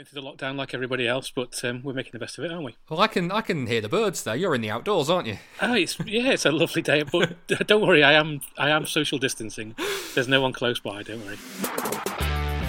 Going 0.00 0.06
through 0.06 0.22
the 0.22 0.32
lockdown 0.32 0.56
like 0.56 0.72
everybody 0.72 1.06
else, 1.06 1.30
but 1.30 1.62
um, 1.62 1.82
we're 1.82 1.92
making 1.92 2.12
the 2.12 2.18
best 2.18 2.38
of 2.38 2.44
it, 2.44 2.50
aren't 2.50 2.64
we? 2.64 2.74
Well, 2.88 3.00
I 3.00 3.06
can 3.06 3.30
I 3.30 3.42
can 3.42 3.66
hear 3.66 3.82
the 3.82 3.88
birds 3.90 4.24
there. 4.24 4.34
You're 4.34 4.54
in 4.54 4.62
the 4.62 4.70
outdoors, 4.70 5.10
aren't 5.10 5.26
you? 5.26 5.36
Oh, 5.60 5.74
it's 5.74 6.00
yeah, 6.06 6.30
it's 6.30 6.46
a 6.46 6.50
lovely 6.50 6.80
day, 6.80 7.02
but 7.02 7.36
don't 7.66 7.86
worry, 7.86 8.02
I 8.02 8.14
am 8.14 8.40
I 8.56 8.70
am 8.70 8.86
social 8.86 9.18
distancing. 9.18 9.74
There's 10.14 10.26
no 10.26 10.40
one 10.40 10.54
close 10.54 10.80
by. 10.80 11.02
Don't 11.02 11.22
worry. 11.26 11.36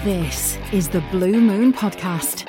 This 0.04 0.58
is 0.74 0.90
the 0.90 1.00
Blue 1.10 1.40
Moon 1.40 1.72
Podcast. 1.72 2.46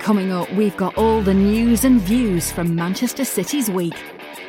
Coming 0.00 0.30
up, 0.30 0.52
we've 0.52 0.76
got 0.76 0.98
all 0.98 1.22
the 1.22 1.32
news 1.32 1.86
and 1.86 1.98
views 1.98 2.52
from 2.52 2.74
Manchester 2.74 3.24
City's 3.24 3.70
week. 3.70 3.96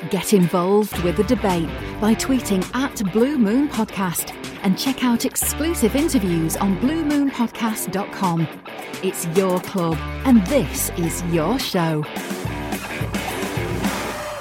Get 0.10 0.34
involved 0.34 0.98
with 1.04 1.18
the 1.18 1.24
debate 1.24 1.70
by 2.00 2.16
tweeting 2.16 2.64
at 2.76 3.02
Blue 3.12 3.38
Moon 3.38 3.68
Podcast 3.70 4.36
and 4.64 4.78
check 4.78 5.04
out 5.04 5.26
exclusive 5.26 5.96
interviews 5.96 6.58
on 6.58 6.78
bluemoonpodcast.com. 6.80 8.48
It's 9.04 9.26
your 9.38 9.60
club, 9.62 9.98
and 10.26 10.46
this 10.48 10.90
is 10.98 11.24
your 11.26 11.60
show. 11.60 12.04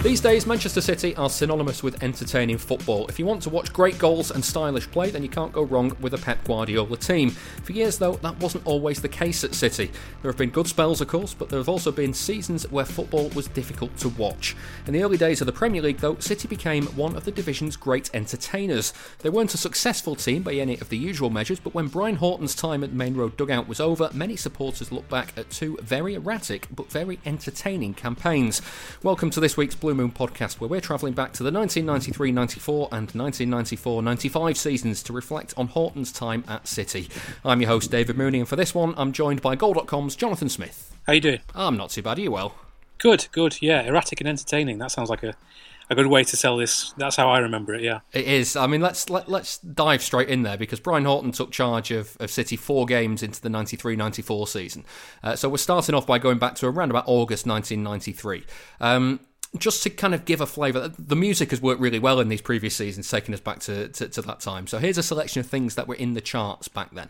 These 0.01 0.21
days, 0.21 0.47
Manchester 0.47 0.81
City 0.81 1.17
are 1.17 1.29
synonymous 1.29 1.83
with 1.83 2.05
entertaining 2.05 2.57
football. 2.57 3.09
If 3.09 3.19
you 3.19 3.27
want 3.27 3.43
to 3.43 3.51
watch 3.51 3.73
great 3.73 3.99
goals 3.99 4.31
and 4.31 4.45
stylish 4.45 4.89
play, 4.89 5.11
then 5.11 5.25
you 5.25 5.29
can't 5.29 5.51
go 5.51 5.65
wrong 5.65 5.97
with 6.01 6.15
a 6.15 6.19
Pep 6.19 6.45
Guardiola 6.45 6.97
team. 6.97 7.31
For 7.31 7.73
years, 7.73 7.99
though, 7.99 8.15
that 8.15 8.39
wasn't 8.39 8.65
always 8.65 9.03
the 9.03 9.09
case 9.09 9.43
at 9.43 9.57
City. 9.57 9.91
There 10.23 10.31
have 10.31 10.39
been 10.39 10.51
good 10.51 10.69
spells, 10.69 11.01
of 11.01 11.09
course, 11.09 11.35
but 11.35 11.49
there 11.49 11.59
have 11.59 11.69
also 11.69 11.91
been 11.91 12.15
seasons 12.15 12.71
where 12.71 12.85
football 12.85 13.29
was 13.31 13.49
difficult 13.49 13.97
to 13.97 14.09
watch. 14.11 14.55
In 14.87 14.93
the 14.93 15.03
early 15.03 15.17
days 15.17 15.41
of 15.41 15.49
the 15.49 15.53
Premier 15.53 15.83
League, 15.83 15.99
though, 15.99 16.17
City 16.21 16.47
became 16.47 16.87
one 16.95 17.17
of 17.17 17.25
the 17.25 17.33
division's 17.33 17.75
great 17.75 18.09
entertainers. 18.15 18.95
They 19.19 19.31
weren't 19.31 19.55
a 19.55 19.59
successful 19.59 20.15
team 20.15 20.45
by 20.45 20.55
any 20.55 20.79
of 20.79 20.91
the 20.91 20.97
usual 20.97 21.29
measures, 21.29 21.59
but 21.59 21.75
when 21.75 21.89
Brian 21.89 22.17
Horton's 22.17 22.55
time 22.55 22.85
at 22.85 22.93
Maine 22.93 23.17
Road 23.17 23.37
dugout 23.37 23.67
was 23.67 23.81
over, 23.81 24.11
many 24.15 24.37
supporters 24.37 24.93
look 24.93 25.09
back 25.09 25.33
at 25.37 25.51
two 25.51 25.77
very 25.83 26.15
erratic 26.15 26.69
but 26.71 26.89
very 26.89 27.19
entertaining 27.27 27.95
campaigns. 27.95 28.63
Welcome 29.03 29.31
to 29.31 29.41
this 29.41 29.57
week's 29.57 29.75
Blue 29.75 29.89
Moon 29.99 30.13
podcast, 30.13 30.61
where 30.61 30.69
we're 30.69 30.81
travelling 30.81 31.13
back 31.13 31.33
to 31.33 31.43
the 31.43 31.51
1993 31.51 32.31
94 32.31 32.89
and 32.93 33.11
1994 33.11 34.01
95 34.01 34.57
seasons 34.57 35.03
to 35.03 35.13
reflect 35.13 35.53
on 35.57 35.67
Horton's 35.67 36.13
time 36.13 36.45
at 36.47 36.69
City. 36.69 37.09
I'm 37.45 37.61
your 37.61 37.71
host, 37.71 37.91
David 37.91 38.17
Mooney, 38.17 38.39
and 38.39 38.49
for 38.49 38.55
this 38.55 38.73
one, 38.73 38.95
I'm 38.97 39.13
joined 39.13 39.43
by 39.43 39.57
Goal.com's 39.57 40.15
Jonathan 40.15 40.49
Smith. 40.49 40.95
How 41.09 41.15
you 41.15 41.21
doing? 41.21 41.41
I'm 41.53 41.77
not 41.77 41.91
too 41.91 42.03
bad, 42.03 42.19
are 42.19 42.21
you 42.21 42.31
well? 42.31 42.55
Good, 42.99 43.27
good. 43.33 43.61
Yeah, 43.61 43.83
erratic 43.83 44.21
and 44.21 44.29
entertaining. 44.29 44.79
That 44.79 44.93
sounds 44.93 45.11
like 45.11 45.25
a, 45.25 45.35
a 45.91 45.97
good 45.97 46.07
way 46.07 46.23
to 46.23 46.37
sell 46.37 46.57
this. 46.57 46.93
That's 46.97 47.17
how 47.17 47.29
I 47.29 47.41
remember 47.41 47.75
it. 47.75 47.83
Yeah, 47.83 48.01
It 48.13 48.27
is. 48.27 48.55
I 48.55 48.69
mean, 48.69 48.81
let's 48.81 49.11
let, 49.11 49.29
let's 49.29 49.59
dive 49.59 50.03
straight 50.03 50.29
in 50.29 50.45
there 50.45 50.57
because 50.57 50.79
Brian 50.79 51.07
Horton 51.07 51.33
took 51.33 51.51
charge 51.51 51.91
of, 51.91 52.17
of 52.21 52.31
City 52.31 52.57
four 52.57 52.87
games 52.87 53.25
into 53.25 53.41
the 53.41 53.49
93-94 53.49 54.47
season. 54.47 54.85
Uh, 55.25 55.35
so 55.35 55.49
we're 55.49 55.57
starting 55.57 55.97
off 55.97 56.07
by 56.07 56.21
going 56.21 56.39
back 56.39 56.55
to 56.55 56.67
around 56.69 56.91
about 56.91 57.05
August 57.09 57.47
1993. 57.47 58.45
Um, 58.81 59.19
just 59.57 59.83
to 59.85 59.91
kind 59.91 60.15
of 60.15 60.25
give 60.25 60.41
a 60.41 60.47
flavour, 60.47 60.93
the 60.99 61.17
music 61.17 61.51
has 61.51 61.63
worked 61.63 61.81
really 61.81 61.99
well 61.99 62.21
in 62.21 62.29
these 62.29 62.43
previous 62.43 62.75
seasons, 62.75 63.11
taking 63.11 63.33
us 63.35 63.41
back 63.41 63.61
to, 63.61 63.89
to, 63.89 64.09
to 64.09 64.23
that 64.23 64.41
time. 64.41 64.67
So 64.67 64.79
here's 64.79 64.99
a 64.99 65.03
selection 65.03 65.41
of 65.41 65.47
things 65.47 65.75
that 65.77 65.89
were 65.89 65.95
in 65.95 66.15
the 66.15 66.21
charts 66.21 66.69
back 66.69 66.91
then. 66.93 67.09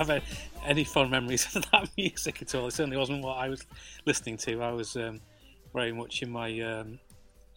Have 0.00 0.22
any 0.64 0.84
fond 0.84 1.10
memories 1.10 1.46
of 1.56 1.70
that 1.70 1.90
music 1.96 2.40
at 2.42 2.54
all. 2.54 2.66
It 2.68 2.72
certainly 2.72 2.96
wasn't 2.96 3.22
what 3.22 3.36
I 3.36 3.48
was 3.48 3.64
listening 4.06 4.38
to. 4.38 4.62
I 4.62 4.72
was 4.72 4.96
um, 4.96 5.20
very 5.74 5.92
much 5.92 6.22
in 6.22 6.30
my 6.30 6.58
um, 6.60 6.98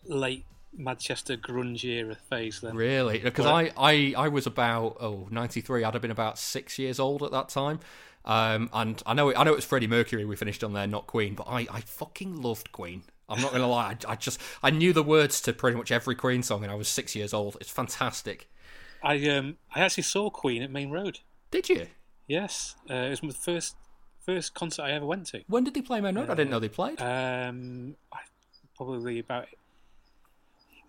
late 0.06 0.46
Manchester 0.76 1.38
grunge 1.38 1.84
era 1.86 2.16
phase 2.30 2.60
then. 2.62 2.76
Really? 2.76 3.20
Because 3.20 3.46
I, 3.46 3.72
I, 3.78 4.14
I 4.18 4.28
was 4.28 4.46
about 4.46 4.98
oh 5.00 5.28
93. 5.32 5.84
I'd 5.84 5.94
have 5.94 6.02
been 6.02 6.12
about 6.12 6.38
six 6.38 6.78
years 6.78 7.00
old 7.00 7.24
at 7.24 7.32
that 7.32 7.50
time. 7.50 7.80
Um, 8.26 8.70
and 8.74 9.02
I 9.06 9.14
know 9.14 9.30
it, 9.30 9.38
I 9.38 9.44
know 9.44 9.54
it 9.54 9.58
was 9.58 9.66
Freddie 9.66 9.88
Mercury 9.88 10.26
we 10.26 10.36
finished 10.36 10.64
on 10.64 10.74
there, 10.74 10.88
not 10.88 11.08
Queen. 11.08 11.36
But 11.36 11.48
I, 11.48 11.68
I 11.72 11.82
fucking 11.82 12.42
loved 12.42 12.72
Queen. 12.72 13.04
I'm 13.30 13.42
not 13.42 13.52
gonna 13.52 13.68
lie. 13.68 13.98
I, 14.08 14.12
I 14.12 14.16
just 14.16 14.40
I 14.62 14.70
knew 14.70 14.94
the 14.94 15.04
words 15.04 15.42
to 15.42 15.54
pretty 15.54 15.78
much 15.78 15.92
every 15.92 16.16
Queen 16.16 16.44
song, 16.44 16.64
and 16.64 16.72
I 16.72 16.76
was 16.76 16.88
six 16.88 17.16
years 17.16 17.34
old. 17.34 17.58
It's 17.60 17.70
fantastic. 17.70 18.50
I 19.02 19.28
um 19.30 19.58
I 19.74 19.82
actually 19.82 20.04
saw 20.04 20.30
Queen 20.30 20.62
at 20.62 20.72
Maine 20.72 20.92
Road. 20.92 21.20
Did 21.52 21.70
you? 21.70 21.88
Yes, 22.34 22.76
uh, 22.90 22.96
it 22.96 23.10
was 23.12 23.22
my 23.22 23.30
first 23.30 23.76
first 24.26 24.56
concert 24.56 24.82
I 24.82 24.92
ever 24.94 25.06
went 25.06 25.28
to. 25.28 25.44
When 25.48 25.64
did 25.64 25.76
they 25.76 25.84
play 25.84 26.02
Maine 26.02 26.16
Road? 26.16 26.32
I 26.32 26.34
didn't 26.34 26.50
know 26.50 26.60
they 26.60 26.68
played. 26.68 27.00
Um, 27.00 27.96
I, 28.12 28.22
probably 28.76 29.20
about 29.20 29.46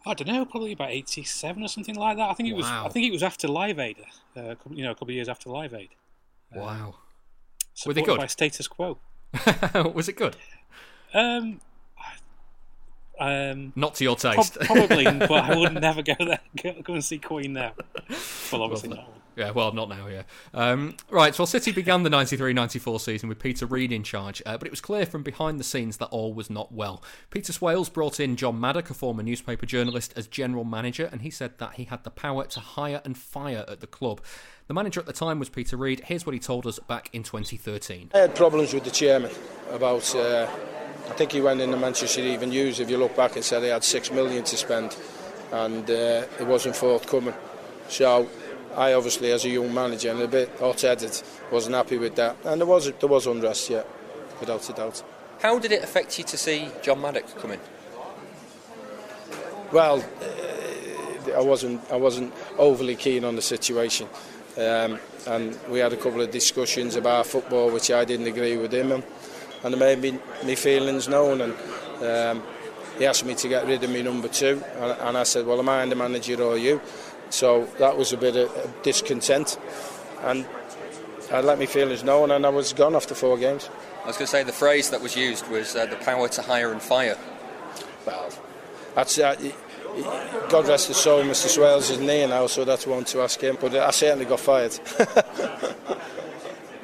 I 0.06 0.15
don't 0.15 0.27
know, 0.27 0.47
probably 0.47 0.72
about 0.72 0.91
eighty-seven 0.91 1.62
or 1.62 1.69
something 1.69 1.97
like 1.97 2.16
that. 2.16 2.31
I 2.31 2.33
think 2.33 2.49
it 2.49 2.54
was. 2.54 2.65
Wow. 2.65 2.87
I 2.87 2.88
think 2.88 3.06
it 3.06 3.12
was 3.12 3.22
after 3.22 3.47
Live 3.47 3.78
Aid. 3.78 3.99
Uh, 4.34 4.54
you 4.71 4.84
know, 4.84 4.93
a 4.93 4.94
couple 4.94 5.09
of 5.09 5.16
years 5.16 5.28
after 5.28 5.50
Live 5.50 5.75
Aid. 5.75 5.91
wow. 6.54 6.94
Were 7.84 7.92
they 7.92 8.01
Supported 8.01 8.04
good? 8.07 8.18
By 8.21 8.27
Status 8.28 8.66
Quo. 8.66 8.98
was 9.95 10.09
it 10.09 10.16
good? 10.16 10.36
Um, 11.13 11.60
um, 13.21 13.74
Not 13.77 13.97
to 13.97 14.04
your 14.04 14.16
prob- 14.16 14.36
taste. 14.36 14.57
probably, 14.60 15.04
but 15.04 15.30
I 15.30 15.59
would 15.59 15.74
never 15.74 16.01
go 16.01 16.15
there. 16.18 16.41
Go, 16.63 16.80
go 16.83 16.95
and 16.95 17.04
see 17.04 17.18
Queen 17.18 17.53
there. 17.53 17.72
Well, 18.51 18.63
obviously 18.63 18.89
Lovely. 18.89 19.04
not. 19.04 19.23
Yeah, 19.36 19.51
well, 19.51 19.72
not 19.72 19.89
now, 19.89 20.07
yeah. 20.07 20.22
Um, 20.53 20.97
right, 21.10 21.34
so 21.34 21.45
City 21.45 21.72
began 21.72 22.04
the 22.04 22.10
93 22.10 22.53
94 22.53 23.01
season 23.01 23.28
with 23.28 23.39
Peter 23.39 23.66
Reid 23.66 23.91
in 23.91 24.04
charge, 24.04 24.41
uh, 24.47 24.57
but 24.57 24.66
it 24.66 24.71
was 24.71 24.81
clear 24.81 25.07
from 25.07 25.22
behind 25.22 25.59
the 25.59 25.65
scenes 25.65 25.97
that 25.97 26.07
all 26.07 26.33
was 26.33 26.48
not 26.48 26.72
well. 26.72 27.03
Peter 27.31 27.53
Swales 27.53 27.89
brought 27.89 28.21
in 28.21 28.36
John 28.36 28.60
Maddock, 28.60 28.91
a 28.91 28.95
former 28.95 29.22
newspaper 29.22 29.66
journalist, 29.66 30.13
as 30.16 30.27
general 30.28 30.65
manager, 30.65 31.09
and 31.10 31.22
he 31.22 31.31
said 31.31 31.59
that 31.59 31.75
he 31.75 31.84
had 31.84 32.04
the 32.04 32.10
power 32.10 32.45
to 32.45 32.60
hire 32.60 33.03
and 33.04 33.19
fire 33.19 33.65
at 33.66 33.81
the 33.81 33.86
club. 33.86 34.21
The 34.66 34.75
manager 34.75 35.01
at 35.01 35.07
the 35.07 35.13
time 35.13 35.39
was 35.39 35.48
Peter 35.48 35.77
Reid. 35.77 36.03
Here's 36.04 36.25
what 36.25 36.33
he 36.33 36.39
told 36.39 36.66
us 36.66 36.78
back 36.78 37.10
in 37.13 37.22
2013. 37.22 38.13
I 38.15 38.19
had 38.19 38.34
problems 38.34 38.72
with 38.72 38.84
the 38.84 38.91
chairman 38.91 39.30
about. 39.71 40.15
Uh, 40.15 40.48
I 41.07 41.13
think 41.13 41.33
he 41.33 41.42
went 41.42 41.60
in 41.60 41.71
the 41.71 41.77
Manchester 41.77 42.22
Even 42.22 42.48
News, 42.48 42.80
if 42.80 42.89
you 42.89 42.97
look 42.97 43.15
back, 43.15 43.37
and 43.37 43.45
said 43.45 43.63
he 43.63 43.69
had 43.69 43.84
six 43.84 44.10
million 44.10 44.42
to 44.45 44.57
spend, 44.57 44.97
and 45.53 45.89
uh, 45.91 46.25
it 46.41 46.47
wasn't 46.47 46.77
forthcoming. 46.77 47.34
So 47.89 48.27
I 48.76 48.94
obviously, 48.94 49.30
as 49.32 49.44
a 49.44 49.48
young 49.48 49.72
manager 49.72 50.10
and 50.10 50.21
a 50.21 50.28
bit 50.28 50.50
hot-headed, 50.59 51.22
wasn't 51.50 51.76
happy 51.76 51.98
with 51.98 52.15
that, 52.16 52.36
and 52.44 52.60
there 52.60 52.66
was 52.66 52.91
there 52.91 53.09
was 53.09 53.26
unrest, 53.26 53.71
yeah, 53.71 53.82
without 54.41 54.68
a 54.68 54.72
doubt. 54.72 55.03
How 55.41 55.59
did 55.59 55.72
it 55.72 55.82
affect 55.82 56.18
you 56.18 56.24
to 56.24 56.36
see 56.36 56.68
John 56.82 57.00
Maddock 57.00 57.26
come 57.38 57.53
in? 57.53 57.60
Well, 59.72 59.98
uh, 60.00 61.38
I 61.38 61.41
wasn't 61.41 61.80
I 61.91 61.97
wasn't 61.97 62.32
overly 62.59 62.97
keen 62.97 63.24
on 63.24 63.36
the 63.36 63.42
situation, 63.42 64.09
um, 64.56 64.98
and 65.27 65.59
we 65.68 65.78
had 65.78 65.92
a 65.92 65.97
couple 65.97 66.20
of 66.20 66.30
discussions 66.30 66.97
about 66.97 67.27
football, 67.27 67.70
which 67.70 67.91
I 67.91 68.04
didn't 68.04 68.27
agree 68.27 68.56
with 68.56 68.72
him, 68.72 68.92
and, 68.92 69.04
and 69.62 69.74
it 69.74 69.78
made 69.78 70.00
me 70.00 70.18
my 70.44 70.54
feelings 70.54 71.09
known, 71.09 71.41
and 71.41 71.54
um, 72.03 72.42
he 72.98 73.06
asked 73.06 73.24
me 73.24 73.34
to 73.34 73.48
get 73.48 73.66
rid 73.66 73.82
of 73.82 73.91
me 73.91 74.03
number 74.03 74.28
two, 74.28 74.62
and, 74.77 74.92
and 75.00 75.16
I 75.16 75.24
said, 75.24 75.47
well, 75.47 75.59
am 75.59 75.68
I 75.68 75.86
the 75.86 75.97
manager 75.97 76.41
or 76.42 76.56
you? 76.56 76.80
So 77.30 77.65
that 77.78 77.97
was 77.97 78.12
a 78.12 78.16
bit 78.16 78.36
of 78.36 78.82
discontent, 78.82 79.59
and 80.22 80.47
I 81.32 81.41
let 81.41 81.59
me 81.59 81.66
feelings 81.66 82.04
known, 82.04 82.30
and 82.30 82.47
I 82.47 82.50
was 82.50 82.72
gone 82.72 82.94
after 82.94 83.15
four 83.15 83.36
games. 83.38 83.68
I 84.04 84.09
was 84.09 84.16
going 84.16 84.26
to 84.26 84.30
say 84.30 84.42
the 84.42 84.53
phrase 84.53 84.91
that 84.91 85.00
was 85.00 85.16
used 85.16 85.48
was 85.48 85.74
uh, 85.74 85.86
the 85.86 85.97
power 85.97 86.28
to 86.28 86.42
hire 86.42 86.72
and 86.72 86.82
fire. 86.82 87.16
Well, 88.06 88.28
that's 88.94 89.18
uh, 89.18 89.34
God 90.48 90.68
rest 90.68 90.88
his 90.88 90.97
soul, 90.97 91.22
Mr. 91.22 91.48
Swales 91.48 91.91
isn't 91.91 92.09
here 92.09 92.28
now, 92.28 92.47
so 92.47 92.65
that's 92.65 92.86
one 92.86 93.04
to 93.04 93.22
ask 93.22 93.41
him. 93.41 93.56
But 93.60 93.74
I 93.74 93.91
certainly 93.91 94.24
got 94.24 94.41
fired. 94.41 94.78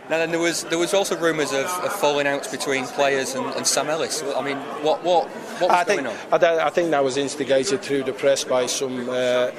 now 0.08 0.18
then, 0.18 0.30
there 0.30 0.40
was 0.40 0.64
there 0.64 0.78
was 0.78 0.94
also 0.94 1.16
rumours 1.18 1.52
of, 1.52 1.66
of 1.66 1.92
falling 1.92 2.26
outs 2.26 2.48
between 2.48 2.86
players 2.86 3.34
and, 3.34 3.46
and, 3.54 3.66
Sam 3.66 3.88
Ellis. 3.88 4.22
I 4.22 4.42
mean, 4.42 4.58
what 4.82 5.02
what 5.02 5.28
what 5.28 5.62
was 5.62 5.70
I 5.70 5.84
think, 5.84 6.02
going 6.02 6.16
on? 6.32 6.42
I, 6.44 6.66
I, 6.66 6.70
think 6.70 6.90
that 6.92 7.02
was 7.02 7.16
instigated 7.16 7.82
through 7.82 8.04
the 8.04 8.12
press 8.12 8.44
by 8.44 8.66
some. 8.66 9.08
Uh, 9.10 9.50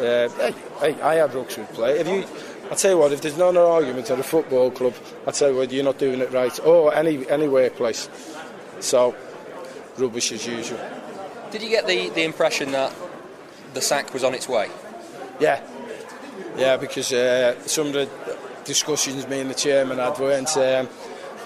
uh, 0.00 0.28
hey, 0.28 0.54
hey, 0.80 1.02
I 1.02 1.14
had 1.16 1.30
Ruxford 1.30 1.72
play. 1.72 1.98
If 2.00 2.08
you, 2.08 2.24
I 2.70 2.74
tell 2.74 2.92
you 2.92 2.98
what, 2.98 3.12
if 3.12 3.20
there's 3.20 3.36
not 3.36 3.50
an 3.50 3.58
argument 3.58 4.10
at 4.10 4.18
a 4.18 4.22
football 4.22 4.70
club, 4.70 4.94
I 5.26 5.30
tell 5.30 5.50
you 5.50 5.56
what, 5.56 5.70
you're 5.70 5.84
not 5.84 5.98
doing 5.98 6.20
it 6.20 6.32
right, 6.32 6.58
or 6.64 6.94
any 6.94 7.28
any 7.28 7.48
workplace. 7.48 8.08
So, 8.80 9.14
rubbish 9.98 10.32
as 10.32 10.46
usual. 10.46 10.80
Did 11.50 11.62
you 11.62 11.68
get 11.68 11.86
the, 11.86 12.08
the 12.10 12.22
impression 12.22 12.70
that 12.72 12.94
the 13.74 13.80
sack 13.80 14.14
was 14.14 14.24
on 14.24 14.34
its 14.34 14.48
way? 14.48 14.68
Yeah, 15.40 15.62
yeah, 16.56 16.76
because 16.76 17.12
uh, 17.12 17.60
some 17.66 17.88
of 17.88 17.92
the 17.92 18.08
discussions 18.64 19.26
me 19.28 19.40
and 19.40 19.50
the 19.50 19.54
chairman 19.54 19.98
had 19.98 20.18
weren't 20.18 20.56
um, 20.56 20.88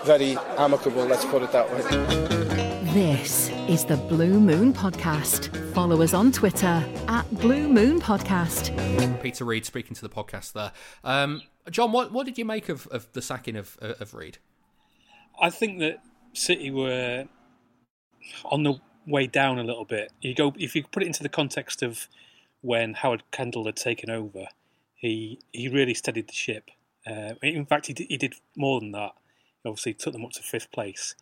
very 0.05 0.37
amicable, 0.59 1.05
let's 1.05 1.25
put 1.25 1.43
it 1.43 1.53
that 1.53 1.71
way. 1.71 2.74
This 2.95 3.51
is 3.69 3.85
the 3.85 3.97
Blue 3.97 4.39
Moon 4.39 4.73
Podcast. 4.73 5.51
Follow 5.75 6.01
us 6.01 6.15
on 6.15 6.31
Twitter 6.31 6.81
at 7.09 7.29
Blue 7.41 7.67
Moon 7.67 8.01
Podcast. 8.01 8.71
Peter 9.21 9.45
Reid 9.45 9.67
speaking 9.67 9.97
to 9.97 10.01
the 10.01 10.09
podcast 10.09 10.53
there. 10.53 10.71
Um, 11.03 11.43
John, 11.73 11.91
what, 11.91 12.13
what 12.13 12.25
did 12.25 12.39
you 12.39 12.45
make 12.45 12.69
of, 12.69 12.87
of 12.87 13.11
the 13.13 13.21
sacking 13.21 13.57
of, 13.57 13.77
of 13.81 14.15
Reid? 14.15 14.39
I 15.43 15.51
think 15.51 15.81
that 15.81 16.05
City 16.35 16.71
were 16.71 17.25
on 18.45 18.63
the 18.63 18.75
way 19.09 19.27
down 19.27 19.59
a 19.59 19.65
little 19.65 19.85
bit. 19.85 20.13
You 20.21 20.33
go 20.33 20.55
if 20.57 20.77
you 20.77 20.85
put 20.85 21.03
it 21.03 21.07
into 21.07 21.25
the 21.25 21.29
context 21.29 21.83
of 21.83 22.07
when 22.61 22.95
Howard 22.95 23.25
Kendall 23.33 23.67
had 23.67 23.75
taken 23.75 24.09
over, 24.09 24.47
he 24.95 25.41
he 25.51 25.67
really 25.67 25.95
steadied 25.95 26.29
the 26.29 26.33
ship. 26.33 26.71
Uh, 27.05 27.35
in 27.43 27.67
fact, 27.67 27.89
he 27.89 27.93
did, 27.93 28.07
he 28.09 28.17
did 28.17 28.35
more 28.57 28.79
than 28.79 28.93
that. 28.93 29.15
He 29.65 29.69
obviously 29.69 29.95
took 29.95 30.13
them 30.13 30.25
up 30.25 30.31
to 30.31 30.43
fifth 30.43 30.71
place, 30.71 31.17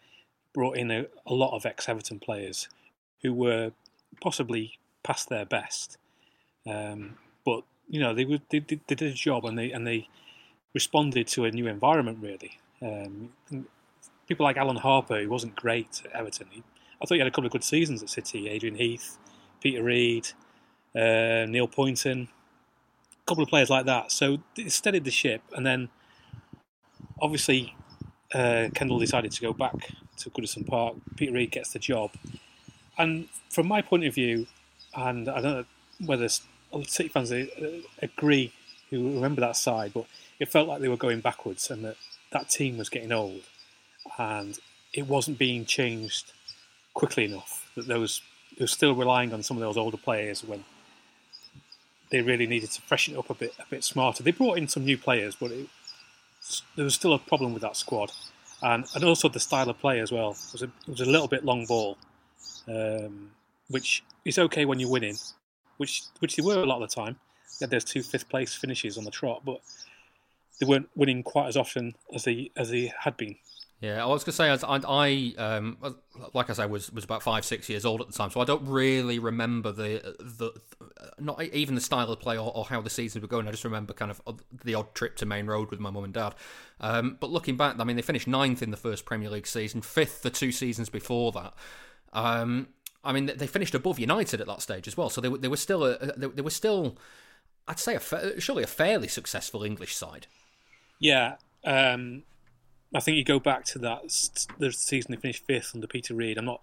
brought 0.54 0.76
in 0.76 0.90
a, 0.90 1.06
a 1.26 1.34
lot 1.34 1.54
of 1.54 1.66
ex-Everton 1.66 2.20
players 2.20 2.68
who 3.22 3.32
were 3.32 3.72
possibly 4.20 4.78
past 5.02 5.28
their 5.28 5.44
best, 5.44 5.98
um, 6.66 7.16
but 7.44 7.62
you 7.88 8.00
know 8.00 8.14
they, 8.14 8.24
they, 8.24 8.58
they 8.60 8.78
did 8.86 9.02
a 9.02 9.12
job 9.12 9.44
and 9.44 9.58
they 9.58 9.70
and 9.70 9.86
they 9.86 10.08
responded 10.74 11.26
to 11.28 11.44
a 11.44 11.50
new 11.50 11.66
environment 11.66 12.18
really. 12.20 12.58
Um, 12.80 13.30
people 14.28 14.44
like 14.44 14.56
Alan 14.56 14.76
Harper, 14.76 15.20
who 15.20 15.28
wasn't 15.28 15.54
great 15.56 16.02
at 16.04 16.12
Everton, 16.12 16.48
he 16.50 16.62
I 17.02 17.06
thought 17.06 17.14
he 17.14 17.20
had 17.20 17.28
a 17.28 17.32
couple 17.32 17.46
of 17.46 17.52
good 17.52 17.64
seasons 17.64 18.02
at 18.02 18.10
City. 18.10 18.48
Adrian 18.48 18.76
Heath, 18.76 19.18
Peter 19.60 19.82
Reid, 19.82 20.28
uh, 20.94 21.46
Neil 21.48 21.66
Pointon, 21.66 22.28
a 22.28 23.24
couple 23.26 23.42
of 23.42 23.48
players 23.48 23.70
like 23.70 23.86
that. 23.86 24.12
So 24.12 24.38
it 24.56 24.70
steadied 24.70 25.04
the 25.04 25.10
ship, 25.10 25.42
and 25.56 25.66
then 25.66 25.88
obviously 27.20 27.74
uh, 28.32 28.68
Kendall 28.74 29.00
decided 29.00 29.32
to 29.32 29.40
go 29.40 29.52
back 29.52 29.74
to 30.22 30.30
Goodison 30.30 30.66
Park. 30.66 30.94
Peter 31.16 31.32
Reid 31.32 31.50
gets 31.50 31.72
the 31.72 31.78
job, 31.78 32.10
and 32.98 33.28
from 33.50 33.68
my 33.68 33.82
point 33.82 34.04
of 34.04 34.14
view, 34.14 34.46
and 34.94 35.28
I 35.28 35.40
don't 35.40 35.58
know 35.58 35.64
whether 36.06 36.28
City 36.28 37.08
fans 37.08 37.32
uh, 37.32 37.46
agree 38.00 38.52
who 38.90 39.14
remember 39.14 39.40
that 39.40 39.56
side, 39.56 39.92
but 39.94 40.06
it 40.38 40.48
felt 40.48 40.68
like 40.68 40.80
they 40.80 40.88
were 40.88 40.96
going 40.96 41.20
backwards, 41.20 41.70
and 41.70 41.84
that 41.84 41.96
that 42.32 42.50
team 42.50 42.78
was 42.78 42.88
getting 42.88 43.12
old, 43.12 43.42
and 44.18 44.58
it 44.92 45.06
wasn't 45.06 45.38
being 45.38 45.64
changed 45.64 46.32
quickly 46.94 47.24
enough 47.24 47.70
that 47.74 47.86
those 47.86 48.20
who 48.56 48.64
were 48.64 48.68
still 48.68 48.94
relying 48.94 49.32
on 49.32 49.42
some 49.42 49.56
of 49.56 49.62
those 49.62 49.76
older 49.78 49.96
players 49.96 50.44
when 50.44 50.64
they 52.10 52.20
really 52.20 52.46
needed 52.46 52.70
to 52.70 52.82
freshen 52.82 53.14
it 53.14 53.18
up 53.18 53.30
a 53.30 53.34
bit 53.34 53.54
a 53.58 53.64
bit 53.70 53.82
smarter. 53.82 54.22
They 54.22 54.32
brought 54.32 54.58
in 54.58 54.68
some 54.68 54.84
new 54.84 54.98
players, 54.98 55.34
but 55.34 55.50
it, 55.50 55.68
there 56.76 56.84
was 56.84 56.94
still 56.94 57.14
a 57.14 57.18
problem 57.18 57.54
with 57.54 57.62
that 57.62 57.76
squad, 57.76 58.12
and 58.62 58.84
and 58.94 59.04
also 59.04 59.28
the 59.28 59.40
style 59.40 59.68
of 59.68 59.78
play 59.78 60.00
as 60.00 60.12
well. 60.12 60.30
It 60.30 60.52
was 60.52 60.62
a, 60.62 60.66
it 60.66 60.88
was 60.88 61.00
a 61.00 61.06
little 61.06 61.28
bit 61.28 61.44
long 61.44 61.66
ball, 61.66 61.98
um, 62.68 63.30
which 63.68 64.02
is 64.24 64.38
okay 64.38 64.64
when 64.64 64.80
you're 64.80 64.90
winning, 64.90 65.16
which 65.76 66.02
which 66.20 66.36
they 66.36 66.42
were 66.42 66.62
a 66.62 66.66
lot 66.66 66.82
of 66.82 66.88
the 66.88 66.94
time. 66.94 67.18
They 67.60 67.66
those 67.66 67.84
two 67.84 68.02
fifth 68.02 68.28
place 68.28 68.54
finishes 68.54 68.96
on 68.98 69.04
the 69.04 69.10
trot, 69.10 69.42
but 69.44 69.60
they 70.60 70.66
weren't 70.66 70.88
winning 70.94 71.22
quite 71.22 71.48
as 71.48 71.56
often 71.56 71.94
as 72.14 72.24
they 72.24 72.50
as 72.56 72.70
they 72.70 72.92
had 73.00 73.16
been. 73.16 73.36
Yeah, 73.82 74.04
I 74.04 74.06
was 74.06 74.22
to 74.24 74.32
say, 74.32 74.48
I, 74.48 74.56
I 74.64 75.34
um, 75.38 75.76
like 76.34 76.48
I 76.48 76.52
say, 76.52 76.66
was 76.66 76.92
was 76.92 77.02
about 77.02 77.20
five, 77.20 77.44
six 77.44 77.68
years 77.68 77.84
old 77.84 78.00
at 78.00 78.06
the 78.06 78.12
time, 78.12 78.30
so 78.30 78.40
I 78.40 78.44
don't 78.44 78.64
really 78.68 79.18
remember 79.18 79.72
the 79.72 80.14
the 80.20 80.52
not 81.18 81.42
even 81.42 81.74
the 81.74 81.80
style 81.80 82.08
of 82.08 82.20
play 82.20 82.38
or, 82.38 82.52
or 82.54 82.64
how 82.64 82.80
the 82.80 82.88
seasons 82.88 83.22
were 83.22 83.28
going. 83.28 83.48
I 83.48 83.50
just 83.50 83.64
remember 83.64 83.92
kind 83.92 84.12
of 84.12 84.22
the 84.62 84.76
odd 84.76 84.94
trip 84.94 85.16
to 85.16 85.26
Maine 85.26 85.46
Road 85.46 85.72
with 85.72 85.80
my 85.80 85.90
mum 85.90 86.04
and 86.04 86.14
dad. 86.14 86.36
Um, 86.80 87.16
but 87.18 87.30
looking 87.30 87.56
back, 87.56 87.74
I 87.80 87.82
mean, 87.82 87.96
they 87.96 88.02
finished 88.02 88.28
ninth 88.28 88.62
in 88.62 88.70
the 88.70 88.76
first 88.76 89.04
Premier 89.04 89.28
League 89.28 89.48
season, 89.48 89.82
fifth 89.82 90.22
the 90.22 90.30
two 90.30 90.52
seasons 90.52 90.88
before 90.88 91.32
that. 91.32 91.52
Um, 92.12 92.68
I 93.02 93.12
mean, 93.12 93.32
they 93.36 93.48
finished 93.48 93.74
above 93.74 93.98
United 93.98 94.40
at 94.40 94.46
that 94.46 94.62
stage 94.62 94.86
as 94.86 94.96
well, 94.96 95.10
so 95.10 95.20
they, 95.20 95.28
they 95.28 95.48
were 95.48 95.56
still 95.56 95.84
a, 95.84 95.98
they, 96.16 96.28
they 96.28 96.42
were 96.42 96.50
still, 96.50 96.98
I'd 97.66 97.80
say, 97.80 97.96
a, 97.96 98.40
surely 98.40 98.62
a 98.62 98.68
fairly 98.68 99.08
successful 99.08 99.64
English 99.64 99.96
side. 99.96 100.28
Yeah. 101.00 101.34
Um 101.64 102.22
I 102.94 103.00
think 103.00 103.16
you 103.16 103.24
go 103.24 103.40
back 103.40 103.64
to 103.66 103.78
that 103.80 104.02
the 104.58 104.72
season 104.72 105.12
they 105.12 105.20
finished 105.20 105.46
fifth 105.46 105.72
under 105.74 105.86
Peter 105.86 106.14
Reid. 106.14 106.38
I'm 106.38 106.44
not 106.44 106.62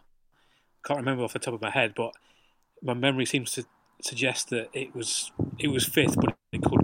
can't 0.86 1.00
remember 1.00 1.24
off 1.24 1.33
the 1.33 1.39
top 1.39 1.53
of 1.53 1.62
my 1.62 1.69
head, 1.69 1.93
but 1.95 2.13
my 2.81 2.93
memory 2.93 3.25
seems 3.25 3.51
to 3.53 3.65
suggest 4.01 4.50
that 4.50 4.69
it 4.74 4.95
was 4.95 5.31
it 5.57 5.69
was 5.69 5.86
fifth, 5.86 6.15
but 6.15 6.36
it 6.51 6.62
could 6.62 6.79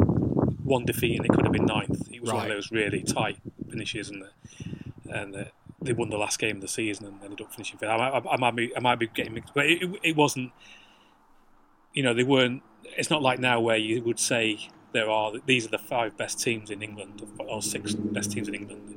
one 0.64 0.86
defeat 0.86 1.18
and 1.18 1.26
it 1.26 1.30
could 1.30 1.46
have 1.46 1.54
been 1.54 1.66
ninth. 1.66 2.12
It 2.12 2.22
was 2.22 2.32
right. 2.32 2.38
one 2.38 2.46
of 2.52 2.52
those 2.52 2.72
really 2.72 3.04
tight 3.04 3.38
finishes, 3.70 4.10
and 4.10 4.24
the, 4.24 5.12
and 5.12 5.34
the, 5.34 5.48
they 5.82 5.94
won 5.94 6.10
the 6.10 6.18
last 6.18 6.40
game 6.40 6.58
of 6.58 6.62
the 6.62 6.68
season 6.68 7.06
and 7.06 7.24
ended 7.24 7.42
up 7.42 7.52
finishing 7.52 7.78
fifth. 7.78 7.90
I, 7.90 7.96
I, 7.96 8.34
I 8.34 8.38
might 8.38 8.56
be 8.56 8.76
I 8.76 8.80
might 8.80 9.00
be 9.00 9.08
getting 9.08 9.34
mixed, 9.34 9.54
but 9.54 9.66
it, 9.66 9.90
it 10.04 10.16
wasn't. 10.16 10.52
You 11.94 12.04
know, 12.04 12.14
they 12.14 12.24
weren't. 12.24 12.62
It's 12.98 13.10
not 13.10 13.22
like 13.22 13.40
now 13.40 13.62
where 13.62 13.78
you 13.78 14.04
would 14.04 14.20
say 14.20 14.68
there 14.92 15.10
are 15.10 15.34
these 15.46 15.66
are 15.66 15.70
the 15.70 15.78
five 15.78 16.18
best 16.18 16.42
teams 16.42 16.70
in 16.70 16.82
England 16.82 17.26
or 17.40 17.62
six 17.62 17.94
best 17.94 18.32
teams 18.32 18.48
in 18.48 18.56
England 18.56 18.95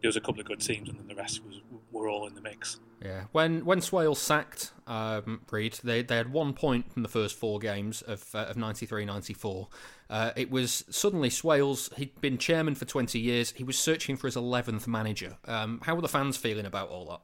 there 0.00 0.08
was 0.08 0.16
a 0.16 0.20
couple 0.20 0.40
of 0.40 0.46
good 0.46 0.60
teams, 0.60 0.88
and 0.88 0.98
then 0.98 1.08
the 1.08 1.14
rest 1.14 1.44
was 1.44 1.60
were 1.90 2.08
all 2.08 2.26
in 2.26 2.34
the 2.34 2.40
mix. 2.40 2.78
Yeah, 3.02 3.24
when 3.32 3.64
when 3.64 3.80
Swales 3.80 4.20
sacked 4.20 4.72
um, 4.86 5.42
Reid, 5.50 5.78
they 5.84 6.02
they 6.02 6.16
had 6.16 6.32
one 6.32 6.52
point 6.52 6.92
from 6.92 7.02
the 7.02 7.08
first 7.08 7.36
four 7.36 7.58
games 7.58 8.02
of 8.02 8.34
uh, 8.34 8.46
of 8.48 8.56
93-94. 8.56 9.68
Uh, 10.10 10.30
it 10.36 10.50
was 10.50 10.84
suddenly 10.90 11.30
Swales. 11.30 11.90
He'd 11.96 12.20
been 12.20 12.38
chairman 12.38 12.74
for 12.74 12.84
twenty 12.84 13.18
years. 13.18 13.52
He 13.52 13.64
was 13.64 13.78
searching 13.78 14.16
for 14.16 14.26
his 14.26 14.36
eleventh 14.36 14.86
manager. 14.86 15.36
Um, 15.46 15.80
how 15.84 15.94
were 15.94 16.02
the 16.02 16.08
fans 16.08 16.36
feeling 16.36 16.66
about 16.66 16.88
all 16.88 17.06
that? 17.06 17.20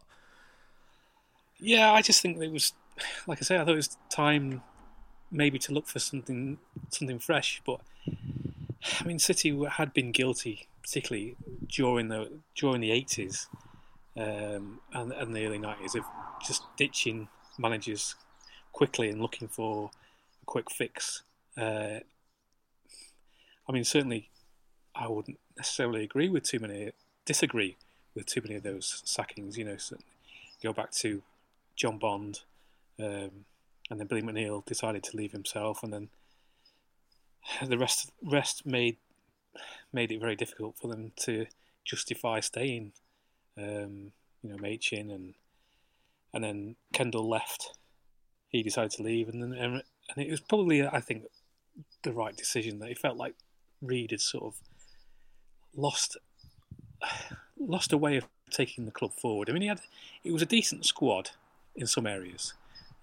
Yeah, 1.59 1.93
I 1.93 2.03
just 2.03 2.21
think 2.21 2.41
it 2.43 2.53
was, 2.53 2.73
like 3.27 3.39
I 3.39 3.43
say, 3.43 3.57
I 3.57 3.61
thought 3.61 3.71
it 3.71 3.77
was 3.77 3.97
time 4.11 4.63
maybe 5.31 5.59
to 5.59 5.73
look 5.73 5.87
for 5.87 5.99
something 5.99 6.59
something 6.91 7.19
fresh. 7.19 7.63
But 7.67 7.81
I 9.01 9.05
mean, 9.05 9.19
City 9.19 9.59
had 9.71 9.93
been 9.93 10.13
guilty 10.13 10.69
particularly 10.85 11.35
during 11.67 12.09
the 12.09 12.31
during 12.55 12.81
the 12.81 12.93
eighties 12.93 13.49
um, 14.17 14.81
and, 14.93 15.13
and 15.13 15.35
the 15.35 15.47
early 15.47 15.59
nineties, 15.59 15.95
of 15.95 16.05
just 16.47 16.63
ditching 16.77 17.29
managers 17.59 18.15
quickly 18.73 19.09
and 19.09 19.21
looking 19.21 19.49
for 19.49 19.91
a 20.43 20.45
quick 20.45 20.71
fix. 20.71 21.23
Uh, 21.57 22.01
I 23.67 23.73
mean, 23.73 23.85
certainly, 23.85 24.29
I 24.95 25.09
wouldn't 25.09 25.39
necessarily 25.57 26.05
agree 26.05 26.29
with 26.29 26.43
too 26.43 26.61
many, 26.61 26.91
disagree 27.25 27.77
with 28.15 28.27
too 28.27 28.43
many 28.43 28.57
of 28.57 28.63
those 28.63 29.03
sackings. 29.07 29.57
You 29.57 29.65
know, 29.65 29.77
go 30.63 30.73
back 30.73 30.91
to 30.93 31.23
John 31.77 31.99
Bond, 31.99 32.41
um, 33.01 33.47
and 33.91 33.99
then 33.99 34.07
Billy 34.07 34.23
McNeill 34.23 34.65
decided 34.67 35.03
to 35.05 35.17
leave 35.17 35.33
himself, 35.33 35.83
and 35.83 35.93
then 35.93 36.09
the 37.67 37.79
rest 37.79 38.11
rest 38.23 38.67
made 38.67 38.97
made 39.93 40.11
it 40.11 40.21
very 40.21 40.37
difficult 40.37 40.77
for 40.77 40.89
them 40.89 41.13
to 41.17 41.47
justify 41.85 42.41
staying. 42.41 42.93
Um, 43.57 44.13
you 44.43 44.51
know, 44.51 44.57
Machin 44.59 45.11
and 45.11 45.35
and 46.33 46.45
then 46.45 46.77
Kendall 46.93 47.29
left. 47.29 47.79
He 48.49 48.63
decided 48.63 48.93
to 48.93 49.03
leave, 49.03 49.29
and 49.29 49.43
then 49.43 49.53
and 49.53 49.83
it 50.17 50.31
was 50.31 50.41
probably 50.41 50.87
I 50.87 51.01
think 51.01 51.25
the 52.03 52.13
right 52.13 52.37
decision. 52.37 52.79
That 52.79 52.89
he 52.89 52.95
felt 52.95 53.17
like 53.17 53.35
Reid 53.81 54.11
had 54.11 54.21
sort 54.21 54.45
of 54.45 54.61
lost 55.77 56.17
lost 57.59 57.93
a 57.93 57.99
way 57.99 58.17
of 58.17 58.27
taking 58.51 58.85
the 58.85 58.93
club 58.93 59.13
forward. 59.13 59.49
I 59.49 59.53
mean, 59.53 59.63
he 59.63 59.69
had 59.69 59.81
it 60.25 60.33
was 60.33 60.43
a 60.43 60.47
decent 60.47 60.85
squad 60.85 61.31
in 61.75 61.87
some 61.87 62.07
areas. 62.07 62.55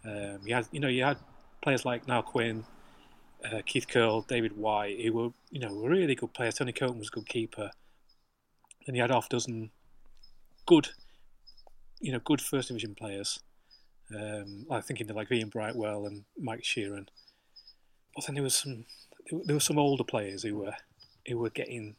Um, 0.03 0.39
had 0.49 0.67
you 0.71 0.79
know 0.79 0.87
you 0.87 1.03
had 1.03 1.17
players 1.61 1.85
like 1.85 2.07
Niall 2.07 2.23
Quinn, 2.23 2.65
uh, 3.45 3.61
Keith 3.65 3.87
Curle, 3.87 4.21
David 4.27 4.57
White, 4.57 4.99
who 5.01 5.13
were 5.13 5.29
you 5.49 5.59
know 5.59 5.73
really 5.73 6.15
good 6.15 6.33
players. 6.33 6.55
Tony 6.55 6.71
Coton 6.71 6.99
was 6.99 7.07
a 7.07 7.11
good 7.11 7.27
keeper. 7.27 7.71
Then 8.85 8.95
you 8.95 9.01
had 9.01 9.11
half 9.11 9.27
a 9.27 9.29
dozen 9.29 9.71
good, 10.65 10.89
you 11.99 12.11
know, 12.11 12.19
good 12.23 12.41
first 12.41 12.69
division 12.69 12.95
players. 12.95 13.39
Um, 14.13 14.65
I'm 14.69 14.81
thinking 14.81 15.09
of 15.09 15.15
like 15.15 15.31
Ian 15.31 15.49
Brightwell 15.49 16.05
and 16.05 16.23
Mike 16.37 16.63
Sheron. 16.63 17.07
But 18.15 18.25
then 18.25 18.35
there 18.35 18.43
was 18.43 18.55
some 18.55 18.85
there 19.45 19.55
were 19.55 19.61
some 19.61 19.79
older 19.79 20.03
players 20.03 20.43
who 20.43 20.57
were 20.57 20.75
who 21.27 21.37
were 21.37 21.49
getting 21.49 21.95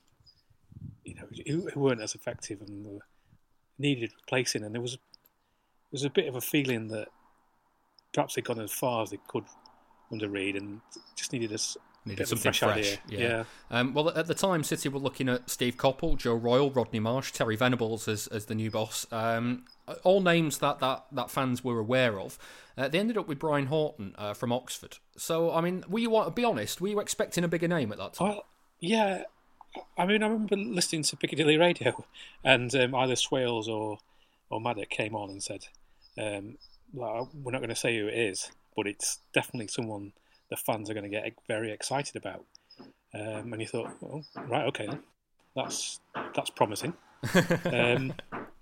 you 1.04 1.14
know 1.14 1.26
who, 1.46 1.70
who 1.70 1.80
weren't 1.80 2.02
as 2.02 2.14
effective 2.14 2.60
and 2.60 2.84
were 2.84 3.00
needed 3.78 4.12
replacing, 4.22 4.64
and 4.64 4.74
there 4.74 4.82
was 4.82 4.92
there 4.92 4.98
was 5.92 6.04
a 6.04 6.10
bit 6.10 6.28
of 6.28 6.36
a 6.36 6.40
feeling 6.40 6.88
that 6.88 7.08
perhaps 8.12 8.34
they'd 8.34 8.44
gone 8.44 8.60
as 8.60 8.72
far 8.72 9.02
as 9.02 9.10
they 9.10 9.18
could 9.28 9.44
under 10.12 10.28
Reid 10.28 10.56
and 10.56 10.80
just 11.16 11.32
needed 11.32 11.52
a 11.52 11.58
Needed 12.04 12.26
something 12.26 12.52
fresh. 12.52 12.78
Idea. 12.78 12.98
Yeah. 13.08 13.18
yeah. 13.18 13.44
Um, 13.70 13.94
well, 13.94 14.08
at 14.10 14.26
the 14.26 14.34
time, 14.34 14.64
City 14.64 14.88
were 14.88 14.98
looking 14.98 15.28
at 15.28 15.48
Steve 15.48 15.76
Coppell, 15.76 16.18
Joe 16.18 16.34
Royle, 16.34 16.68
Rodney 16.68 16.98
Marsh, 16.98 17.30
Terry 17.30 17.54
Venables 17.54 18.08
as, 18.08 18.26
as 18.26 18.46
the 18.46 18.56
new 18.56 18.72
boss. 18.72 19.06
Um, 19.12 19.66
all 20.02 20.20
names 20.20 20.58
that, 20.58 20.80
that, 20.80 21.04
that 21.12 21.30
fans 21.30 21.62
were 21.62 21.78
aware 21.78 22.18
of. 22.18 22.38
Uh, 22.76 22.88
they 22.88 22.98
ended 22.98 23.16
up 23.16 23.28
with 23.28 23.38
Brian 23.38 23.66
Horton 23.66 24.14
uh, 24.18 24.34
from 24.34 24.52
Oxford. 24.52 24.98
So, 25.16 25.52
I 25.52 25.60
mean, 25.60 25.84
were 25.88 26.00
you 26.00 26.10
to 26.10 26.30
be 26.32 26.44
honest? 26.44 26.80
Were 26.80 26.88
you 26.88 26.98
expecting 26.98 27.44
a 27.44 27.48
bigger 27.48 27.68
name 27.68 27.92
at 27.92 27.98
that 27.98 28.14
time? 28.14 28.28
Well, 28.30 28.46
yeah. 28.80 29.22
I 29.96 30.04
mean, 30.04 30.24
I 30.24 30.26
remember 30.26 30.56
listening 30.56 31.04
to 31.04 31.16
Piccadilly 31.16 31.56
Radio, 31.56 32.04
and 32.44 32.74
um, 32.74 32.94
either 32.94 33.16
Swales 33.16 33.68
or 33.68 33.98
or 34.50 34.60
Maddock 34.60 34.90
came 34.90 35.14
on 35.14 35.30
and 35.30 35.42
said, 35.42 35.64
um, 36.18 36.58
well, 36.92 37.30
"We're 37.32 37.52
not 37.52 37.60
going 37.60 37.70
to 37.70 37.76
say 37.76 37.96
who 37.98 38.06
it 38.08 38.18
is, 38.18 38.50
but 38.76 38.86
it's 38.86 39.18
definitely 39.32 39.68
someone 39.68 40.12
the 40.50 40.56
fans 40.56 40.90
are 40.90 40.94
going 40.94 41.04
to 41.04 41.10
get 41.10 41.32
very 41.48 41.72
excited 41.72 42.16
about. 42.16 42.44
Um, 43.14 43.52
and 43.52 43.60
you 43.60 43.66
thought, 43.66 43.90
well, 44.00 44.24
right, 44.48 44.66
okay, 44.66 44.88
that's 45.54 46.00
that's 46.34 46.50
promising. 46.50 46.94
um, 47.64 48.14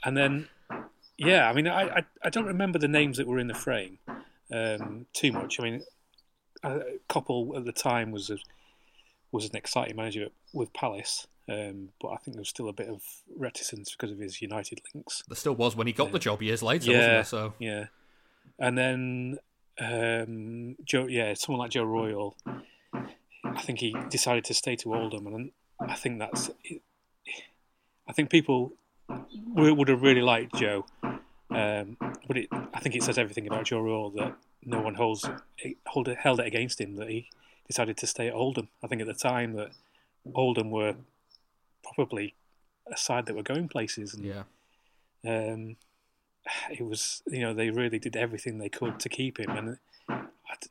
and 0.04 0.16
then, 0.16 0.48
yeah, 1.16 1.48
I 1.48 1.52
mean, 1.52 1.68
I, 1.68 1.82
I, 1.98 2.04
I 2.24 2.30
don't 2.30 2.46
remember 2.46 2.78
the 2.78 2.88
names 2.88 3.16
that 3.18 3.26
were 3.26 3.38
in 3.38 3.46
the 3.46 3.54
frame 3.54 3.98
um, 4.52 5.06
too 5.12 5.32
much. 5.32 5.58
I 5.60 5.62
mean, 5.62 5.82
uh, 6.62 6.80
Coppell 7.08 7.56
at 7.56 7.64
the 7.64 7.72
time 7.72 8.10
was 8.10 8.28
a, 8.30 8.38
was 9.32 9.44
an 9.48 9.56
exciting 9.56 9.96
manager 9.96 10.28
with 10.52 10.72
Palace. 10.72 11.26
Um, 11.48 11.88
but 12.00 12.08
I 12.08 12.16
think 12.16 12.36
there 12.36 12.42
was 12.42 12.48
still 12.48 12.68
a 12.68 12.72
bit 12.72 12.88
of 12.88 13.02
reticence 13.36 13.90
because 13.92 14.12
of 14.12 14.18
his 14.18 14.40
United 14.40 14.80
links. 14.94 15.24
There 15.26 15.34
still 15.36 15.54
was 15.56 15.74
when 15.74 15.88
he 15.88 15.92
got 15.92 16.08
Yeah. 16.08 16.12
the 16.12 16.18
job 16.20 16.42
years 16.42 16.62
later, 16.62 16.90
yeah, 16.92 16.96
wasn't 16.98 17.12
there? 17.14 17.24
So 17.24 17.54
yeah, 17.58 17.84
and 18.60 18.78
then 18.78 19.38
um, 19.80 20.76
Joe, 20.84 21.06
yeah, 21.06 21.34
someone 21.34 21.60
like 21.60 21.70
Joe 21.70 21.84
Royle. 21.84 22.36
I 23.44 23.62
think 23.62 23.80
he 23.80 23.96
decided 24.10 24.44
to 24.44 24.54
stay 24.54 24.76
to 24.76 24.94
Oldham, 24.94 25.26
and 25.26 25.50
I 25.80 25.94
think 25.94 26.18
that's. 26.18 26.50
I 28.06 28.12
think 28.12 28.30
people 28.30 28.72
would 29.54 29.76
would 29.76 29.88
have 29.88 30.02
really 30.02 30.20
liked 30.20 30.54
Joe, 30.56 30.84
um, 31.50 31.96
but 32.26 32.36
it, 32.36 32.48
I 32.52 32.80
think 32.80 32.94
it 32.94 33.02
says 33.02 33.18
everything 33.18 33.46
about 33.46 33.64
Joe 33.64 33.80
Royle 33.80 34.10
that 34.10 34.36
no 34.64 34.80
one 34.80 34.94
holds 34.94 35.28
hold 35.86 36.08
it, 36.08 36.18
held 36.18 36.40
it 36.40 36.46
against 36.46 36.80
him 36.80 36.96
that 36.96 37.08
he 37.08 37.28
decided 37.66 37.96
to 37.98 38.06
stay 38.06 38.28
at 38.28 38.34
Oldham. 38.34 38.68
I 38.82 38.86
think 38.86 39.00
at 39.00 39.06
the 39.06 39.14
time 39.14 39.54
that 39.54 39.70
Oldham 40.34 40.70
were 40.70 40.96
probably 41.94 42.34
a 42.92 42.96
side 42.96 43.26
that 43.26 43.36
were 43.36 43.42
going 43.42 43.68
places, 43.68 44.14
and 44.14 44.24
yeah, 44.24 44.42
um, 45.26 45.76
it 46.70 46.82
was 46.84 47.22
you 47.26 47.40
know 47.40 47.54
they 47.54 47.70
really 47.70 47.98
did 47.98 48.16
everything 48.16 48.58
they 48.58 48.68
could 48.68 48.98
to 49.00 49.08
keep 49.08 49.38
him, 49.38 49.50
and 49.50 49.78
I, 50.08 50.24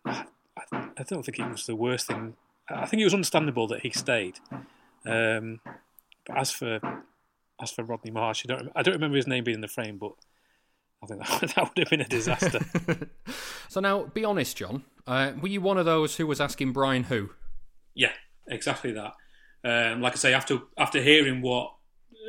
I, 0.06 0.26
I- 0.72 1.04
don't 1.08 1.24
think 1.24 1.40
it 1.40 1.50
was 1.50 1.66
the 1.66 1.76
worst 1.76 2.08
thing. 2.08 2.36
I 2.70 2.86
think 2.86 3.02
it 3.02 3.06
was 3.06 3.14
understandable 3.14 3.68
that 3.68 3.82
he 3.82 3.90
stayed. 3.90 4.40
Um, 5.06 5.62
but 6.26 6.38
as 6.38 6.52
for 6.52 6.80
as 7.62 7.72
for 7.72 7.84
Rodney 7.84 8.12
Marsh, 8.12 8.46
I 8.48 8.54
don't 8.54 8.72
I 8.76 8.84
don't 8.84 8.94
remember 8.96 9.18
his 9.18 9.28
name 9.28 9.44
being 9.44 9.56
in 9.56 9.62
the 9.62 9.68
frame, 9.68 9.98
but 9.98 10.12
I 11.02 11.08
think 11.08 11.26
that, 11.26 11.42
that 11.56 11.70
would 11.70 11.78
have 11.78 11.90
been 11.90 12.02
a 12.02 12.08
disaster. 12.08 12.60
so 13.70 13.80
now 13.80 14.04
be 14.04 14.26
honest, 14.26 14.58
John. 14.58 14.84
Uh, 15.08 15.32
were 15.42 15.48
you 15.48 15.62
one 15.62 15.78
of 15.78 15.86
those 15.86 16.18
who 16.18 16.28
was 16.28 16.40
asking 16.40 16.74
Brian 16.74 17.04
who? 17.06 17.32
Yeah, 17.96 18.12
exactly 18.48 18.92
that. 18.94 19.14
Um, 19.64 20.02
like 20.02 20.14
I 20.14 20.18
say, 20.18 20.34
after 20.34 20.60
after 20.78 21.02
hearing 21.02 21.42
what 21.42 21.74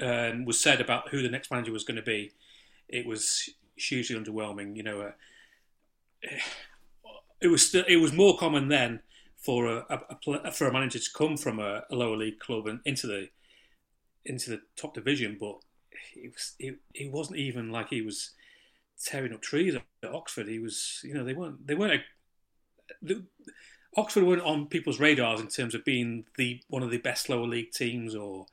um, 0.02 0.44
was 0.44 0.60
said 0.60 0.80
about 0.80 1.08
who 1.10 1.22
the 1.22 1.28
next 1.28 1.50
manager 1.50 1.72
was 1.72 1.84
going 1.84 1.96
to 1.96 2.02
be, 2.02 2.32
it 2.92 3.06
was 3.06 3.48
hugely 3.76 4.16
underwhelming. 4.16 4.76
You 4.76 4.82
know, 4.82 5.00
uh, 5.00 5.12
it 7.40 7.48
was 7.48 7.74
it 7.74 8.00
was 8.00 8.12
more 8.12 8.36
common 8.36 8.68
then 8.68 9.00
for 9.36 9.66
a, 9.66 9.86
a, 9.88 10.00
a 10.44 10.52
for 10.52 10.68
a 10.68 10.72
manager 10.72 10.98
to 10.98 11.10
come 11.16 11.36
from 11.36 11.58
a, 11.58 11.82
a 11.90 11.94
lower 11.94 12.16
league 12.16 12.38
club 12.38 12.66
and 12.66 12.80
into 12.84 13.06
the 13.06 13.28
into 14.24 14.50
the 14.50 14.60
top 14.76 14.94
division, 14.94 15.36
but 15.40 15.56
it 16.14 16.32
was 16.32 16.54
it, 16.58 16.78
it 16.94 17.10
wasn't 17.10 17.38
even 17.38 17.70
like 17.70 17.88
he 17.88 18.02
was 18.02 18.30
tearing 19.02 19.32
up 19.32 19.40
trees 19.40 19.74
at 19.74 19.84
Oxford. 20.04 20.46
He 20.46 20.58
was, 20.58 21.00
you 21.02 21.14
know, 21.14 21.24
they 21.24 21.34
weren't 21.34 21.66
they 21.66 21.74
weren't. 21.74 22.02
The, 23.02 23.24
Oxford 23.96 24.24
weren't 24.24 24.42
on 24.42 24.66
people's 24.66 25.00
radars 25.00 25.40
in 25.40 25.48
terms 25.48 25.74
of 25.74 25.84
being 25.84 26.24
the 26.36 26.60
one 26.68 26.82
of 26.82 26.90
the 26.90 26.98
best 26.98 27.28
lower 27.28 27.46
league 27.46 27.72
teams 27.72 28.14
or 28.14 28.46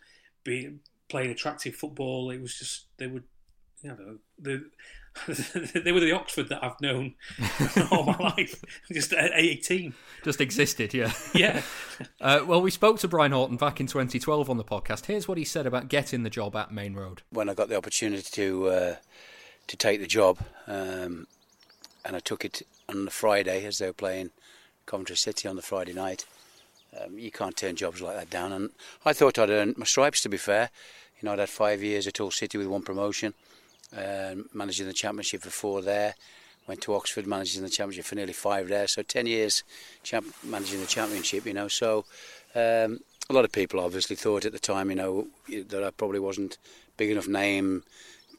being 0.43 0.79
playing 1.09 1.29
attractive 1.29 1.75
football. 1.75 2.31
It 2.31 2.41
was 2.41 2.57
just 2.57 2.85
they 2.97 3.07
would, 3.07 3.23
you 3.81 3.89
know, 3.89 4.17
the, 4.39 4.65
they 5.83 5.91
were 5.91 5.99
the 5.99 6.11
Oxford 6.11 6.49
that 6.49 6.63
I've 6.63 6.79
known 6.81 7.15
all 7.91 8.03
my 8.03 8.17
life. 8.37 8.63
Just 8.91 9.13
a, 9.13 9.35
a 9.35 9.55
team. 9.55 9.93
Just 10.23 10.41
existed, 10.41 10.93
yeah. 10.93 11.11
Yeah. 11.33 11.61
Uh, 12.21 12.41
well, 12.45 12.61
we 12.61 12.71
spoke 12.71 12.99
to 12.99 13.07
Brian 13.07 13.31
Horton 13.31 13.57
back 13.57 13.79
in 13.79 13.87
2012 13.87 14.49
on 14.49 14.57
the 14.57 14.63
podcast. 14.63 15.05
Here's 15.05 15.27
what 15.27 15.37
he 15.37 15.43
said 15.43 15.65
about 15.65 15.87
getting 15.87 16.23
the 16.23 16.29
job 16.29 16.55
at 16.55 16.71
Maine 16.71 16.93
Road. 16.93 17.21
when 17.29 17.49
I 17.49 17.53
got 17.53 17.69
the 17.69 17.77
opportunity 17.77 18.23
to 18.31 18.67
uh, 18.67 18.95
to 19.67 19.77
take 19.77 19.99
the 19.99 20.07
job, 20.07 20.39
um, 20.67 21.27
and 22.05 22.15
I 22.15 22.19
took 22.19 22.45
it 22.45 22.61
on 22.87 23.05
the 23.05 23.11
Friday 23.11 23.65
as 23.65 23.79
they 23.79 23.87
were 23.87 23.93
playing 23.93 24.31
Coventry 24.85 25.17
City 25.17 25.47
on 25.47 25.55
the 25.55 25.61
Friday 25.61 25.93
night. 25.93 26.25
Um, 26.99 27.19
you 27.19 27.31
can't 27.31 27.57
turn 27.57 27.75
jobs 27.75 28.01
like 28.01 28.15
that 28.15 28.29
down, 28.29 28.53
and 28.53 28.69
I 29.05 29.13
thought 29.13 29.37
I'd 29.37 29.49
earned 29.49 29.77
my 29.77 29.85
stripes. 29.85 30.21
To 30.21 30.29
be 30.29 30.37
fair, 30.37 30.69
you 31.19 31.25
know, 31.25 31.33
I'd 31.33 31.39
had 31.39 31.49
five 31.49 31.83
years 31.83 32.07
at 32.07 32.17
Hull 32.17 32.31
City 32.31 32.57
with 32.57 32.67
one 32.67 32.81
promotion, 32.83 33.33
um, 33.95 34.49
managing 34.53 34.87
the 34.87 34.93
Championship 34.93 35.41
for 35.41 35.49
four 35.49 35.81
there. 35.81 36.15
Went 36.67 36.81
to 36.81 36.93
Oxford, 36.93 37.25
managing 37.25 37.63
the 37.63 37.69
Championship 37.69 38.05
for 38.05 38.15
nearly 38.15 38.33
five 38.33 38.67
there. 38.67 38.87
So 38.87 39.01
ten 39.01 39.25
years 39.25 39.63
champ- 40.03 40.33
managing 40.43 40.81
the 40.81 40.87
Championship, 40.87 41.45
you 41.45 41.53
know. 41.53 41.69
So 41.69 42.05
um, 42.55 42.99
a 43.29 43.33
lot 43.33 43.45
of 43.45 43.51
people 43.51 43.79
obviously 43.79 44.15
thought 44.15 44.45
at 44.45 44.51
the 44.51 44.59
time, 44.59 44.89
you 44.89 44.95
know, 44.95 45.27
that 45.47 45.83
I 45.83 45.91
probably 45.91 46.19
wasn't 46.19 46.57
big 46.97 47.09
enough 47.09 47.27
name 47.27 47.83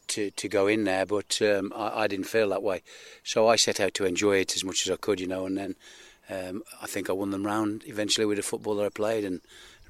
to, 0.08 0.30
to 0.30 0.48
go 0.48 0.66
in 0.66 0.84
there, 0.84 1.06
but 1.06 1.40
um, 1.42 1.72
I, 1.74 2.02
I 2.02 2.06
didn't 2.06 2.26
feel 2.26 2.48
that 2.50 2.62
way. 2.62 2.82
So 3.24 3.46
I 3.46 3.56
set 3.56 3.80
out 3.80 3.94
to 3.94 4.04
enjoy 4.04 4.38
it 4.38 4.56
as 4.56 4.64
much 4.64 4.86
as 4.86 4.92
I 4.92 4.96
could, 4.96 5.20
you 5.20 5.26
know, 5.26 5.46
and 5.46 5.56
then 5.56 5.76
um, 6.28 6.62
I 6.82 6.86
think 6.86 7.08
I 7.08 7.12
won 7.12 7.30
them 7.30 7.46
round 7.46 7.84
eventually 7.86 8.26
with 8.26 8.36
the 8.36 8.42
football 8.42 8.74
that 8.76 8.86
I 8.86 8.90
played 8.90 9.24
and 9.24 9.40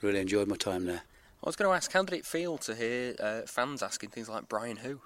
really 0.02 0.20
enjoyed 0.20 0.48
my 0.48 0.56
time 0.56 0.86
there. 0.86 1.02
I 1.42 1.46
was 1.46 1.56
going 1.56 1.70
to 1.70 1.74
ask, 1.74 1.92
how 1.92 2.02
did 2.02 2.18
it 2.18 2.26
feel 2.26 2.58
to 2.58 2.74
hear 2.74 3.14
uh, 3.20 3.40
fans 3.46 3.82
asking 3.82 4.10
things 4.10 4.28
like 4.28 4.48
Brian 4.48 4.78
who? 4.78 5.00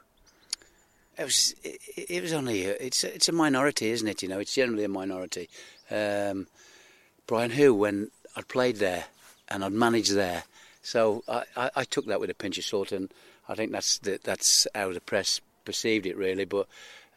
It 1.18 1.24
was 1.24 1.54
it, 1.62 1.78
it 1.96 2.22
was 2.22 2.32
only 2.32 2.66
a, 2.66 2.72
it's 2.72 3.04
a, 3.04 3.14
it's 3.14 3.28
a 3.28 3.32
minority, 3.32 3.90
isn't 3.90 4.08
it? 4.08 4.22
You 4.22 4.28
know, 4.28 4.38
it's 4.38 4.54
generally 4.54 4.84
a 4.84 4.88
minority. 4.88 5.48
Um, 5.90 6.46
Brian 7.26 7.50
Who, 7.50 7.74
when 7.74 8.10
I'd 8.36 8.48
played 8.48 8.76
there 8.76 9.04
and 9.48 9.64
I'd 9.64 9.72
managed 9.72 10.14
there, 10.14 10.44
so 10.82 11.22
I, 11.28 11.44
I, 11.56 11.70
I 11.76 11.84
took 11.84 12.06
that 12.06 12.20
with 12.20 12.30
a 12.30 12.34
pinch 12.34 12.58
of 12.58 12.64
salt, 12.64 12.92
and 12.92 13.12
I 13.48 13.54
think 13.54 13.72
that's 13.72 13.98
the, 13.98 14.18
that's 14.22 14.66
how 14.74 14.92
the 14.92 15.00
press 15.00 15.40
perceived 15.64 16.06
it 16.06 16.16
really. 16.16 16.46
But 16.46 16.66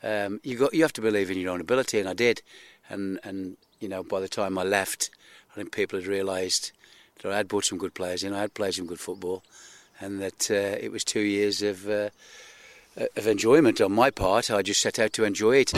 um, 0.04 0.42
you 0.44 0.58
got 0.58 0.74
you 0.74 0.82
have 0.82 0.94
to 0.94 1.02
believe 1.02 1.32
in 1.32 1.40
your 1.40 1.52
own 1.52 1.62
ability, 1.62 2.00
and 2.00 2.10
I 2.10 2.14
did. 2.14 2.42
And 2.90 3.20
and 3.24 3.56
you 3.80 3.88
know, 3.88 4.04
by 4.04 4.20
the 4.20 4.28
time 4.28 4.58
I 4.58 4.64
left, 4.64 5.10
I 5.52 5.56
think 5.56 5.72
people 5.72 5.98
had 6.00 6.08
realised 6.08 6.74
that 7.22 7.32
I 7.32 7.38
had 7.38 7.48
brought 7.48 7.66
some 7.66 7.78
good 7.78 7.94
players 7.94 8.24
in, 8.24 8.34
I 8.34 8.42
had 8.42 8.54
played 8.54 8.74
some 8.74 8.88
good 8.88 9.00
football, 9.00 9.42
and 10.02 10.20
that 10.22 10.52
uh, 10.52 10.78
it 10.82 10.92
was 10.92 11.06
two 11.06 11.22
years 11.22 11.62
of. 11.62 11.90
Uh, 11.90 12.10
Uh, 12.98 13.06
of 13.18 13.28
enjoyment 13.28 13.82
on 13.82 13.92
my 13.92 14.10
part. 14.10 14.50
I 14.50 14.62
just 14.62 14.82
set 14.82 15.00
out 15.00 15.12
to 15.14 15.26
enjoy 15.26 15.58
it. 15.58 15.74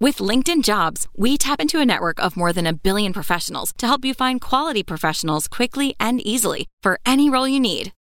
With 0.00 0.18
With 0.18 0.28
LinkedIn 0.28 0.64
Jobs, 0.64 1.06
we 1.16 1.38
tap 1.38 1.60
into 1.60 1.78
a 1.78 1.86
network 1.86 2.18
of 2.18 2.36
more 2.36 2.52
than 2.52 2.66
a 2.66 2.72
billion 2.72 3.12
professionals 3.12 3.72
to 3.78 3.86
help 3.86 4.04
you 4.04 4.12
find 4.12 4.40
quality 4.40 4.82
professionals 4.82 5.46
quickly 5.46 5.94
and 6.00 6.20
easily 6.26 6.66
for 6.82 6.98
any 7.06 7.30
role 7.30 7.46
you 7.46 7.60
need. 7.60 7.92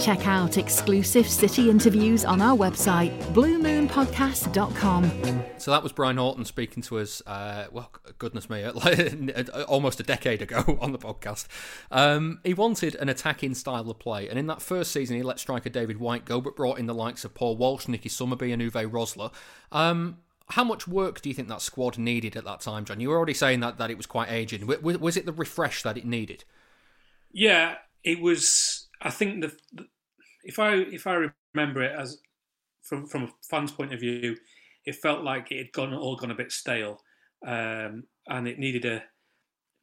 Check 0.00 0.26
out 0.26 0.56
exclusive 0.56 1.28
city 1.28 1.68
interviews 1.68 2.24
on 2.24 2.40
our 2.40 2.56
website, 2.56 3.10
bluemoonpodcast.com. 3.34 5.44
So 5.58 5.70
that 5.70 5.82
was 5.82 5.92
Brian 5.92 6.16
Horton 6.16 6.46
speaking 6.46 6.82
to 6.84 7.00
us, 7.00 7.20
uh, 7.26 7.66
well, 7.70 7.92
goodness 8.16 8.48
me, 8.48 8.64
almost 9.68 10.00
a 10.00 10.02
decade 10.02 10.40
ago 10.40 10.78
on 10.80 10.92
the 10.92 10.98
podcast. 10.98 11.48
Um, 11.90 12.40
he 12.44 12.54
wanted 12.54 12.94
an 12.94 13.10
attacking 13.10 13.54
style 13.54 13.90
of 13.90 13.98
play, 13.98 14.26
and 14.26 14.38
in 14.38 14.46
that 14.46 14.62
first 14.62 14.90
season, 14.90 15.16
he 15.16 15.22
let 15.22 15.38
striker 15.38 15.68
David 15.68 16.00
White 16.00 16.24
go, 16.24 16.40
but 16.40 16.56
brought 16.56 16.78
in 16.78 16.86
the 16.86 16.94
likes 16.94 17.26
of 17.26 17.34
Paul 17.34 17.58
Walsh, 17.58 17.86
Nicky 17.86 18.08
Summerbee, 18.08 18.54
and 18.54 18.62
Uwe 18.62 18.90
Rosler. 18.90 19.30
Um, 19.70 20.16
how 20.48 20.64
much 20.64 20.88
work 20.88 21.20
do 21.20 21.28
you 21.28 21.34
think 21.34 21.48
that 21.48 21.60
squad 21.60 21.98
needed 21.98 22.36
at 22.36 22.44
that 22.44 22.60
time, 22.60 22.86
John? 22.86 23.00
You 23.00 23.10
were 23.10 23.16
already 23.16 23.34
saying 23.34 23.60
that, 23.60 23.76
that 23.76 23.90
it 23.90 23.98
was 23.98 24.06
quite 24.06 24.30
aging. 24.30 24.66
Was, 24.66 24.98
was 24.98 25.18
it 25.18 25.26
the 25.26 25.32
refresh 25.32 25.82
that 25.82 25.98
it 25.98 26.06
needed? 26.06 26.44
Yeah, 27.32 27.76
it 28.02 28.20
was. 28.20 28.86
I 29.00 29.10
think 29.10 29.42
the, 29.42 29.52
the 29.72 29.86
if 30.44 30.58
I 30.58 30.74
if 30.74 31.06
I 31.06 31.28
remember 31.54 31.82
it 31.82 31.92
as 31.98 32.18
from 32.82 33.06
from 33.06 33.24
a 33.24 33.28
fan's 33.48 33.72
point 33.72 33.92
of 33.92 34.00
view, 34.00 34.36
it 34.84 34.96
felt 34.96 35.24
like 35.24 35.50
it 35.50 35.58
had 35.58 35.72
gone 35.72 35.94
all 35.94 36.16
gone 36.16 36.30
a 36.30 36.34
bit 36.34 36.52
stale, 36.52 37.02
um, 37.46 38.04
and 38.28 38.48
it 38.48 38.58
needed 38.58 38.84
a 38.84 39.02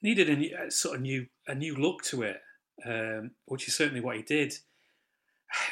needed 0.02 0.30
a, 0.30 0.66
a, 0.68 0.72
sort 0.72 0.96
of 0.96 1.02
new 1.02 1.26
a 1.48 1.56
new 1.56 1.76
look 1.76 2.04
to 2.04 2.24
it, 2.24 2.42
um, 2.86 3.32
which 3.46 3.68
is 3.68 3.76
certainly 3.76 4.02
what 4.02 4.18
he 4.18 4.24
did. 4.24 4.54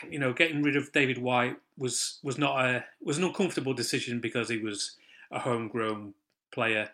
You 0.10 0.20
know, 0.20 0.32
getting 0.34 0.64
rid 0.64 0.78
of 0.78 0.92
David 0.94 1.18
White 1.18 1.58
was 1.78 2.20
was 2.24 2.38
not 2.38 2.64
a 2.64 2.86
was 3.02 3.18
an 3.18 3.26
uncomfortable 3.26 3.74
decision 3.74 4.20
because 4.20 4.50
he 4.50 4.58
was 4.58 4.96
a 5.32 5.40
homegrown 5.40 6.14
player, 6.54 6.90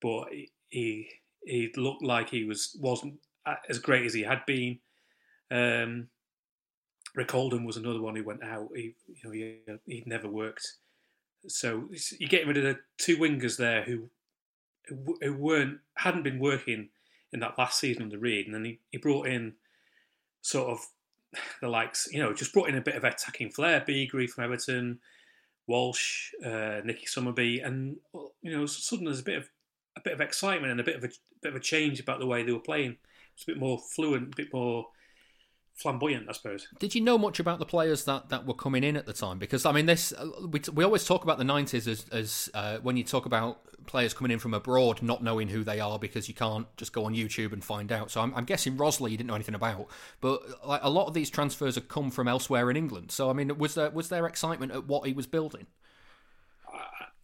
but 0.00 0.28
he 0.68 1.08
he 1.44 1.72
looked 1.76 2.02
like 2.02 2.30
he 2.30 2.44
was 2.44 2.76
wasn't 2.80 3.14
as 3.68 3.78
great 3.78 4.06
as 4.06 4.14
he 4.14 4.22
had 4.22 4.46
been. 4.46 4.78
Um, 5.50 6.08
Rick 7.14 7.30
Holden 7.32 7.64
was 7.64 7.76
another 7.76 8.00
one 8.00 8.14
who 8.14 8.24
went 8.24 8.44
out. 8.44 8.68
He, 8.74 8.94
you 9.08 9.16
know, 9.24 9.30
he, 9.30 9.58
he'd 9.86 10.06
never 10.06 10.28
worked. 10.28 10.66
So 11.48 11.88
you're 12.18 12.28
getting 12.28 12.48
rid 12.48 12.58
of 12.58 12.64
the 12.64 12.78
two 12.98 13.16
wingers 13.16 13.56
there 13.56 13.82
who 13.82 14.10
who 15.20 15.34
weren't 15.34 15.78
hadn't 15.94 16.22
been 16.24 16.38
working 16.38 16.88
in 17.32 17.40
that 17.40 17.58
last 17.58 17.78
season 17.78 18.04
under 18.04 18.18
Reid, 18.18 18.46
and 18.46 18.54
then 18.54 18.64
he, 18.64 18.80
he 18.90 18.98
brought 18.98 19.26
in 19.26 19.54
sort 20.42 20.68
of 20.68 20.80
the 21.60 21.68
likes, 21.68 22.08
you 22.10 22.20
know, 22.20 22.32
just 22.32 22.52
brought 22.52 22.68
in 22.68 22.76
a 22.76 22.80
bit 22.80 22.96
of 22.96 23.04
attacking 23.04 23.50
flair. 23.50 23.80
Beagrie 23.86 24.28
from 24.28 24.44
Everton, 24.44 24.98
Walsh, 25.66 26.32
uh, 26.44 26.80
Nicky 26.84 27.06
Summerbee, 27.06 27.64
and 27.64 27.96
you 28.42 28.56
know, 28.56 28.66
suddenly 28.66 29.10
there's 29.10 29.20
a 29.20 29.24
bit 29.24 29.38
of 29.38 29.48
a 29.96 30.00
bit 30.00 30.12
of 30.12 30.20
excitement 30.20 30.72
and 30.72 30.80
a 30.80 30.84
bit 30.84 30.96
of 30.96 31.04
a 31.04 31.10
bit 31.42 31.50
of 31.50 31.56
a 31.56 31.60
change 31.60 32.00
about 32.00 32.18
the 32.18 32.26
way 32.26 32.42
they 32.42 32.52
were 32.52 32.58
playing. 32.58 32.96
It's 33.34 33.44
a 33.44 33.52
bit 33.52 33.58
more 33.58 33.78
fluent, 33.78 34.34
a 34.34 34.36
bit 34.36 34.52
more 34.52 34.86
flamboyant, 35.80 36.28
I 36.28 36.32
suppose. 36.32 36.68
Did 36.78 36.94
you 36.94 37.00
know 37.00 37.16
much 37.16 37.40
about 37.40 37.58
the 37.58 37.66
players 37.66 38.04
that, 38.04 38.28
that 38.28 38.46
were 38.46 38.54
coming 38.54 38.84
in 38.84 38.96
at 38.96 39.06
the 39.06 39.12
time? 39.12 39.38
Because 39.38 39.64
I 39.64 39.72
mean, 39.72 39.86
this 39.86 40.12
uh, 40.12 40.28
we, 40.48 40.60
we 40.72 40.84
always 40.84 41.04
talk 41.04 41.24
about 41.24 41.38
the 41.38 41.44
nineties 41.44 41.88
as 41.88 42.06
as 42.12 42.50
uh, 42.54 42.78
when 42.78 42.96
you 42.96 43.04
talk 43.04 43.26
about 43.26 43.60
players 43.86 44.12
coming 44.12 44.30
in 44.30 44.38
from 44.38 44.54
abroad, 44.54 45.02
not 45.02 45.22
knowing 45.22 45.48
who 45.48 45.64
they 45.64 45.80
are 45.80 45.98
because 45.98 46.28
you 46.28 46.34
can't 46.34 46.66
just 46.76 46.92
go 46.92 47.04
on 47.04 47.14
YouTube 47.14 47.52
and 47.52 47.64
find 47.64 47.90
out. 47.90 48.10
So 48.10 48.20
I'm, 48.20 48.34
I'm 48.34 48.44
guessing 48.44 48.76
Rosler 48.76 49.10
you 49.10 49.16
didn't 49.16 49.28
know 49.28 49.34
anything 49.34 49.54
about, 49.54 49.88
but 50.20 50.42
like 50.66 50.80
a 50.82 50.90
lot 50.90 51.06
of 51.06 51.14
these 51.14 51.30
transfers 51.30 51.74
have 51.76 51.88
come 51.88 52.10
from 52.10 52.28
elsewhere 52.28 52.70
in 52.70 52.76
England. 52.76 53.10
So 53.10 53.30
I 53.30 53.32
mean, 53.32 53.56
was 53.58 53.74
there 53.74 53.90
was 53.90 54.08
there 54.08 54.26
excitement 54.26 54.72
at 54.72 54.86
what 54.86 55.06
he 55.06 55.12
was 55.12 55.26
building? 55.26 55.66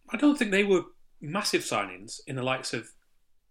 I 0.09 0.17
don't 0.17 0.37
think 0.37 0.51
they 0.51 0.63
were 0.63 0.83
massive 1.21 1.61
signings 1.61 2.19
in 2.27 2.35
the 2.35 2.43
likes 2.43 2.73
of 2.73 2.89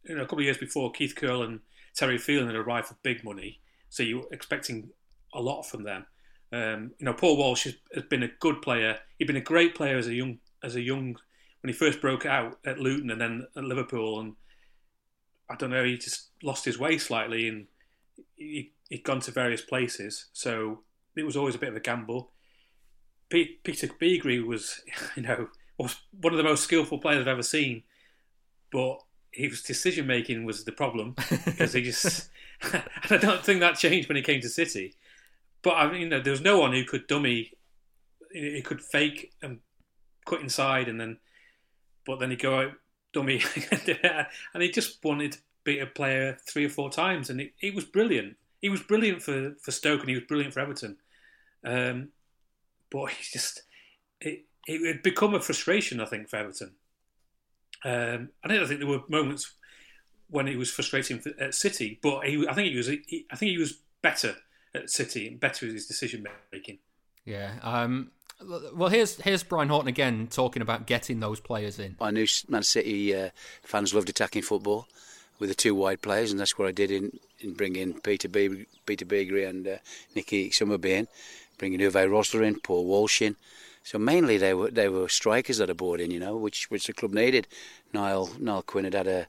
you 0.04 0.14
know 0.14 0.22
a 0.22 0.24
couple 0.24 0.38
of 0.38 0.44
years 0.44 0.58
before 0.58 0.90
Keith 0.92 1.14
Curle 1.14 1.42
and 1.42 1.60
Terry 1.94 2.18
Phelan 2.18 2.46
had 2.46 2.56
arrived 2.56 2.88
for 2.88 2.96
big 3.02 3.24
money. 3.24 3.60
So 3.88 4.02
you're 4.02 4.26
expecting 4.30 4.90
a 5.34 5.40
lot 5.40 5.62
from 5.62 5.82
them. 5.82 6.06
Um, 6.52 6.92
you 6.98 7.04
know, 7.04 7.12
Paul 7.12 7.36
Walsh 7.36 7.64
has, 7.64 7.74
has, 7.94 8.04
been 8.04 8.22
a 8.22 8.30
good 8.40 8.62
player. 8.62 8.98
He'd 9.18 9.26
been 9.26 9.36
a 9.36 9.40
great 9.40 9.74
player 9.74 9.98
as 9.98 10.06
a 10.06 10.14
young 10.14 10.38
as 10.62 10.76
a 10.76 10.80
young 10.80 11.16
when 11.60 11.72
he 11.72 11.72
first 11.72 12.00
broke 12.00 12.24
out 12.24 12.58
at 12.64 12.78
Luton 12.78 13.10
and 13.10 13.20
then 13.20 13.46
at 13.56 13.64
Liverpool. 13.64 14.20
And 14.20 14.34
I 15.50 15.56
don't 15.56 15.70
know, 15.70 15.84
he 15.84 15.96
just 15.96 16.28
lost 16.42 16.64
his 16.64 16.78
way 16.78 16.98
slightly 16.98 17.48
and 17.48 17.66
he, 18.36 18.72
had 18.90 19.02
gone 19.02 19.20
to 19.20 19.32
various 19.32 19.62
places. 19.62 20.26
So 20.32 20.82
it 21.16 21.24
was 21.24 21.36
always 21.36 21.56
a 21.56 21.58
bit 21.58 21.70
of 21.70 21.76
a 21.76 21.80
gamble. 21.80 22.30
P- 23.28 23.58
Peter 23.64 23.88
Beagrie 23.88 24.46
was, 24.46 24.80
you 25.16 25.22
know, 25.22 25.48
was 25.76 25.96
one 26.20 26.32
of 26.32 26.38
the 26.38 26.44
most 26.44 26.62
skillful 26.62 26.98
players 26.98 27.22
I've 27.22 27.28
ever 27.28 27.42
seen, 27.42 27.82
but 28.70 28.98
his 29.32 29.62
decision 29.62 30.06
making 30.06 30.44
was 30.44 30.64
the 30.64 30.72
problem 30.72 31.14
because 31.44 31.72
he 31.72 31.82
just. 31.82 32.30
And 32.72 32.82
I 33.10 33.18
don't 33.18 33.44
think 33.44 33.60
that 33.60 33.76
changed 33.76 34.08
when 34.08 34.16
he 34.16 34.22
came 34.22 34.40
to 34.40 34.48
City. 34.48 34.94
But 35.66 35.78
I 35.78 35.90
mean, 35.90 36.02
you 36.02 36.08
know, 36.08 36.20
there 36.20 36.30
was 36.30 36.40
no 36.40 36.60
one 36.60 36.72
who 36.72 36.84
could 36.84 37.08
dummy. 37.08 37.50
He 38.30 38.62
could 38.62 38.80
fake 38.80 39.32
and 39.42 39.58
cut 40.24 40.40
inside, 40.40 40.86
and 40.86 41.00
then, 41.00 41.18
but 42.06 42.20
then 42.20 42.30
he'd 42.30 42.40
go 42.40 42.60
out 42.60 42.72
dummy, 43.12 43.42
and 44.54 44.62
he 44.62 44.70
just 44.70 45.02
wanted 45.02 45.32
to 45.32 45.38
beat 45.64 45.80
a 45.80 45.86
player 45.86 46.38
three 46.48 46.66
or 46.66 46.68
four 46.68 46.88
times, 46.88 47.30
and 47.30 47.42
he 47.56 47.72
was 47.72 47.84
brilliant. 47.84 48.36
He 48.60 48.68
was 48.68 48.80
brilliant 48.80 49.22
for, 49.22 49.56
for 49.60 49.72
Stoke, 49.72 50.02
and 50.02 50.08
he 50.08 50.14
was 50.14 50.22
brilliant 50.28 50.54
for 50.54 50.60
Everton. 50.60 50.98
Um, 51.64 52.10
but 52.88 53.10
he's 53.10 53.32
just 53.32 53.64
it, 54.20 54.44
it 54.68 54.86
had 54.86 55.02
become 55.02 55.34
a 55.34 55.40
frustration, 55.40 56.00
I 56.00 56.04
think, 56.04 56.28
for 56.28 56.36
Everton. 56.36 56.76
Um, 57.84 58.28
I 58.44 58.46
don't 58.46 58.68
think 58.68 58.78
there 58.78 58.88
were 58.88 59.02
moments 59.08 59.52
when 60.30 60.46
he 60.46 60.54
was 60.54 60.70
frustrating 60.70 61.18
for, 61.18 61.32
at 61.40 61.56
City, 61.56 61.98
but 62.04 62.24
he, 62.24 62.46
I 62.46 62.54
think 62.54 62.70
he 62.70 62.76
was. 62.76 62.86
He, 62.86 63.26
I 63.32 63.34
think 63.34 63.50
he 63.50 63.58
was 63.58 63.80
better 64.00 64.36
at 64.76 64.90
City 64.90 65.26
and 65.26 65.40
better 65.40 65.66
with 65.66 65.74
his 65.74 65.86
decision 65.86 66.26
making. 66.52 66.78
Yeah. 67.24 67.54
Um, 67.62 68.10
well, 68.74 68.90
here's 68.90 69.20
here's 69.22 69.42
Brian 69.42 69.68
Horton 69.68 69.88
again 69.88 70.28
talking 70.30 70.62
about 70.62 70.86
getting 70.86 71.20
those 71.20 71.40
players 71.40 71.78
in. 71.78 71.96
I 72.00 72.10
knew 72.10 72.26
Man 72.48 72.62
City 72.62 73.14
uh, 73.14 73.30
fans 73.62 73.94
loved 73.94 74.08
attacking 74.08 74.42
football 74.42 74.86
with 75.38 75.48
the 75.48 75.54
two 75.54 75.74
wide 75.74 76.02
players, 76.02 76.30
and 76.30 76.40
that's 76.40 76.58
what 76.58 76.68
I 76.68 76.72
did 76.72 76.90
in, 76.90 77.18
in 77.40 77.54
bringing 77.54 78.00
Peter 78.00 78.28
Be- 78.28 78.66
Peter 78.84 79.04
Beagrie 79.04 79.48
and 79.48 79.66
uh, 79.66 79.76
Nicky 80.14 80.50
Summerbee 80.50 80.90
in, 80.90 81.08
bringing 81.58 81.80
Uwe 81.80 82.08
Rosler 82.08 82.46
in, 82.46 82.60
Paul 82.60 82.86
Walsh 82.86 83.22
in. 83.22 83.36
So 83.82 83.98
mainly 83.98 84.36
they 84.36 84.52
were 84.52 84.70
they 84.70 84.88
were 84.88 85.08
strikers 85.08 85.58
that 85.58 85.70
I 85.70 85.72
brought 85.72 86.00
in, 86.00 86.10
you 86.10 86.20
know, 86.20 86.36
which 86.36 86.70
which 86.70 86.86
the 86.86 86.92
club 86.92 87.12
needed. 87.12 87.46
Niall 87.92 88.30
Niall 88.38 88.62
Quinn 88.62 88.84
had 88.84 88.94
had 88.94 89.06
a 89.06 89.26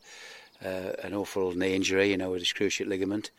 uh, 0.63 0.93
an 1.03 1.13
awful 1.13 1.53
knee 1.53 1.75
injury, 1.75 2.10
you 2.10 2.17
know, 2.17 2.31
with 2.31 2.41
his 2.41 2.53
cruciate 2.53 2.88
ligament. 2.88 3.29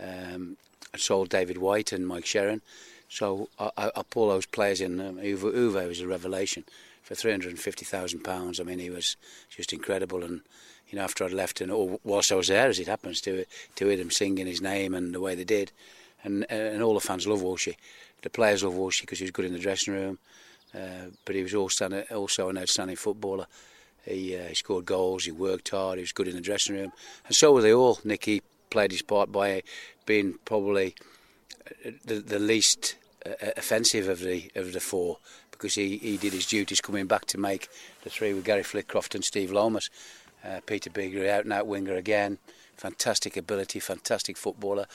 Um, 0.00 0.56
I 0.67 0.67
sold 0.98 1.28
David 1.28 1.58
White 1.58 1.92
and 1.92 2.06
Mike 2.06 2.24
Sheron. 2.24 2.60
So 3.08 3.48
I, 3.58 3.70
I, 3.76 3.90
I 3.96 4.02
pull 4.02 4.28
those 4.28 4.46
players 4.46 4.80
in. 4.80 5.00
Um, 5.00 5.16
Uwe 5.16 5.88
was 5.88 6.00
a 6.00 6.06
revelation 6.06 6.64
for 7.02 7.14
three 7.14 7.30
hundred 7.30 7.50
and 7.50 7.58
fifty 7.58 7.84
thousand 7.84 8.20
pounds. 8.20 8.60
I 8.60 8.64
mean, 8.64 8.78
he 8.78 8.90
was 8.90 9.16
just 9.48 9.72
incredible. 9.72 10.22
And 10.22 10.42
you 10.90 10.98
know, 10.98 11.04
after 11.04 11.24
I'd 11.24 11.32
left, 11.32 11.60
and 11.60 11.70
or 11.70 11.98
whilst 12.04 12.32
I 12.32 12.36
was 12.36 12.48
there, 12.48 12.68
as 12.68 12.78
it 12.78 12.86
happens, 12.86 13.20
to 13.22 13.44
to 13.76 13.86
hear 13.86 13.96
them 13.96 14.10
singing 14.10 14.46
his 14.46 14.60
name 14.60 14.94
and 14.94 15.14
the 15.14 15.20
way 15.20 15.34
they 15.34 15.44
did, 15.44 15.72
and 16.22 16.44
and 16.50 16.82
all 16.82 16.94
the 16.94 17.00
fans 17.00 17.26
love 17.26 17.40
Walshy. 17.40 17.76
The 18.22 18.30
players 18.30 18.64
love 18.64 18.74
Walshy 18.74 19.02
because 19.02 19.18
he 19.20 19.24
was 19.24 19.30
good 19.30 19.44
in 19.44 19.52
the 19.52 19.58
dressing 19.58 19.94
room, 19.94 20.18
uh, 20.74 21.10
but 21.24 21.34
he 21.34 21.42
was 21.42 21.54
also 21.54 22.04
also 22.10 22.48
an 22.48 22.58
outstanding 22.58 22.96
footballer. 22.96 23.46
He, 24.04 24.36
uh, 24.36 24.44
he 24.44 24.54
scored 24.54 24.86
goals. 24.86 25.24
He 25.26 25.32
worked 25.32 25.68
hard. 25.68 25.98
He 25.98 26.02
was 26.02 26.12
good 26.12 26.28
in 26.28 26.34
the 26.34 26.40
dressing 26.40 26.76
room, 26.76 26.92
and 27.26 27.36
so 27.36 27.52
were 27.52 27.62
they 27.62 27.72
all. 27.72 27.98
Nicky 28.04 28.42
played 28.70 28.92
his 28.92 29.02
part 29.02 29.32
by 29.32 29.62
being 30.06 30.34
probably 30.44 30.94
uh, 31.66 31.90
the, 32.04 32.20
the 32.20 32.38
least 32.38 32.96
uh, 33.26 33.32
offensive 33.56 34.08
of 34.08 34.20
the 34.20 34.50
of 34.54 34.72
the 34.72 34.80
four 34.80 35.18
because 35.50 35.74
he, 35.74 35.98
he 35.98 36.16
did 36.16 36.32
his 36.32 36.46
duties 36.46 36.80
coming 36.80 37.06
back 37.06 37.26
to 37.26 37.38
make 37.38 37.68
the 38.04 38.10
three 38.10 38.32
with 38.32 38.44
Gary 38.44 38.62
Flitcroft 38.62 39.14
and 39.14 39.24
Steve 39.24 39.50
Lomas. 39.50 39.90
Uh, 40.44 40.60
Peter 40.66 40.88
Beagrie 40.88 41.28
out 41.28 41.44
and 41.44 41.52
out 41.52 41.66
winger 41.66 41.94
again, 41.94 42.38
fantastic 42.76 43.36
ability, 43.36 43.80
fantastic 43.80 44.36
footballer, 44.36 44.86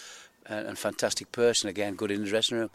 and, 0.46 0.68
and 0.68 0.80
fantastic 0.80 1.32
person 1.34 1.70
again, 1.70 1.96
good 1.96 2.12
in 2.12 2.24
the 2.24 2.30
dressing 2.30 2.58
room. 2.58 2.70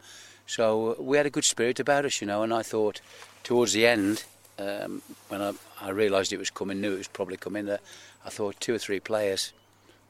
So 0.45 0.91
uh, 0.91 1.01
we 1.01 1.17
had 1.17 1.25
a 1.25 1.31
good 1.31 1.45
spirit 1.45 1.79
about 1.79 2.05
us, 2.05 2.21
you 2.21 2.27
know. 2.27 2.43
And 2.43 2.53
I 2.53 2.61
thought 2.61 3.01
towards 3.43 3.73
the 3.73 3.87
end, 3.87 4.23
um, 4.59 5.01
when 5.29 5.41
I, 5.41 5.53
I 5.81 5.89
realised 5.89 6.31
it 6.31 6.37
was 6.39 6.51
coming, 6.51 6.79
knew 6.79 6.93
it 6.93 6.97
was 6.99 7.07
probably 7.07 7.37
coming, 7.37 7.65
that 7.65 7.81
I 8.23 8.29
thought 8.29 8.59
two 8.59 8.75
or 8.75 8.79
three 8.79 8.99
players 8.99 9.51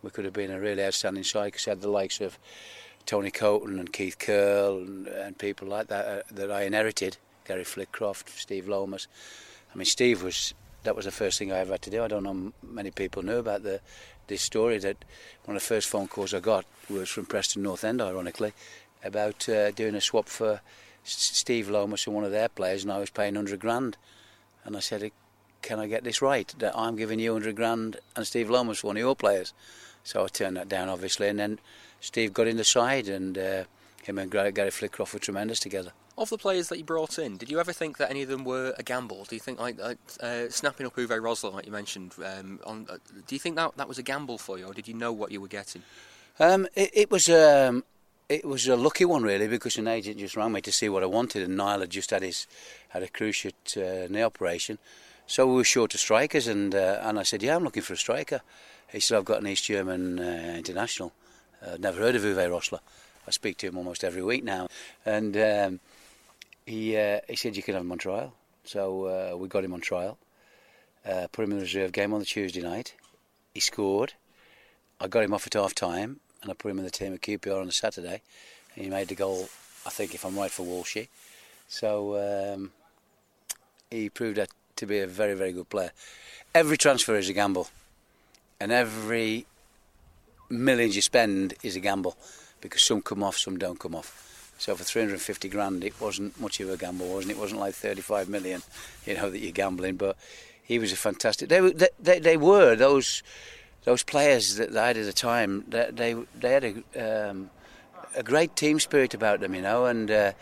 we 0.04 0.10
could 0.10 0.26
have 0.26 0.34
been 0.34 0.52
a 0.52 0.60
really 0.60 0.84
outstanding 0.84 1.24
side 1.24 1.46
because 1.46 1.66
we 1.66 1.72
had 1.72 1.82
the 1.82 1.90
likes 1.90 2.22
of 2.22 2.38
Tony 3.06 3.32
Coton 3.32 3.80
and 3.80 3.92
Keith 3.92 4.18
Curle 4.20 4.78
and, 4.80 5.08
and 5.08 5.38
people 5.38 5.68
like 5.68 5.88
that 5.88 6.06
uh, 6.06 6.22
that 6.32 6.52
I 6.52 6.64
inherited. 6.64 7.18
Gary 7.46 7.64
Flitcroft, 7.64 8.30
Steve 8.30 8.68
Lomas. 8.68 9.08
I 9.74 9.78
mean, 9.78 9.86
Steve 9.86 10.22
was 10.22 10.54
that 10.84 10.96
was 10.96 11.06
the 11.06 11.12
first 11.12 11.40
thing 11.40 11.52
I 11.52 11.58
ever 11.58 11.72
had 11.72 11.82
to 11.84 11.90
do. 11.90 12.04
I 12.04 12.08
don't 12.08 12.24
know 12.24 12.54
many 12.62 12.92
people 12.92 13.24
knew 13.24 13.38
about 13.38 13.64
the 13.64 13.82
this 14.28 14.42
story 14.44 14.78
that 14.78 15.04
one 15.46 15.58
of 15.58 15.64
the 15.64 15.68
first 15.68 15.90
phone 15.90 16.08
calls 16.08 16.34
I 16.34 16.40
got 16.40 16.66
was 16.90 17.10
from 17.10 17.26
Preston 17.26 17.64
North 17.64 17.84
End, 17.84 18.00
ironically, 18.02 18.54
about 19.04 19.50
uh, 19.50 19.72
doing 19.72 19.96
a 19.96 20.02
swap 20.02 20.30
for 20.30 20.62
Steve 21.04 21.70
Lomas 21.70 22.06
and 22.06 22.16
one 22.16 22.24
of 22.24 22.32
their 22.32 22.50
players, 22.50 22.84
and 22.84 22.92
I 22.92 23.00
was 23.00 23.10
paying 23.10 23.34
100 23.34 23.60
grand. 23.60 23.98
And 24.64 24.78
I 24.78 24.80
said, 24.80 25.12
Can 25.62 25.80
I 25.80 25.88
get 25.88 26.04
this 26.04 26.22
right? 26.22 26.54
That 26.60 26.78
I'm 26.78 26.96
giving 26.96 27.20
you 27.20 27.34
100 27.34 27.56
grand 27.56 27.98
and 28.16 28.28
Steve 28.28 28.50
Lomas, 28.50 28.84
one 28.84 28.98
of 28.98 29.02
your 29.02 29.16
players. 29.16 29.54
So 30.10 30.24
I 30.24 30.28
turned 30.28 30.58
that 30.58 30.68
down, 30.68 30.90
obviously, 30.90 31.28
and 31.28 31.38
then 31.38 31.60
Steve 32.02 32.34
got 32.34 32.48
in 32.48 32.58
the 32.58 32.64
side, 32.64 33.08
and 33.08 33.38
uh, 33.38 33.66
him 34.02 34.18
and 34.18 34.32
Gary 34.32 34.72
Flitcroft 34.72 35.14
were 35.14 35.20
tremendous 35.20 35.60
together. 35.60 35.92
Of 36.18 36.32
the 36.32 36.38
players 36.40 36.68
that 36.70 36.80
you 36.80 36.84
brought 36.84 37.20
in, 37.20 37.38
did 37.38 37.52
you 37.52 37.60
ever 37.60 37.72
think 37.72 37.98
that 37.98 38.10
any 38.10 38.24
of 38.24 38.30
them 38.30 38.44
were 38.44 38.74
a 38.80 38.82
gamble? 38.82 39.26
Do 39.26 39.36
you 39.36 39.40
think 39.40 39.60
like 39.60 39.80
uh, 39.80 40.50
snapping 40.50 40.88
up 40.88 40.96
Uwe 40.96 41.06
Rosler, 41.22 41.54
like 41.54 41.68
you 41.68 41.72
mentioned, 41.72 42.16
um, 42.26 42.60
on, 42.66 42.88
uh, 42.90 42.98
do 43.28 43.36
you 43.36 43.40
think 43.40 43.56
that 43.58 43.78
that 43.78 43.88
was 43.88 44.00
a 44.00 44.04
gamble 44.04 44.40
for 44.40 44.58
you, 44.58 44.66
or 44.66 44.74
did 44.74 44.88
you 44.88 44.96
know 44.96 45.14
what 45.14 45.32
you 45.32 45.40
were 45.42 45.48
getting? 45.48 45.84
Um, 46.40 46.66
it, 46.74 46.90
it, 46.94 47.12
was 47.12 47.30
um, 47.30 47.84
it 48.30 48.46
was 48.46 48.68
a 48.68 48.76
lucky 48.76 49.06
one 49.06 49.22
really 49.22 49.48
because 49.48 49.78
an 49.78 49.88
agent 49.88 50.18
just 50.18 50.36
rang 50.36 50.54
me 50.54 50.62
to 50.62 50.72
see 50.72 50.90
what 50.90 51.04
I 51.04 51.06
wanted, 51.06 51.44
and 51.44 51.56
Niall 51.56 51.82
had 51.82 51.92
just 51.92 52.10
had 52.10 52.24
his 52.24 52.48
had 52.90 53.04
a 53.04 53.08
cruciate 53.08 53.78
uh, 53.78 54.12
knee 54.12 54.24
operation, 54.24 54.80
so 55.28 55.46
we 55.46 55.54
were 55.54 55.64
short 55.64 55.94
of 55.94 56.00
strikers, 56.00 56.48
and 56.48 56.74
uh, 56.74 57.00
and 57.04 57.20
I 57.20 57.24
said, 57.24 57.44
yeah, 57.44 57.56
I'm 57.56 57.64
looking 57.64 57.84
for 57.84 57.94
a 57.94 57.98
striker. 57.98 58.42
He 58.92 59.00
said, 59.00 59.18
I've 59.18 59.26
got 59.26 59.42
an 59.42 59.48
East 59.48 59.66
German 59.66 60.20
uh, 60.20 60.56
international. 60.58 61.14
Uh, 61.66 61.78
never 61.80 62.00
heard 62.00 62.16
of 62.16 62.24
Uwe 62.24 62.50
Rosler. 62.50 62.80
I 63.28 63.32
speak 63.32 63.58
to 63.58 63.68
him 63.68 63.78
almost 63.78 64.04
every 64.04 64.24
week 64.24 64.44
now, 64.44 64.68
and 65.06 65.38
um, 65.38 65.80
he 66.66 66.98
uh, 66.98 67.20
he 67.28 67.36
said 67.36 67.56
you 67.56 67.62
can 67.62 67.76
have 67.76 67.84
him 67.84 67.92
on 67.92 68.00
trial. 68.00 68.34
So 68.64 69.06
uh, 69.06 69.38
we 69.38 69.48
got 69.48 69.64
him 69.64 69.74
on 69.74 69.82
trial. 69.82 70.18
Uh, 71.06 71.28
put 71.32 71.46
him 71.46 71.52
in 71.52 71.58
the 71.58 71.64
reserve 71.64 71.92
game 71.92 72.14
on 72.14 72.20
the 72.20 72.26
Tuesday 72.26 72.62
night. 72.62 72.96
He 73.54 73.60
scored. 73.60 74.14
I 75.00 75.08
got 75.08 75.24
him 75.24 75.34
off 75.34 75.48
at 75.48 75.54
half 75.54 75.76
time, 75.76 76.20
and 76.42 76.52
I 76.52 76.54
put 76.54 76.72
him 76.72 76.80
in 76.80 76.86
the 76.86 76.92
team 76.92 77.14
at 77.14 77.22
QPR 77.22 77.60
on 77.60 77.68
the 77.68 77.72
Saturday. 77.72 78.22
And 78.76 78.86
he 78.86 78.90
made 78.90 79.08
the 79.08 79.16
goal, 79.16 79.50
I 79.86 79.90
think, 79.90 80.14
if 80.14 80.26
I'm 80.26 80.38
right, 80.38 80.52
for 80.52 80.66
Walshy. 80.66 81.08
So 81.68 82.54
um, 82.56 82.72
he 83.90 84.10
proved 84.10 84.38
that 84.38 84.50
to 84.78 84.86
be 84.86 85.00
a 85.00 85.08
very, 85.08 85.36
very 85.36 85.52
good 85.52 85.70
player. 85.70 85.92
Every 86.54 86.78
transfer 86.78 87.16
is 87.16 87.30
a 87.30 87.34
gamble, 87.34 87.70
and 88.60 88.72
every 88.72 89.46
million 90.50 90.92
you 90.92 91.02
spend 91.02 91.54
is 91.64 91.76
a 91.76 91.80
gamble 91.80 92.18
because 92.62 92.84
some 92.84 93.02
come 93.02 93.24
off, 93.24 93.38
some 93.38 93.58
don't 93.58 93.80
come 93.80 93.96
off. 93.96 94.54
So 94.58 94.76
for 94.76 94.84
350 94.84 95.48
grand, 95.48 95.84
it 95.86 96.00
wasn't 96.02 96.40
much 96.40 96.60
of 96.60 96.70
a 96.70 96.76
gamble, 96.76 97.08
wasn't 97.08 97.32
it? 97.32 97.38
It 97.38 97.40
wasn't 97.40 97.62
like 97.62 97.74
35 97.76 98.28
million, 98.28 98.62
you 99.06 99.16
know, 99.16 99.30
that 99.30 99.40
you're 99.40 99.54
gambling. 99.54 99.96
But 99.96 100.18
he 100.62 100.80
was 100.80 100.92
a 100.92 100.98
fantastic. 100.98 101.48
They 101.48 101.62
were, 101.62 101.72
they, 102.00 102.20
they 102.20 102.38
were 102.38 102.76
those 102.76 103.24
those 103.86 104.04
players 104.04 104.58
that 104.58 104.76
I 104.76 104.88
had 104.88 104.98
at 104.98 105.06
the 105.06 105.14
time. 105.14 105.64
They 105.70 105.90
they, 105.92 106.14
they 106.38 106.52
had 106.52 106.64
a 106.96 107.30
um, 107.30 107.50
a 108.16 108.24
great 108.24 108.58
team 108.58 108.80
spirit 108.80 109.14
about 109.14 109.40
them, 109.40 109.56
you 109.56 109.62
know, 109.62 109.86
and 109.86 110.12
uh, 110.12 110.34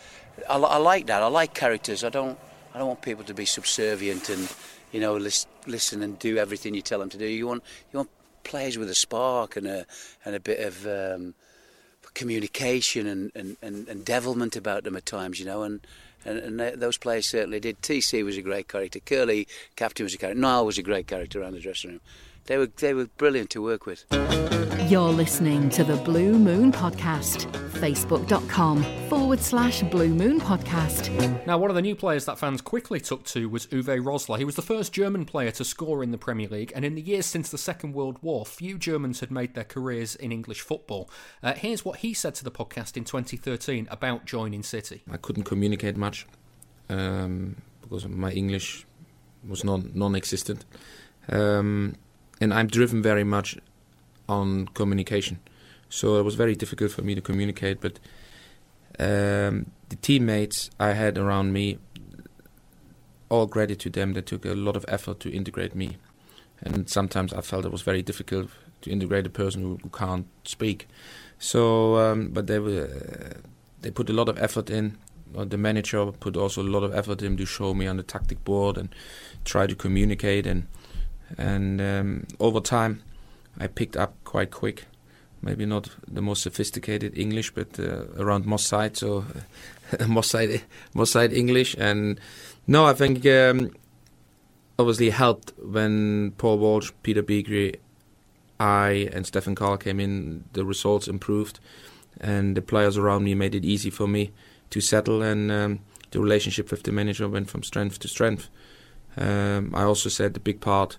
I, 0.50 0.58
I 0.58 0.78
like 0.78 1.06
that. 1.08 1.22
I 1.22 1.28
like 1.28 1.54
characters. 1.54 2.04
I 2.04 2.10
don't 2.10 2.40
I 2.74 2.80
don't 2.80 2.88
want 2.88 3.02
people 3.04 3.24
to 3.26 3.36
be 3.36 3.46
subservient 3.46 4.30
and 4.30 4.52
you 4.92 5.00
know 5.00 5.16
listen, 5.16 5.50
listen 5.66 6.04
and 6.04 6.18
do 6.20 6.38
everything 6.38 6.74
you 6.74 6.82
tell 6.82 7.00
them 7.00 7.10
to 7.10 7.18
do. 7.18 7.26
You 7.26 7.48
want 7.48 7.64
you 7.92 7.98
want 7.98 8.10
players 8.44 8.78
with 8.78 8.90
a 8.90 8.96
spark 8.96 9.56
and 9.56 9.68
a 9.68 9.86
and 10.26 10.36
a 10.36 10.40
bit 10.40 10.60
of 10.60 10.86
um, 10.88 11.34
communication 12.18 13.06
and, 13.06 13.32
and, 13.36 13.58
and, 13.62 13.88
and, 13.88 14.04
devilment 14.04 14.56
about 14.56 14.84
them 14.84 14.96
at 14.96 15.06
times, 15.06 15.40
you 15.40 15.46
know, 15.46 15.62
and, 15.62 15.86
and, 16.26 16.60
and 16.60 16.82
those 16.82 16.98
players 16.98 17.28
certainly 17.28 17.60
did. 17.60 17.80
TC 17.84 18.26
was 18.26 18.36
a 18.38 18.42
great 18.42 18.68
character. 18.68 19.00
Curly, 19.00 19.48
captain, 19.76 20.04
was 20.04 20.16
a 20.16 20.18
character. 20.18 20.40
Niall 20.40 20.66
was 20.66 20.80
a 20.80 20.82
great 20.82 21.06
character 21.06 21.40
around 21.40 21.54
the 21.54 21.60
dressing 21.60 21.92
room. 21.92 22.02
They 22.48 22.58
were, 22.58 22.68
they 22.78 22.94
were 22.94 23.08
brilliant 23.18 23.50
to 23.52 23.62
work 23.62 23.86
with. 23.86 24.06
You're 24.90 25.12
listening 25.12 25.70
to 25.72 25.84
the 25.84 25.98
Blue 25.98 26.40
Moon 26.40 26.72
Podcast. 26.72 27.52
Facebook.com 27.78 28.84
forward 29.10 29.40
slash 29.42 29.84
Blue 29.84 30.08
Moon 30.08 30.40
Podcast. 30.40 31.46
Now, 31.46 31.58
one 31.58 31.70
of 31.70 31.76
the 31.76 31.82
new 31.82 31.94
players 31.94 32.26
that 32.26 32.40
fans 32.40 32.62
quickly 32.62 33.02
took 33.02 33.26
to 33.26 33.50
was 33.50 33.68
Uwe 33.68 34.02
Rosler. 34.02 34.38
He 34.38 34.46
was 34.46 34.56
the 34.56 34.62
first 34.62 34.94
German 34.94 35.26
player 35.26 35.52
to 35.52 35.66
score 35.66 36.02
in 36.04 36.12
the 36.12 36.18
Premier 36.18 36.48
League, 36.48 36.72
and 36.74 36.86
in 36.86 36.96
the 36.96 37.02
years 37.02 37.26
since 37.26 37.50
the 37.50 37.58
Second 37.58 37.94
World 37.94 38.18
War, 38.22 38.46
few 38.46 38.78
Germans 38.78 39.20
had 39.20 39.30
made 39.30 39.54
their 39.54 39.66
careers 39.66 40.16
in 40.16 40.32
English 40.32 40.62
football. 40.62 41.10
Uh, 41.44 41.54
here's 41.54 41.84
what 41.84 42.00
he 42.00 42.14
said 42.14 42.34
to 42.36 42.46
the 42.46 42.52
podcast 42.52 42.96
in 42.96 43.04
2013 43.04 43.90
about 43.92 44.26
joining 44.26 44.64
City. 44.64 45.04
I 45.12 45.18
couldn't 45.18 45.44
communicate 45.44 45.98
much 45.98 46.26
um, 46.90 47.58
because 47.82 48.08
my 48.08 48.32
English 48.32 48.88
was 49.48 49.64
non 49.66 49.92
non 49.94 50.16
existent. 50.16 50.66
Um, 51.30 51.98
and 52.40 52.54
I'm 52.54 52.68
driven 52.68 53.02
very 53.02 53.24
much 53.24 53.58
on 54.30 54.68
communication. 54.70 55.40
So 55.90 56.18
it 56.18 56.24
was 56.24 56.36
very 56.36 56.56
difficult 56.56 56.92
for 56.92 57.02
me 57.02 57.16
to 57.16 57.22
communicate. 57.22 57.80
But 57.82 58.00
um, 59.00 59.72
the 59.90 59.96
teammates 60.02 60.70
I 60.80 60.94
had 60.94 61.18
around 61.18 61.54
me, 61.54 61.80
all 63.30 63.48
credit 63.48 63.80
to 63.80 63.90
them. 63.90 64.14
They 64.14 64.22
took 64.22 64.46
a 64.46 64.54
lot 64.54 64.76
of 64.76 64.86
effort 64.88 65.20
to 65.22 65.30
integrate 65.32 65.76
me, 65.76 65.98
and 66.62 66.90
sometimes 66.90 67.34
I 67.34 67.42
felt 67.42 67.66
it 67.66 67.72
was 67.72 67.82
very 67.82 68.02
difficult 68.02 68.50
to 68.82 68.90
integrate 68.90 69.26
a 69.26 69.30
person 69.30 69.62
who, 69.62 69.80
who 69.84 69.90
can't 69.90 70.28
speak. 70.44 70.88
So, 71.40 71.98
um, 71.98 72.30
but 72.30 72.48
they 72.48 72.60
were 72.60 72.86
uh, 72.86 73.40
they 73.82 73.92
put 73.92 74.10
a 74.10 74.14
lot 74.14 74.30
of 74.30 74.38
effort 74.38 74.70
in. 74.70 74.98
The 75.34 75.58
manager 75.58 76.10
put 76.12 76.38
also 76.38 76.62
a 76.62 76.64
lot 76.64 76.84
of 76.84 76.96
effort 76.96 77.22
in 77.22 77.36
to 77.38 77.46
show 77.46 77.74
me 77.74 77.86
on 77.86 77.98
the 77.98 78.04
tactic 78.04 78.44
board 78.46 78.78
and 78.78 78.96
try 79.44 79.68
to 79.68 79.76
communicate 79.76 80.48
and 80.48 80.68
and 81.38 81.82
um, 81.82 82.28
over 82.40 82.60
time 82.60 83.02
I 83.60 83.68
picked 83.68 83.98
up 83.98 84.16
quite 84.24 84.52
quick. 84.52 84.86
Maybe 85.42 85.66
not 85.66 85.90
the 86.08 86.22
most 86.22 86.42
sophisticated 86.42 87.18
English, 87.18 87.54
but 87.54 87.80
uh, 87.80 88.06
around 88.18 88.46
Moss 88.46 88.66
side, 88.66 88.98
so 88.98 89.26
Moss 90.08 90.30
side, 90.30 90.62
Moss 90.94 91.12
side 91.12 91.32
English. 91.32 91.76
And 91.78 92.20
no, 92.66 92.86
I 92.86 92.94
think 92.94 93.26
um, 93.26 93.72
obviously 94.80 95.12
helped 95.12 95.54
when 95.60 96.32
Paul 96.38 96.58
Walsh, 96.58 96.92
Peter 97.04 97.22
Beagrie, 97.22 97.76
I, 98.60 99.10
and 99.14 99.26
Steffen 99.26 99.56
Karl 99.56 99.78
came 99.78 100.00
in. 100.00 100.46
The 100.54 100.66
results 100.66 101.08
improved, 101.08 101.60
and 102.20 102.58
the 102.58 102.62
players 102.62 102.98
around 102.98 103.24
me 103.24 103.36
made 103.36 103.54
it 103.54 103.64
easy 103.64 103.92
for 103.92 104.08
me 104.08 104.32
to 104.72 104.82
settle. 104.82 105.22
And 105.22 105.52
um, 105.52 105.80
the 106.12 106.20
relationship 106.20 106.72
with 106.72 106.84
the 106.84 106.92
manager 106.92 107.30
went 107.30 107.50
from 107.50 107.62
strength 107.62 108.00
to 108.00 108.08
strength. 108.08 108.50
Um, 109.16 109.74
I 109.76 109.84
also 109.84 110.10
said 110.10 110.34
the 110.34 110.40
big 110.40 110.62
part 110.62 110.98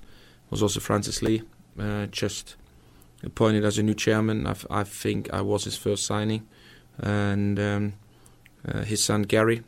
was 0.50 0.62
also 0.62 0.80
Francis 0.80 1.22
Lee, 1.22 1.42
uh, 1.78 2.06
just 2.06 2.56
appointed 3.22 3.64
as 3.64 3.78
a 3.78 3.82
new 3.82 3.94
chairman. 3.94 4.46
I, 4.46 4.54
I 4.70 4.84
think 4.84 5.32
I 5.32 5.40
was 5.40 5.64
his 5.64 5.76
first 5.76 6.06
signing, 6.06 6.46
and 6.98 7.58
um, 7.58 7.92
uh, 8.66 8.82
his 8.82 9.02
son 9.02 9.22
Gary, 9.22 9.62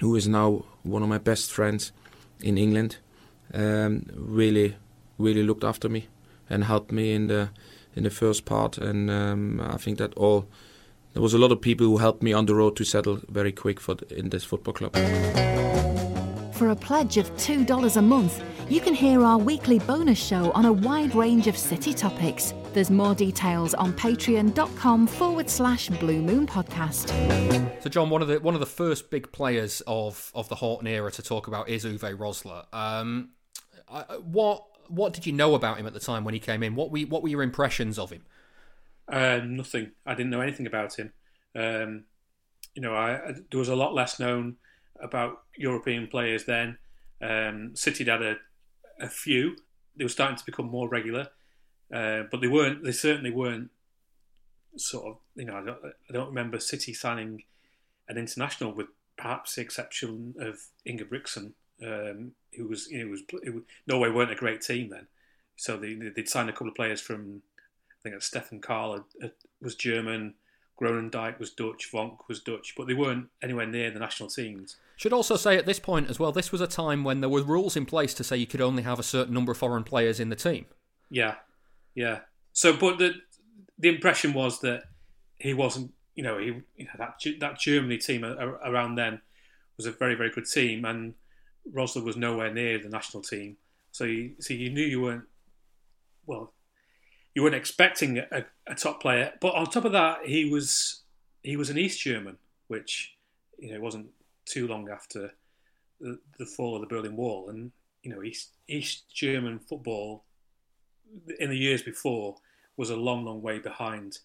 who 0.00 0.14
is 0.16 0.28
now 0.28 0.64
one 0.82 1.02
of 1.02 1.08
my 1.08 1.18
best 1.18 1.52
friends 1.52 1.92
in 2.40 2.58
England, 2.58 2.98
um, 3.54 4.06
really, 4.14 4.76
really 5.18 5.42
looked 5.42 5.64
after 5.64 5.88
me 5.88 6.08
and 6.48 6.64
helped 6.64 6.92
me 6.92 7.12
in 7.12 7.26
the 7.26 7.50
in 7.94 8.04
the 8.04 8.10
first 8.10 8.44
part. 8.44 8.78
And 8.78 9.10
um, 9.10 9.60
I 9.60 9.78
think 9.78 9.98
that 9.98 10.14
all 10.14 10.46
there 11.14 11.22
was 11.22 11.34
a 11.34 11.38
lot 11.38 11.50
of 11.50 11.60
people 11.60 11.86
who 11.86 11.96
helped 11.96 12.22
me 12.22 12.32
on 12.32 12.46
the 12.46 12.54
road 12.54 12.76
to 12.76 12.84
settle 12.84 13.20
very 13.28 13.52
quick 13.52 13.80
for 13.80 13.96
in 14.10 14.28
this 14.28 14.44
football 14.44 14.74
club. 14.74 14.94
For 16.56 16.70
a 16.70 16.76
pledge 16.76 17.16
of 17.16 17.36
two 17.36 17.64
dollars 17.64 17.96
a 17.96 18.02
month 18.02 18.42
you 18.68 18.80
can 18.80 18.94
hear 18.94 19.22
our 19.22 19.38
weekly 19.38 19.78
bonus 19.78 20.18
show 20.18 20.50
on 20.52 20.64
a 20.64 20.72
wide 20.72 21.14
range 21.14 21.46
of 21.46 21.56
city 21.56 21.94
topics. 21.94 22.52
There's 22.72 22.90
more 22.90 23.14
details 23.14 23.74
on 23.74 23.92
patreon.com 23.92 25.06
forward 25.06 25.48
slash 25.48 25.88
Blue 25.88 26.20
Moon 26.20 26.48
Podcast. 26.48 27.10
So, 27.80 27.88
John, 27.88 28.10
one 28.10 28.22
of 28.22 28.28
the 28.28 28.40
one 28.40 28.54
of 28.54 28.60
the 28.60 28.66
first 28.66 29.08
big 29.10 29.30
players 29.30 29.82
of, 29.86 30.32
of 30.34 30.48
the 30.48 30.56
Horton 30.56 30.88
era 30.88 31.12
to 31.12 31.22
talk 31.22 31.46
about 31.46 31.68
is 31.68 31.84
Uwe 31.84 32.16
Rosler. 32.16 32.64
Um, 32.74 33.30
what 34.24 34.64
what 34.88 35.12
did 35.12 35.26
you 35.26 35.32
know 35.32 35.54
about 35.54 35.78
him 35.78 35.86
at 35.86 35.94
the 35.94 36.00
time 36.00 36.24
when 36.24 36.34
he 36.34 36.40
came 36.40 36.64
in? 36.64 36.74
What 36.74 36.90
were 36.90 37.00
what 37.00 37.22
were 37.22 37.28
your 37.28 37.42
impressions 37.42 38.00
of 38.00 38.10
him? 38.10 38.24
Uh, 39.08 39.40
nothing. 39.44 39.92
I 40.04 40.14
didn't 40.14 40.30
know 40.30 40.40
anything 40.40 40.66
about 40.66 40.98
him. 40.98 41.12
Um, 41.54 42.04
you 42.74 42.82
know, 42.82 42.96
I, 42.96 43.32
there 43.50 43.60
was 43.60 43.68
a 43.68 43.76
lot 43.76 43.94
less 43.94 44.18
known 44.18 44.56
about 45.02 45.42
European 45.56 46.06
players 46.06 46.44
then. 46.44 46.78
Um, 47.22 47.74
City 47.74 48.04
had 48.04 48.22
a, 48.22 48.36
a 49.00 49.08
few. 49.08 49.56
They 49.96 50.04
were 50.04 50.10
starting 50.10 50.36
to 50.36 50.44
become 50.44 50.66
more 50.66 50.88
regular, 50.88 51.28
uh, 51.94 52.24
but 52.30 52.40
they 52.40 52.48
weren't. 52.48 52.84
They 52.84 52.92
certainly 52.92 53.30
weren't. 53.30 53.70
Sort 54.78 55.06
of, 55.06 55.16
you 55.34 55.46
know, 55.46 55.56
I 55.56 55.64
don't, 55.64 55.78
I 56.10 56.12
don't 56.12 56.28
remember 56.28 56.60
City 56.60 56.92
signing 56.92 57.44
an 58.08 58.18
international 58.18 58.74
with 58.74 58.88
perhaps 59.16 59.54
the 59.54 59.62
exception 59.62 60.34
of 60.38 60.58
Ingebrigtsen, 60.86 61.52
um, 61.82 62.32
who 62.54 62.68
was, 62.68 62.86
you 62.90 63.02
know, 63.02 63.10
was, 63.10 63.22
was 63.32 63.62
Norway 63.86 64.10
weren't 64.10 64.32
a 64.32 64.36
great 64.36 64.60
team 64.60 64.90
then, 64.90 65.06
so 65.56 65.78
they 65.78 65.94
they'd 65.94 66.28
signed 66.28 66.50
a 66.50 66.52
couple 66.52 66.68
of 66.68 66.74
players 66.74 67.00
from, 67.00 67.40
I 67.90 67.96
think 68.02 68.16
Steffen 68.16 68.60
Karl 68.60 69.06
was 69.62 69.74
German, 69.76 70.34
Groenendijk 70.80 71.38
was 71.38 71.50
Dutch, 71.50 71.90
Vonk 71.90 72.18
was 72.28 72.40
Dutch, 72.40 72.74
but 72.76 72.86
they 72.86 72.94
weren't 72.94 73.28
anywhere 73.42 73.66
near 73.66 73.90
the 73.90 73.98
national 73.98 74.28
teams. 74.28 74.76
Should 74.96 75.12
also 75.12 75.36
say 75.36 75.56
at 75.56 75.66
this 75.66 75.78
point 75.78 76.10
as 76.10 76.18
well, 76.18 76.32
this 76.32 76.52
was 76.52 76.60
a 76.60 76.66
time 76.66 77.04
when 77.04 77.20
there 77.20 77.30
were 77.30 77.42
rules 77.42 77.76
in 77.76 77.86
place 77.86 78.14
to 78.14 78.24
say 78.24 78.36
you 78.36 78.46
could 78.46 78.60
only 78.60 78.82
have 78.82 78.98
a 78.98 79.02
certain 79.02 79.34
number 79.34 79.52
of 79.52 79.58
foreign 79.58 79.84
players 79.84 80.20
in 80.20 80.28
the 80.28 80.36
team. 80.36 80.66
Yeah, 81.10 81.36
yeah. 81.94 82.20
So, 82.52 82.76
but 82.76 82.98
the 82.98 83.14
the 83.78 83.88
impression 83.88 84.32
was 84.32 84.60
that 84.60 84.84
he 85.36 85.54
wasn't. 85.54 85.92
You 86.14 86.22
know, 86.22 86.38
he 86.38 86.46
you 86.76 86.84
know, 86.86 86.90
that 86.98 87.22
that 87.40 87.58
Germany 87.58 87.98
team 87.98 88.24
around 88.24 88.94
then 88.94 89.20
was 89.76 89.86
a 89.86 89.92
very 89.92 90.14
very 90.14 90.30
good 90.30 90.46
team, 90.46 90.84
and 90.84 91.14
Rosler 91.70 92.02
was 92.02 92.16
nowhere 92.16 92.52
near 92.52 92.78
the 92.78 92.88
national 92.88 93.22
team. 93.22 93.58
So 93.92 94.04
you 94.04 94.34
so 94.40 94.54
you 94.54 94.70
knew 94.70 94.84
you 94.84 95.02
weren't 95.02 95.24
well. 96.26 96.52
You 97.36 97.42
weren't 97.42 97.54
expecting 97.54 98.16
a, 98.16 98.46
a 98.66 98.74
top 98.74 99.02
player, 99.02 99.34
but 99.42 99.54
on 99.54 99.66
top 99.66 99.84
of 99.84 99.92
that, 99.92 100.24
he 100.24 100.46
was 100.46 101.02
he 101.42 101.58
was 101.58 101.68
an 101.68 101.76
East 101.76 102.00
German, 102.00 102.38
which 102.68 103.14
you 103.58 103.74
know 103.74 103.80
wasn't 103.80 104.06
too 104.46 104.66
long 104.66 104.88
after 104.88 105.34
the, 106.00 106.18
the 106.38 106.46
fall 106.46 106.74
of 106.74 106.80
the 106.80 106.86
Berlin 106.86 107.14
Wall, 107.14 107.50
and 107.50 107.72
you 108.02 108.10
know 108.10 108.22
East 108.22 108.52
East 108.68 109.04
German 109.12 109.58
football 109.58 110.24
in 111.38 111.50
the 111.50 111.58
years 111.58 111.82
before 111.82 112.36
was 112.78 112.88
a 112.88 112.96
long, 112.96 113.26
long 113.26 113.42
way 113.42 113.58
behind 113.58 114.20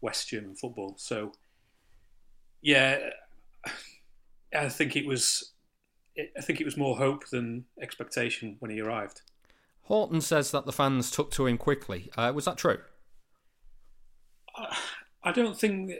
West 0.00 0.28
German 0.28 0.54
football. 0.54 0.94
So, 0.96 1.32
yeah, 2.62 2.98
I 4.56 4.68
think 4.68 4.94
it 4.94 5.06
was. 5.06 5.54
I 6.16 6.40
think 6.40 6.60
it 6.60 6.64
was 6.64 6.76
more 6.76 6.96
hope 6.96 7.28
than 7.30 7.64
expectation 7.82 8.58
when 8.60 8.70
he 8.70 8.80
arrived. 8.80 9.22
Horton 9.88 10.20
says 10.20 10.50
that 10.50 10.66
the 10.66 10.72
fans 10.72 11.10
took 11.10 11.30
to 11.30 11.46
him 11.46 11.56
quickly. 11.56 12.10
Uh, 12.14 12.30
was 12.34 12.44
that 12.44 12.58
true? 12.58 12.78
I 15.24 15.32
don't 15.32 15.58
think. 15.58 15.92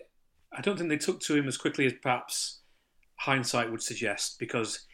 I 0.53 0.61
don't 0.61 0.77
think 0.77 0.91
they 0.91 0.99
took 0.99 1.21
to 1.21 1.35
him 1.35 1.49
as 1.49 1.57
quickly 1.57 1.87
as 1.87 1.95
perhaps 2.03 2.61
hindsight 3.17 3.71
would 3.71 3.83
suggest, 3.83 4.39
because 4.39 4.87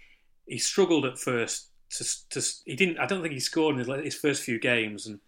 he 0.47 0.59
struggled 0.59 1.05
at 1.05 1.19
first. 1.19 1.71
To, 1.91 2.05
to 2.31 2.43
he 2.65 2.77
didn't. 2.77 2.99
I 3.01 3.07
don't 3.07 3.21
think 3.21 3.35
he 3.35 3.41
scored 3.41 3.75
in 3.75 3.85
his, 3.85 4.05
his 4.05 4.15
first 4.15 4.45
few 4.45 4.61
games, 4.61 5.09
and 5.09 5.19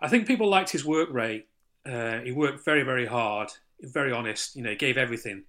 I 0.00 0.08
think 0.08 0.26
people 0.26 0.48
liked 0.48 0.70
his 0.70 0.84
work 0.84 1.10
rate. 1.12 1.46
Uh, 1.86 2.20
he 2.20 2.32
worked 2.32 2.64
very, 2.64 2.82
very 2.82 3.06
hard, 3.06 3.50
very 3.82 4.10
honest. 4.10 4.56
You 4.56 4.62
know, 4.62 4.70
he 4.70 4.76
gave 4.76 4.98
everything, 4.98 5.44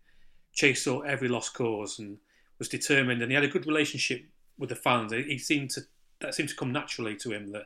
chased 0.54 0.88
out 0.88 1.08
every 1.08 1.28
lost 1.28 1.56
cause, 1.56 1.98
and 1.98 2.18
was 2.60 2.70
determined. 2.70 3.24
And 3.24 3.32
he 3.32 3.36
had 3.36 3.44
a 3.44 3.48
good 3.48 3.66
relationship 3.66 4.26
with 4.60 4.70
the 4.70 4.76
fans. 4.76 5.12
He 5.12 5.40
seemed 5.40 5.72
to 5.72 5.82
that 6.22 6.36
seemed 6.36 6.50
to 6.50 6.56
come 6.56 6.72
naturally 6.72 7.16
to 7.18 7.32
him 7.32 7.52
that 7.52 7.66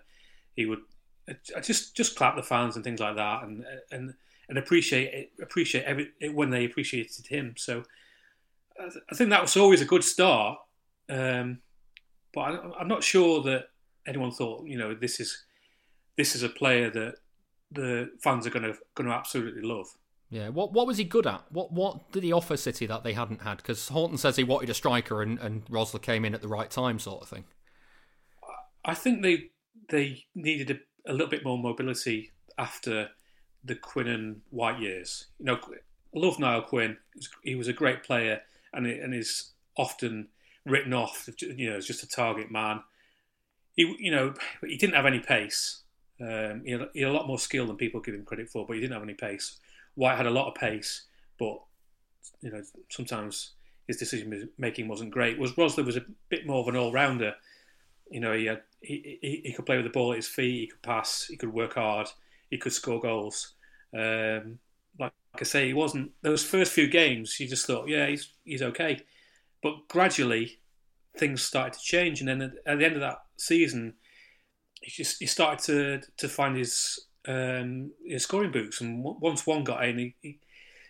he 0.56 0.66
would 0.66 0.82
uh, 1.30 1.60
just 1.62 1.96
just 1.96 2.16
clap 2.16 2.36
the 2.36 2.44
fans 2.44 2.76
and 2.76 2.84
things 2.84 3.00
like 3.00 3.16
that, 3.16 3.44
and 3.44 3.66
and 3.92 4.14
and 4.50 4.58
appreciate 4.58 5.14
it, 5.14 5.32
appreciate 5.42 5.84
every, 5.86 6.12
when 6.32 6.50
they 6.50 6.66
appreciated 6.66 7.28
him. 7.28 7.56
So 7.58 7.84
I 8.80 9.16
think 9.16 9.30
that 9.30 9.42
was 9.42 9.58
always 9.58 9.82
a 9.82 9.86
good 9.86 10.04
start. 10.04 10.60
Um, 11.10 11.60
but 12.34 12.42
I, 12.42 12.82
am 12.82 12.88
not 12.88 13.04
sure 13.04 13.42
that 13.44 13.68
anyone 14.08 14.32
thought, 14.32 14.68
you 14.68 14.78
know, 14.78 14.94
this 14.94 15.20
is 15.20 15.44
this 16.18 16.36
is 16.36 16.44
a 16.44 16.50
player 16.50 16.90
that 16.90 17.16
the 17.72 18.12
fans 18.22 18.46
are 18.46 18.52
going 18.52 18.64
to 18.64 18.78
going 18.96 19.10
to 19.10 19.16
absolutely 19.16 19.62
love. 19.62 19.88
Yeah, 20.30 20.50
what 20.50 20.74
what 20.74 20.88
was 20.88 20.98
he 20.98 21.04
good 21.04 21.28
at? 21.28 21.44
What 21.50 21.72
what 21.72 22.12
did 22.12 22.24
he 22.24 22.34
offer 22.34 22.58
City 22.58 22.86
that 22.88 23.04
they 23.04 23.14
hadn't 23.14 23.42
had? 23.42 23.58
Because 23.58 23.88
Horton 23.90 24.18
says 24.18 24.36
he 24.36 24.44
wanted 24.44 24.70
a 24.70 24.74
striker, 24.74 25.22
and 25.22 25.40
and 25.40 25.66
Rosler 25.66 26.02
came 26.02 26.26
in 26.26 26.34
at 26.34 26.42
the 26.42 26.48
right 26.48 26.70
time, 26.70 27.00
sort 27.00 27.22
of 27.22 27.30
thing. 27.30 27.46
I 28.86 28.94
think 28.94 29.22
they 29.22 29.50
they 29.90 30.26
needed 30.34 30.72
a, 30.72 31.12
a 31.12 31.14
little 31.14 31.28
bit 31.28 31.44
more 31.44 31.58
mobility 31.58 32.32
after 32.58 33.10
the 33.64 33.76
Quinn 33.76 34.08
and 34.08 34.42
White 34.50 34.80
years. 34.80 35.28
You 35.40 35.46
know, 35.46 35.60
love 36.14 36.40
Niall 36.40 36.62
Quinn. 36.62 36.98
He 37.44 37.56
was 37.56 37.68
a 37.68 37.74
great 37.74 38.04
player, 38.04 38.42
and 38.74 38.86
and 38.88 39.14
is 39.14 39.52
often 39.78 40.30
written 40.66 40.94
off, 40.94 41.30
you 41.42 41.70
know, 41.70 41.78
as 41.78 41.86
just 41.86 42.04
a 42.04 42.08
target 42.08 42.52
man. 42.52 42.82
He, 43.76 43.96
you 44.00 44.12
know, 44.12 44.34
he 44.66 44.78
didn't 44.78 44.96
have 44.96 45.06
any 45.06 45.20
pace. 45.20 45.82
Um, 46.20 46.64
he, 46.66 46.72
had, 46.72 46.90
he, 46.94 47.02
had, 47.02 47.12
a 47.12 47.14
lot 47.14 47.28
more 47.28 47.38
skill 47.38 47.68
than 47.68 47.76
people 47.76 48.00
give 48.00 48.16
him 48.16 48.24
credit 48.24 48.50
for, 48.50 48.66
but 48.66 48.74
he 48.74 48.80
didn't 48.80 48.94
have 48.94 49.04
any 49.04 49.14
pace. 49.14 49.58
White 49.96 50.16
had 50.16 50.26
a 50.26 50.32
lot 50.32 50.48
of 50.48 50.56
pace, 50.56 51.04
but 51.38 51.60
you 52.42 52.52
know 52.52 52.62
sometimes 52.90 53.52
his 53.88 53.98
decision 53.98 54.50
making 54.58 54.88
wasn't 54.88 55.12
great. 55.12 55.38
Was 55.38 55.52
Rosler 55.54 55.86
was 55.86 55.98
a 55.98 56.06
bit 56.30 56.48
more 56.48 56.62
of 56.62 56.68
an 56.68 56.76
all 56.76 56.92
rounder. 56.92 57.36
You 58.10 58.20
know, 58.20 58.34
he, 58.34 58.46
had, 58.46 58.62
he, 58.86 59.42
he, 59.44 59.54
could 59.54 59.66
play 59.66 59.78
with 59.78 59.86
the 59.86 59.92
ball 59.92 60.12
at 60.12 60.18
his 60.18 60.28
feet, 60.28 60.62
he 60.62 60.68
could 60.68 60.82
pass, 60.82 61.26
he 61.30 61.38
could 61.38 61.54
work 61.54 61.76
hard, 61.76 62.08
he 62.50 62.58
could 62.58 62.74
score 62.74 63.00
goals. 63.00 63.54
Um, 63.94 64.60
like, 65.00 65.14
like 65.34 65.42
I 65.42 65.44
say, 65.44 65.68
he 65.68 65.74
wasn't 65.74 66.12
those 66.22 66.44
first 66.44 66.74
few 66.74 66.88
games. 66.88 67.40
You 67.40 67.48
just 67.48 67.66
thought, 67.66 67.88
yeah, 67.88 68.08
he's 68.08 68.30
he's 68.44 68.62
okay, 68.62 69.02
but 69.62 69.88
gradually 69.88 70.60
things 71.18 71.42
started 71.42 71.74
to 71.74 71.80
change, 71.80 72.20
and 72.20 72.30
then 72.30 72.42
at, 72.42 72.52
at 72.66 72.80
the 72.80 72.86
end 72.86 72.96
of 72.96 73.02
that 73.02 73.24
season 73.38 73.96
he 74.82 74.92
just 74.92 75.20
he 75.20 75.26
started 75.26 75.60
to 75.66 76.12
to 76.18 76.30
find 76.30 76.56
his 76.56 77.08
um, 77.28 77.92
his 78.06 78.24
scoring 78.24 78.52
boots, 78.52 78.82
and 78.82 79.04
once 79.04 79.48
one 79.48 79.64
got 79.64 79.84
in, 79.86 79.98
he, 79.98 80.16
he, 80.22 80.40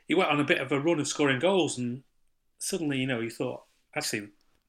he 0.08 0.14
went 0.14 0.30
on 0.30 0.40
a 0.40 0.44
bit 0.44 0.60
of 0.60 0.72
a 0.72 0.80
run 0.80 1.00
of 1.00 1.08
scoring 1.08 1.40
goals, 1.40 1.78
and 1.78 2.04
suddenly 2.60 2.98
you 2.98 3.08
know 3.08 3.22
he 3.22 3.30
thought 3.30 3.64
actually 3.96 4.28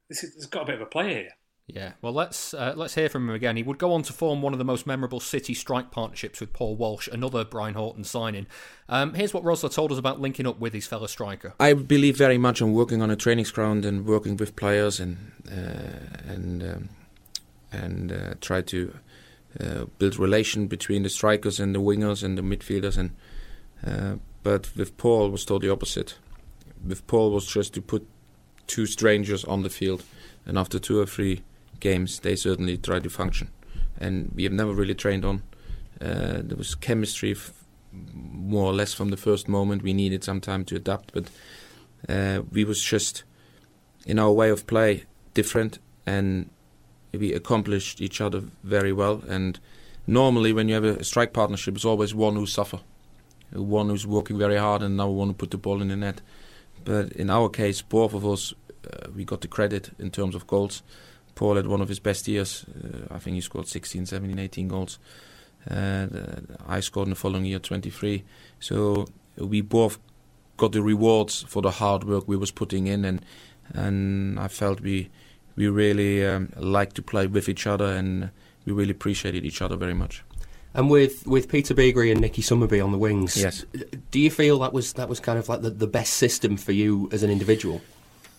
this 0.08 0.22
is, 0.22 0.34
has 0.34 0.46
got 0.46 0.62
a 0.62 0.66
bit 0.66 0.76
of 0.76 0.80
a 0.82 0.86
player 0.86 1.08
here. 1.08 1.36
Yeah, 1.68 1.92
well, 2.00 2.12
let's 2.12 2.54
uh, 2.54 2.74
let's 2.76 2.94
hear 2.94 3.08
from 3.08 3.28
him 3.28 3.34
again. 3.34 3.56
He 3.56 3.64
would 3.64 3.78
go 3.78 3.92
on 3.92 4.02
to 4.02 4.12
form 4.12 4.40
one 4.40 4.52
of 4.52 4.58
the 4.60 4.64
most 4.64 4.86
memorable 4.86 5.18
City 5.18 5.52
strike 5.52 5.90
partnerships 5.90 6.38
with 6.38 6.52
Paul 6.52 6.76
Walsh, 6.76 7.08
another 7.08 7.44
Brian 7.44 7.74
Horton 7.74 8.04
signing. 8.04 8.46
Um, 8.88 9.14
here's 9.14 9.34
what 9.34 9.42
Rosler 9.42 9.72
told 9.72 9.90
us 9.90 9.98
about 9.98 10.20
linking 10.20 10.46
up 10.46 10.60
with 10.60 10.72
his 10.72 10.86
fellow 10.86 11.08
striker. 11.08 11.54
I 11.58 11.72
believe 11.72 12.16
very 12.16 12.38
much 12.38 12.62
on 12.62 12.72
working 12.72 13.02
on 13.02 13.10
a 13.10 13.16
training 13.16 13.46
ground 13.52 13.84
and 13.84 14.06
working 14.06 14.36
with 14.36 14.54
players 14.54 15.00
and 15.00 15.32
uh, 15.50 16.30
and 16.32 16.62
um, 16.62 16.88
and 17.72 18.12
uh, 18.12 18.34
try 18.40 18.60
to 18.62 18.96
uh, 19.58 19.86
build 19.98 20.20
relation 20.20 20.68
between 20.68 21.02
the 21.02 21.08
strikers 21.08 21.58
and 21.58 21.74
the 21.74 21.80
wingers 21.80 22.22
and 22.22 22.38
the 22.38 22.42
midfielders. 22.42 22.96
And 22.96 23.10
uh, 23.84 24.18
but 24.44 24.70
with 24.76 24.96
Paul 24.98 25.30
was 25.30 25.44
totally 25.44 25.70
opposite. 25.70 26.14
With 26.86 27.04
Paul 27.08 27.32
was 27.32 27.44
just 27.44 27.74
to 27.74 27.82
put 27.82 28.06
two 28.68 28.86
strangers 28.86 29.44
on 29.44 29.64
the 29.64 29.70
field, 29.70 30.04
and 30.46 30.56
after 30.56 30.78
two 30.78 31.00
or 31.00 31.06
three 31.06 31.42
games, 31.80 32.20
they 32.20 32.36
certainly 32.36 32.76
try 32.76 33.00
to 33.00 33.10
function. 33.10 33.50
And 33.98 34.32
we 34.34 34.44
have 34.44 34.52
never 34.52 34.72
really 34.72 34.94
trained 34.94 35.24
on. 35.24 35.42
Uh, 36.00 36.42
there 36.42 36.56
was 36.56 36.74
chemistry, 36.74 37.32
f- 37.32 37.64
more 37.92 38.64
or 38.64 38.74
less 38.74 38.92
from 38.92 39.10
the 39.10 39.16
first 39.16 39.48
moment. 39.48 39.82
We 39.82 39.92
needed 39.92 40.24
some 40.24 40.40
time 40.40 40.64
to 40.66 40.76
adapt, 40.76 41.12
but 41.12 41.30
uh, 42.08 42.42
we 42.52 42.64
was 42.64 42.82
just 42.82 43.24
in 44.04 44.18
our 44.18 44.30
way 44.30 44.50
of 44.50 44.66
play 44.66 45.04
different, 45.34 45.78
and 46.04 46.50
we 47.12 47.32
accomplished 47.32 48.00
each 48.00 48.20
other 48.20 48.42
very 48.62 48.92
well. 48.92 49.22
And 49.28 49.58
normally, 50.06 50.52
when 50.52 50.68
you 50.68 50.74
have 50.74 50.84
a 50.84 51.04
strike 51.04 51.32
partnership, 51.32 51.74
it's 51.74 51.84
always 51.84 52.14
one 52.14 52.36
who 52.36 52.46
suffer, 52.46 52.80
one 53.52 53.88
who's 53.88 54.06
working 54.06 54.38
very 54.38 54.56
hard, 54.56 54.82
and 54.82 54.94
another 54.94 55.12
one 55.12 55.28
who 55.28 55.34
put 55.34 55.50
the 55.50 55.56
ball 55.56 55.80
in 55.80 55.88
the 55.88 55.96
net. 55.96 56.20
But 56.84 57.12
in 57.12 57.30
our 57.30 57.48
case, 57.48 57.82
both 57.82 58.14
of 58.14 58.24
us, 58.24 58.54
uh, 58.84 59.08
we 59.14 59.24
got 59.24 59.40
the 59.40 59.48
credit 59.48 59.90
in 59.98 60.10
terms 60.10 60.34
of 60.34 60.46
goals. 60.46 60.82
Paul 61.36 61.56
had 61.56 61.68
one 61.68 61.80
of 61.80 61.88
his 61.88 62.00
best 62.00 62.26
years. 62.26 62.64
Uh, 62.68 63.14
I 63.14 63.18
think 63.18 63.34
he 63.34 63.40
scored 63.40 63.68
16, 63.68 64.06
17, 64.06 64.38
18 64.38 64.68
goals. 64.68 64.98
Uh, 65.70 66.06
I 66.66 66.80
scored 66.80 67.06
in 67.06 67.10
the 67.10 67.16
following 67.16 67.44
year 67.44 67.60
23. 67.60 68.24
So 68.58 69.06
we 69.36 69.60
both 69.60 69.98
got 70.56 70.72
the 70.72 70.82
rewards 70.82 71.42
for 71.42 71.62
the 71.62 71.70
hard 71.70 72.04
work 72.04 72.26
we 72.26 72.36
was 72.36 72.50
putting 72.50 72.88
in, 72.88 73.04
and 73.04 73.24
and 73.72 74.40
I 74.40 74.48
felt 74.48 74.80
we 74.80 75.10
we 75.54 75.68
really 75.68 76.26
um, 76.26 76.52
liked 76.56 76.96
to 76.96 77.02
play 77.02 77.26
with 77.26 77.48
each 77.48 77.66
other 77.66 77.86
and 77.86 78.30
we 78.64 78.72
really 78.72 78.90
appreciated 78.90 79.44
each 79.44 79.62
other 79.62 79.76
very 79.76 79.94
much. 79.94 80.22
And 80.74 80.90
with, 80.90 81.26
with 81.26 81.48
Peter 81.48 81.72
Beagrie 81.72 82.12
and 82.12 82.20
Nicky 82.20 82.42
Summerbee 82.42 82.84
on 82.84 82.92
the 82.92 82.98
wings, 82.98 83.34
yes. 83.34 83.64
do 84.10 84.20
you 84.20 84.30
feel 84.30 84.58
that 84.58 84.74
was 84.74 84.92
that 84.94 85.08
was 85.08 85.20
kind 85.20 85.38
of 85.38 85.48
like 85.48 85.62
the, 85.62 85.70
the 85.70 85.86
best 85.86 86.14
system 86.14 86.58
for 86.58 86.72
you 86.72 87.08
as 87.12 87.22
an 87.22 87.30
individual? 87.30 87.80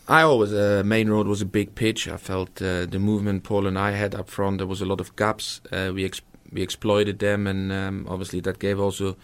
I 0.07 0.21
always 0.21 0.53
uh, 0.53 0.83
Maine 0.85 1.09
Road 1.09 1.27
was 1.27 1.41
a 1.41 1.45
big 1.45 1.75
pitch. 1.75 2.07
I 2.07 2.17
felt 2.17 2.61
uh, 2.61 2.85
the 2.85 2.99
movement 2.99 3.43
Paul 3.43 3.67
and 3.67 3.77
I 3.77 3.91
had 3.91 4.15
up 4.15 4.29
front. 4.29 4.59
There 4.59 4.67
was 4.67 4.81
a 4.81 4.85
lot 4.85 5.01
of 5.01 5.15
gaps. 5.15 5.59
Uh, 5.71 5.91
we 5.93 6.05
ex- 6.05 6.21
we 6.51 6.61
exploited 6.61 7.19
them, 7.19 7.45
and 7.45 7.71
um, 7.73 8.07
obviously 8.09 8.39
that 8.41 8.59
gave 8.59 8.79
also 8.79 9.17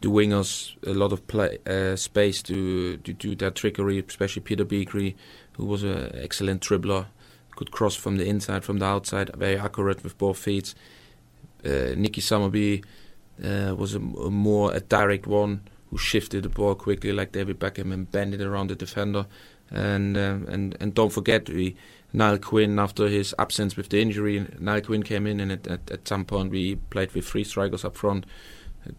the 0.00 0.08
wingers 0.08 0.74
a 0.86 0.94
lot 0.94 1.12
of 1.12 1.26
play, 1.26 1.58
uh, 1.66 1.94
space 1.94 2.42
to 2.44 2.96
to 2.96 3.12
do 3.12 3.34
their 3.36 3.50
trickery. 3.50 3.98
Especially 3.98 4.40
Peter 4.40 4.64
Beagrie, 4.64 5.14
who 5.58 5.66
was 5.66 5.82
an 5.82 6.10
excellent 6.14 6.62
dribbler 6.62 7.06
could 7.60 7.70
cross 7.70 7.94
from 7.94 8.16
the 8.16 8.24
inside, 8.24 8.64
from 8.64 8.78
the 8.78 8.86
outside, 8.86 9.30
very 9.36 9.58
accurate 9.58 10.02
with 10.02 10.16
both 10.16 10.38
feet. 10.38 10.74
Uh, 11.62 11.92
Nicky 11.94 12.22
Summerbee 12.22 12.82
uh, 13.44 13.74
was 13.76 13.94
a, 13.94 13.98
a, 13.98 14.30
more 14.30 14.72
a 14.72 14.80
direct 14.80 15.26
one 15.26 15.60
who 15.90 15.98
shifted 15.98 16.44
the 16.44 16.48
ball 16.48 16.74
quickly 16.74 17.12
like 17.12 17.32
David 17.32 17.60
Beckham 17.60 17.92
and 17.92 18.10
bent 18.10 18.32
it 18.32 18.40
around 18.40 18.70
the 18.70 18.74
defender. 18.74 19.26
And 19.70 20.16
um, 20.16 20.46
and 20.48 20.76
and 20.80 20.94
don't 20.94 21.12
forget 21.12 21.48
we 21.48 21.76
Niall 22.12 22.38
Quinn 22.38 22.78
after 22.78 23.08
his 23.08 23.34
absence 23.38 23.76
with 23.76 23.88
the 23.88 24.00
injury. 24.00 24.46
Niall 24.58 24.80
Quinn 24.80 25.02
came 25.02 25.26
in 25.26 25.40
and 25.40 25.52
at, 25.52 25.66
at, 25.66 25.90
at 25.90 26.08
some 26.08 26.24
point 26.24 26.50
we 26.50 26.76
played 26.76 27.12
with 27.12 27.26
three 27.26 27.44
strikers 27.44 27.84
up 27.84 27.96
front, 27.96 28.26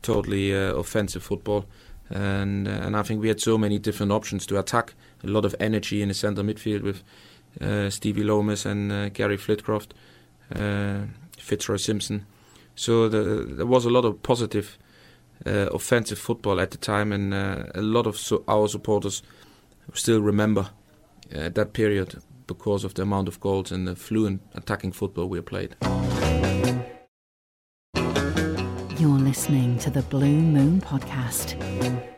totally 0.02 0.56
uh, 0.56 0.74
offensive 0.76 1.24
football. 1.24 1.66
and 2.12 2.68
uh, 2.68 2.72
and 2.72 2.96
I 2.96 3.04
think 3.04 3.22
we 3.22 3.28
had 3.28 3.40
so 3.40 3.58
many 3.58 3.80
different 3.80 4.12
options 4.12 4.46
to 4.48 4.60
attack. 4.60 4.94
A 5.24 5.28
lot 5.28 5.46
of 5.46 5.56
energy 5.60 6.02
in 6.02 6.08
the 6.08 6.14
centre 6.14 6.44
midfield 6.44 6.82
with 6.82 7.04
uh, 7.62 7.90
Stevie 7.90 8.24
Lomas 8.24 8.66
and 8.66 8.92
uh, 8.92 9.10
Gary 9.10 9.38
Flitcroft, 9.38 9.94
uh, 10.56 11.02
Fitzroy 11.38 11.78
Simpson. 11.78 12.26
So 12.76 13.10
the, 13.10 13.46
there 13.48 13.66
was 13.66 13.86
a 13.86 13.90
lot 13.90 14.06
of 14.06 14.22
positive 14.24 14.78
uh, 15.46 15.68
offensive 15.72 16.20
football 16.20 16.60
at 16.60 16.72
the 16.72 16.78
time, 16.78 17.12
and 17.12 17.34
a 17.34 17.82
lot 17.82 18.08
of 18.08 18.18
so 18.18 18.44
our 18.48 18.68
supporters 18.68 19.22
still 19.94 20.22
remember 20.22 20.70
uh, 21.36 21.50
that 21.50 21.74
period 21.74 22.22
because 22.48 22.84
of 22.84 22.94
the 22.96 23.04
amount 23.04 23.28
of 23.28 23.40
goals 23.40 23.72
and 23.72 23.88
the 23.88 23.96
fluent 23.96 24.42
attacking 24.54 24.92
football 24.92 25.28
we 25.28 25.40
played. 25.42 25.76
You're 29.00 29.18
listening 29.18 29.80
to 29.80 29.90
the 29.90 30.04
Blue 30.04 30.28
Moon 30.28 30.80
Podcast. 30.80 31.58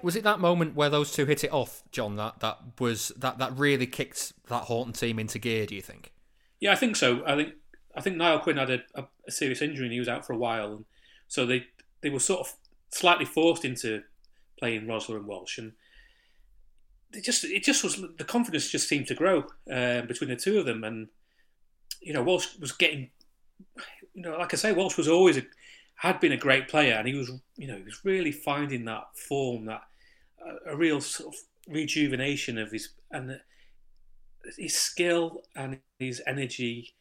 Was 0.04 0.16
it 0.16 0.24
that 0.24 0.40
moment 0.40 0.76
where 0.76 0.90
those 0.90 1.14
two 1.14 1.26
hit 1.26 1.44
it 1.44 1.54
off, 1.54 1.82
John? 1.92 2.18
That 2.18 2.40
that 2.42 2.58
was 2.80 3.14
that 3.16 3.38
that 3.38 3.58
really 3.58 3.88
kicked 3.88 4.34
that 4.50 4.64
Horton 4.64 4.92
team 4.92 5.18
into 5.18 5.40
gear. 5.40 5.66
Do 5.66 5.76
you 5.76 5.82
think? 5.82 6.12
Yeah, 6.60 6.74
I 6.74 6.76
think 6.76 6.96
so. 6.96 7.24
I 7.26 7.36
think 7.36 7.54
I 7.96 8.02
think 8.02 8.18
Niall 8.18 8.40
Quinn 8.40 8.58
had 8.58 8.70
a, 8.70 8.80
a, 8.96 9.06
a 9.28 9.32
serious 9.32 9.62
injury 9.62 9.86
and 9.86 9.94
he 9.94 10.00
was 10.00 10.10
out 10.10 10.26
for 10.26 10.34
a 10.34 10.38
while, 10.38 10.74
and 10.74 10.86
so 11.28 11.46
they 11.46 11.66
they 12.02 12.10
were 12.10 12.20
sort 12.20 12.42
of 12.42 12.54
slightly 12.90 13.26
forced 13.26 13.64
into 13.64 14.02
playing 14.60 14.86
Rosler 14.86 15.16
and 15.16 15.26
Walsh, 15.26 15.58
and 15.58 15.74
it 17.14 17.24
just 17.24 17.44
it 17.44 17.64
just 17.64 17.84
was 17.84 18.02
the 18.18 18.24
confidence 18.24 18.70
just 18.70 18.88
seemed 18.88 19.08
to 19.08 19.16
grow 19.16 19.46
uh, 19.72 20.02
between 20.02 20.30
the 20.30 20.36
two 20.36 20.60
of 20.60 20.66
them, 20.66 20.84
and 20.84 21.08
you 22.02 22.14
know 22.14 22.24
Walsh 22.24 22.58
was 22.60 22.72
getting, 22.72 23.10
you 24.14 24.24
know, 24.24 24.38
like 24.38 24.54
I 24.54 24.58
say, 24.58 24.74
Walsh 24.74 24.98
was 24.98 25.08
always 25.08 25.38
a, 25.38 25.44
had 25.96 26.20
been 26.20 26.32
a 26.32 26.38
great 26.38 26.68
player, 26.68 26.96
and 26.96 27.08
he 27.08 27.16
was 27.16 27.32
you 27.56 27.68
know 27.68 27.78
he 27.78 27.84
was 27.84 28.04
really 28.04 28.32
finding 28.32 28.86
that 28.86 29.16
form, 29.16 29.66
that 29.66 29.84
uh, 30.46 30.72
a 30.72 30.76
real 30.76 31.02
sort 31.02 31.34
of 31.34 31.40
rejuvenation 31.68 32.58
of 32.58 32.72
his 32.72 32.90
and 33.12 33.40
his 34.58 34.78
skill 34.78 35.44
and 35.56 35.80
his 36.00 36.22
energy. 36.28 36.94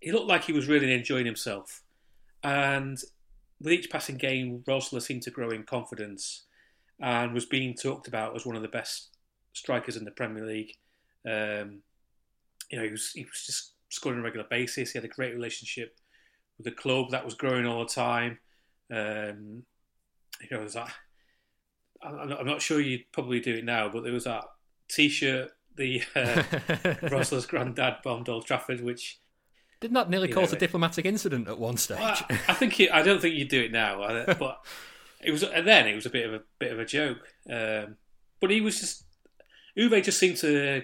He 0.00 0.12
looked 0.12 0.28
like 0.28 0.44
he 0.44 0.52
was 0.52 0.68
really 0.68 0.92
enjoying 0.92 1.26
himself, 1.26 1.82
and 2.42 2.98
with 3.60 3.72
each 3.72 3.90
passing 3.90 4.16
game, 4.16 4.64
Rosler 4.66 5.02
seemed 5.02 5.22
to 5.22 5.30
grow 5.30 5.50
in 5.50 5.64
confidence 5.64 6.44
and 6.98 7.32
was 7.32 7.44
being 7.44 7.74
talked 7.74 8.08
about 8.08 8.34
as 8.34 8.46
one 8.46 8.56
of 8.56 8.62
the 8.62 8.68
best 8.68 9.10
strikers 9.60 9.96
in 9.96 10.04
the 10.04 10.10
Premier 10.10 10.44
League. 10.44 10.72
Um, 11.26 11.82
you 12.70 12.78
know, 12.78 12.84
he 12.84 12.90
was, 12.90 13.12
he 13.12 13.24
was 13.24 13.44
just 13.46 13.72
scoring 13.90 14.18
on 14.18 14.22
a 14.22 14.24
regular 14.24 14.46
basis. 14.48 14.92
He 14.92 14.98
had 14.98 15.04
a 15.04 15.08
great 15.08 15.34
relationship 15.34 15.96
with 16.58 16.64
the 16.64 16.72
club 16.72 17.10
that 17.10 17.24
was 17.24 17.34
growing 17.34 17.66
all 17.66 17.80
the 17.80 17.90
time. 17.90 18.38
Um, 18.92 19.64
you 20.40 20.48
know, 20.50 20.62
was 20.62 20.74
that. 20.74 20.92
I'm 22.02 22.46
not 22.46 22.62
sure 22.62 22.80
you'd 22.80 23.12
probably 23.12 23.40
do 23.40 23.54
it 23.54 23.64
now, 23.64 23.90
but 23.90 24.04
there 24.04 24.12
was 24.12 24.24
that 24.24 24.44
T-shirt 24.88 25.50
the 25.76 26.02
uh, 26.16 26.42
Rosler's 27.08 27.46
granddad 27.46 27.98
bombed 28.02 28.28
Old 28.28 28.46
Trafford, 28.46 28.80
which 28.80 29.18
didn't 29.80 29.94
that 29.94 30.10
nearly 30.10 30.28
cause 30.28 30.52
know, 30.52 30.56
a 30.56 30.60
diplomatic 30.60 31.06
incident 31.06 31.48
at 31.48 31.58
one 31.58 31.76
stage? 31.76 31.98
Well, 31.98 32.38
I 32.48 32.54
think 32.54 32.78
it, 32.80 32.92
I 32.92 33.02
don't 33.02 33.20
think 33.20 33.34
you'd 33.34 33.48
do 33.48 33.62
it 33.62 33.72
now, 33.72 33.98
but 34.38 34.60
it 35.22 35.30
was 35.30 35.42
and 35.42 35.66
then 35.66 35.86
it 35.86 35.94
was 35.94 36.06
a 36.06 36.10
bit 36.10 36.26
of 36.26 36.34
a 36.34 36.42
bit 36.58 36.72
of 36.72 36.78
a 36.78 36.84
joke. 36.84 37.26
Um, 37.50 37.96
but 38.40 38.50
he 38.50 38.60
was 38.60 38.80
just 38.80 39.04
Uwe 39.80 40.02
just 40.02 40.18
seemed 40.18 40.36
to 40.38 40.82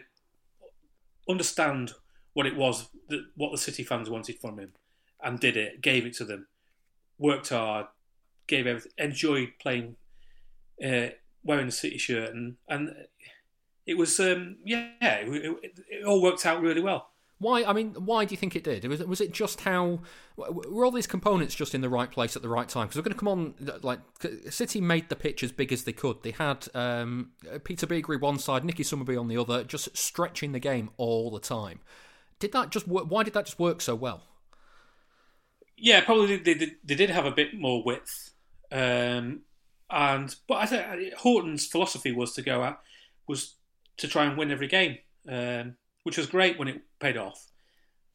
understand 1.29 1.93
what 2.33 2.47
it 2.47 2.57
was 2.57 2.89
that 3.09 3.25
what 3.37 3.53
the 3.53 3.59
City 3.59 3.83
fans 3.85 4.09
wanted 4.11 4.39
from 4.41 4.59
him, 4.59 4.73
and 5.23 5.39
did 5.39 5.57
it, 5.57 5.81
gave 5.81 6.07
it 6.07 6.15
to 6.15 6.25
them, 6.25 6.47
worked 7.19 7.51
hard, 7.51 7.87
gave 8.47 8.67
everything, 8.67 8.93
enjoyed 8.99 9.53
playing, 9.61 9.97
uh, 10.85 11.09
wearing 11.45 11.67
the 11.67 11.73
City 11.73 11.99
shirt, 11.99 12.35
and 12.35 12.57
and 12.69 12.95
it 13.87 13.97
was 13.97 14.19
um, 14.21 14.57
yeah, 14.65 14.91
it, 15.01 15.57
it, 15.63 15.79
it 15.89 16.05
all 16.05 16.23
worked 16.23 16.47
out 16.47 16.61
really 16.63 16.81
well. 16.81 17.11
Why? 17.39 17.65
I 17.65 17.75
mean, 17.75 17.93
why 17.93 18.25
do 18.25 18.33
you 18.33 18.39
think 18.39 18.57
it 18.57 18.65
did? 18.65 18.87
Was 18.87 19.01
it, 19.01 19.09
was 19.09 19.21
it 19.21 19.31
just 19.31 19.61
how 19.63 20.01
were 20.37 20.85
all 20.85 20.91
these 20.91 21.07
components 21.07 21.55
just 21.55 21.75
in 21.75 21.83
the 21.83 21.89
right 21.89 22.11
place 22.11 22.35
at 22.35 22.41
the 22.41 22.49
right 22.49 22.69
time? 22.69 22.87
Because 22.87 22.97
we're 22.97 23.03
going 23.03 23.13
to 23.13 23.19
come 23.19 23.29
on 23.29 23.55
like 23.83 24.01
City 24.49 24.81
made 24.81 25.11
the 25.11 25.17
pitch 25.17 25.43
as 25.43 25.53
big 25.53 25.71
as 25.71 25.85
they 25.85 25.93
could. 25.93 26.23
They 26.23 26.31
had 26.31 26.67
um, 26.75 27.33
Peter 27.65 27.87
Beagrie 27.87 28.21
one 28.21 28.39
side, 28.39 28.65
Nicky 28.65 28.83
Summerbee 28.83 29.21
on 29.21 29.29
the 29.29 29.37
other, 29.37 29.65
just 29.65 29.95
stretching 29.97 30.53
the 30.53 30.59
game 30.59 30.91
all 30.97 31.31
the 31.31 31.41
time. 31.41 31.81
Did 32.39 32.53
that 32.53 32.71
just 32.71 32.89
work? 32.89 33.05
Why 33.09 33.23
did 33.23 33.35
that 33.35 33.45
just 33.45 33.59
work 33.59 33.83
so 33.83 33.95
well? 33.95 34.23
Yeah, 35.77 36.01
probably 36.03 36.39
they, 36.39 36.55
they, 36.55 36.73
they 36.85 36.95
did 36.95 37.11
have 37.11 37.27
a 37.27 37.31
bit 37.31 37.53
more 37.53 37.83
width, 37.85 38.33
um, 38.73 39.43
and 39.91 40.35
but 40.49 40.55
I 40.55 40.67
think 40.67 41.13
Horton's 41.15 41.67
philosophy 41.67 42.13
was 42.13 42.33
to 42.35 42.43
go 42.43 42.63
out 42.63 42.81
was 43.27 43.57
to 43.99 44.09
try 44.09 44.25
and 44.25 44.39
win 44.39 44.51
every 44.51 44.69
game. 44.69 44.99
Um, 45.29 45.77
which 46.07 46.19
was 46.19 46.29
great 46.29 46.57
when 46.57 46.69
it 46.69 46.83
paid 47.01 47.17
off. 47.17 47.51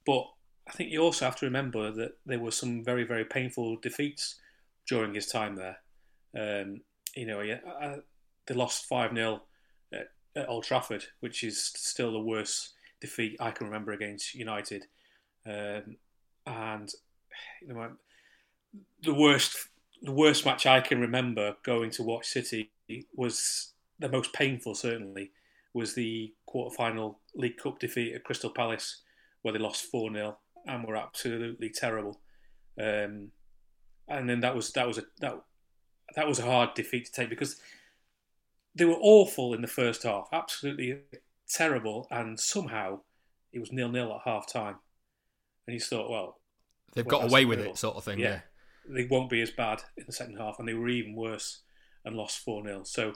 But 0.06 0.25
I 0.65 0.71
think 0.71 0.91
you 0.91 1.01
also 1.01 1.25
have 1.25 1.36
to 1.36 1.45
remember 1.45 1.91
that 1.91 2.13
there 2.25 2.39
were 2.39 2.51
some 2.51 2.86
very, 2.86 3.04
very 3.04 3.25
painful 3.25 3.75
defeats 3.82 4.39
during 4.88 5.13
his 5.13 5.27
time 5.27 5.58
there. 5.58 5.80
Um, 6.34 6.80
you 7.17 7.25
know, 7.25 7.41
uh, 7.41 7.97
they 8.47 8.56
lost 8.56 8.86
5 8.86 9.13
0 9.13 9.41
at, 9.91 10.08
at, 10.38 10.47
Old 10.47 10.63
Trafford, 10.63 11.04
which 11.19 11.43
is 11.43 11.62
still 11.62 12.13
the 12.13 12.21
worst 12.21 12.75
defeat 13.01 13.36
I 13.41 13.51
can 13.51 13.67
remember 13.67 13.91
against 13.91 14.36
United. 14.36 14.86
Um, 15.45 15.97
and 16.47 16.89
you 17.62 17.73
know, 17.73 17.91
the 19.04 19.13
worst 19.13 19.67
the 20.01 20.13
worst 20.13 20.45
match 20.45 20.65
I 20.65 20.80
can 20.80 21.01
remember 21.01 21.58
going 21.62 21.91
to 21.91 22.04
watch 22.04 22.30
City 22.30 22.71
was 23.13 23.73
the 23.99 24.08
most 24.08 24.32
painful, 24.32 24.75
certainly, 24.75 25.32
was 25.73 25.93
the 25.93 26.34
quarter-final 26.45 27.19
League 27.36 27.57
Cup 27.57 27.79
defeat 27.79 28.13
at 28.13 28.23
Crystal 28.23 28.49
Palace, 28.49 29.01
where 29.41 29.53
they 29.53 29.60
lost 29.60 29.86
four 29.86 30.12
0 30.12 30.38
and 30.65 30.86
were 30.86 30.95
absolutely 30.95 31.69
terrible. 31.69 32.19
Um, 32.79 33.31
and 34.07 34.29
then 34.29 34.41
that 34.41 34.55
was 34.55 34.71
that 34.73 34.88
was 34.88 34.97
a 34.97 35.03
that 35.19 35.41
that 36.15 36.27
was 36.27 36.39
a 36.39 36.45
hard 36.45 36.73
defeat 36.73 37.05
to 37.05 37.12
take 37.12 37.29
because 37.29 37.60
they 38.75 38.86
were 38.86 38.97
awful 38.99 39.53
in 39.53 39.62
the 39.62 39.67
first 39.67 40.03
half, 40.03 40.27
absolutely 40.31 40.99
terrible, 41.49 42.07
and 42.12 42.39
somehow 42.39 42.99
it 43.51 43.60
was 43.60 43.71
nil 43.71 43.89
nil 43.89 44.13
at 44.13 44.29
half 44.29 44.51
time. 44.51 44.75
And 45.67 45.73
you 45.73 45.79
thought, 45.79 46.10
well, 46.10 46.39
they've 46.93 47.05
well, 47.05 47.21
got 47.21 47.29
away 47.29 47.45
with 47.45 47.60
it, 47.60 47.77
sort 47.77 47.95
of 47.95 48.03
thing. 48.03 48.19
Yeah. 48.19 48.41
yeah, 48.89 48.95
they 48.95 49.07
won't 49.10 49.29
be 49.29 49.41
as 49.41 49.51
bad 49.51 49.81
in 49.97 50.05
the 50.07 50.13
second 50.13 50.38
half, 50.38 50.60
and 50.60 50.67
they 50.67 50.73
were 50.73 50.89
even 50.89 51.15
worse 51.15 51.62
and 52.03 52.15
lost 52.15 52.39
four 52.39 52.63
0 52.63 52.84
So 52.84 53.13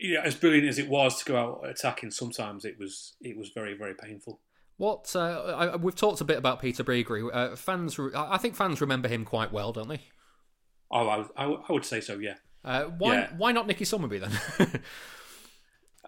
yeah, 0.00 0.20
as 0.24 0.34
brilliant 0.34 0.68
as 0.68 0.78
it 0.78 0.88
was 0.88 1.18
to 1.18 1.24
go 1.24 1.36
out 1.36 1.68
attacking, 1.68 2.10
sometimes 2.10 2.64
it 2.64 2.78
was 2.78 3.14
it 3.20 3.36
was 3.36 3.50
very 3.50 3.74
very 3.76 3.94
painful. 3.94 4.40
What 4.76 5.14
uh, 5.14 5.20
I, 5.56 5.76
we've 5.76 5.94
talked 5.94 6.20
a 6.22 6.24
bit 6.24 6.38
about 6.38 6.60
Peter 6.60 6.82
Beagrie. 6.82 7.28
Uh, 7.32 7.54
fans, 7.54 7.98
I 8.16 8.38
think 8.38 8.56
fans 8.56 8.80
remember 8.80 9.08
him 9.08 9.26
quite 9.26 9.52
well, 9.52 9.72
don't 9.72 9.88
they? 9.88 10.00
Oh, 10.90 11.06
I, 11.06 11.24
I, 11.36 11.44
I 11.68 11.72
would 11.72 11.84
say 11.84 12.00
so. 12.00 12.18
Yeah. 12.18 12.36
Uh, 12.64 12.84
why 12.84 13.14
Yeah. 13.14 13.30
why 13.36 13.52
not 13.52 13.66
Nicky 13.66 13.84
Summerbee 13.84 14.20
then? 14.20 14.80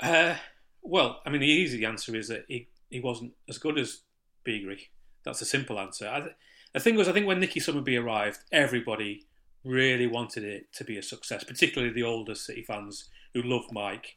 Uh, 0.01 0.35
well, 0.83 1.21
I 1.25 1.31
mean, 1.31 1.41
the 1.41 1.47
easy 1.47 1.85
answer 1.85 2.17
is 2.17 2.29
that 2.29 2.45
he, 2.49 2.69
he 2.91 3.01
wasn't 3.01 3.33
as 3.49 3.59
good 3.59 3.79
as 3.79 4.01
Beagrie. 4.45 4.89
That's 5.25 5.43
a 5.43 5.45
simple 5.47 5.79
answer. 5.79 6.09
I, 6.09 6.29
the 6.73 6.81
thing 6.81 6.97
was, 6.97 7.09
I 7.09 7.13
think 7.13 7.27
when 7.27 7.39
Nicky 7.41 7.61
Summerbee 7.61 8.03
arrived, 8.03 8.41
everybody 8.51 9.27
really 9.65 10.07
wanted 10.07 10.43
it 10.45 10.73
to 10.75 10.85
be 10.85 10.97
a 10.99 11.03
success, 11.03 11.45
particularly 11.45 11.93
the 11.93 12.03
older 12.03 12.35
City 12.35 12.63
fans 12.63 13.09
who 13.35 13.43
loved 13.43 13.73
Mike, 13.73 14.17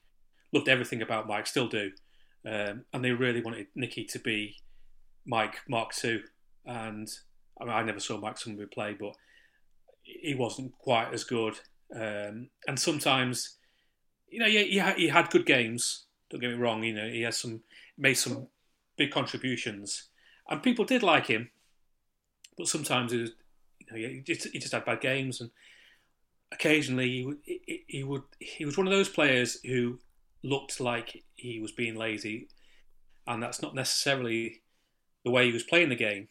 loved 0.54 0.70
everything 0.70 1.02
about 1.02 1.28
Mike, 1.28 1.48
still 1.48 1.68
do, 1.68 1.92
um, 2.46 2.86
and 2.94 3.04
they 3.04 3.12
really 3.12 3.42
wanted 3.42 3.68
Nicky 3.76 4.06
to 4.06 4.20
be 4.20 4.58
Mike 5.26 5.58
Mark 5.68 5.92
II. 6.04 6.22
And 6.66 7.10
I 7.60 7.66
mean, 7.66 7.74
I 7.74 7.84
never 7.84 8.00
saw 8.00 8.18
Mike 8.18 8.38
Summerbee 8.38 8.72
play, 8.72 8.96
but 9.00 9.16
he 10.04 10.36
wasn't 10.36 10.78
quite 10.78 11.14
as 11.14 11.24
good. 11.24 11.56
Um, 11.94 12.50
and 12.68 12.80
sometimes, 12.80 13.58
you 14.30 14.40
know, 14.40 14.48
he, 14.48 14.82
he 14.98 15.08
had 15.08 15.30
good 15.30 15.46
games. 15.46 16.06
Don't 16.30 16.42
get 16.42 16.52
me 16.52 16.58
wrong. 16.58 16.84
You 16.84 16.94
know, 16.94 17.08
he 17.08 17.22
has 17.22 17.38
some 17.38 17.62
made 17.98 18.16
some 18.16 18.48
big 18.98 19.12
contributions, 19.12 20.10
and 20.50 20.64
people 20.64 20.86
did 20.86 21.04
like 21.04 21.28
him. 21.28 21.50
But 22.58 22.68
sometimes 22.68 23.12
it 23.12 23.22
was, 23.22 23.32
you 23.80 23.88
know, 23.92 24.10
he 24.10 24.22
just, 24.22 24.48
he 24.48 24.60
just 24.60 24.74
had 24.74 24.86
bad 24.86 25.02
games, 25.02 25.42
and 25.42 25.52
occasionally 26.52 27.10
he 27.10 27.26
would, 27.26 27.38
he, 27.88 28.04
would 28.04 28.24
he 28.40 28.66
was 28.66 28.78
one 28.78 28.88
of 28.88 28.94
those 28.94 29.10
players 29.10 29.60
who 29.66 30.00
looked 30.44 30.80
like 30.80 31.24
he 31.36 31.60
was 31.60 31.72
being 31.72 31.96
lazy, 31.96 32.50
and 33.28 33.42
that's 33.42 33.62
not 33.62 33.76
necessarily 33.76 34.62
the 35.24 35.32
way 35.32 35.48
he 35.48 35.54
was 35.54 35.64
playing 35.64 35.90
the 35.90 35.96
game. 35.96 36.28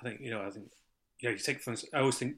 I 0.00 0.04
think 0.04 0.20
you 0.20 0.30
know 0.30 0.42
I 0.42 0.50
think 0.50 0.70
you 1.20 1.28
know 1.28 1.32
you 1.32 1.38
take 1.38 1.56
instance, 1.56 1.84
I 1.92 2.00
always 2.00 2.18
think 2.18 2.36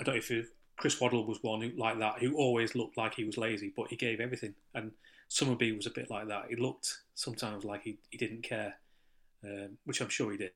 I 0.00 0.02
don't 0.02 0.14
know 0.14 0.18
if 0.18 0.30
you, 0.30 0.44
Chris 0.76 0.98
Waddle 1.00 1.26
was 1.26 1.42
one 1.42 1.60
who, 1.60 1.70
like 1.76 1.98
that 1.98 2.20
who 2.20 2.34
always 2.34 2.74
looked 2.74 2.96
like 2.96 3.14
he 3.14 3.24
was 3.24 3.36
lazy, 3.36 3.72
but 3.76 3.88
he 3.88 3.96
gave 3.96 4.18
everything. 4.18 4.54
And 4.74 4.92
Summerbee 5.28 5.76
was 5.76 5.86
a 5.86 5.90
bit 5.90 6.10
like 6.10 6.28
that. 6.28 6.46
He 6.48 6.56
looked 6.56 7.02
sometimes 7.14 7.64
like 7.64 7.82
he, 7.82 7.98
he 8.08 8.16
didn't 8.16 8.42
care, 8.42 8.74
um, 9.44 9.76
which 9.84 10.00
I'm 10.00 10.08
sure 10.08 10.32
he 10.32 10.38
did. 10.38 10.52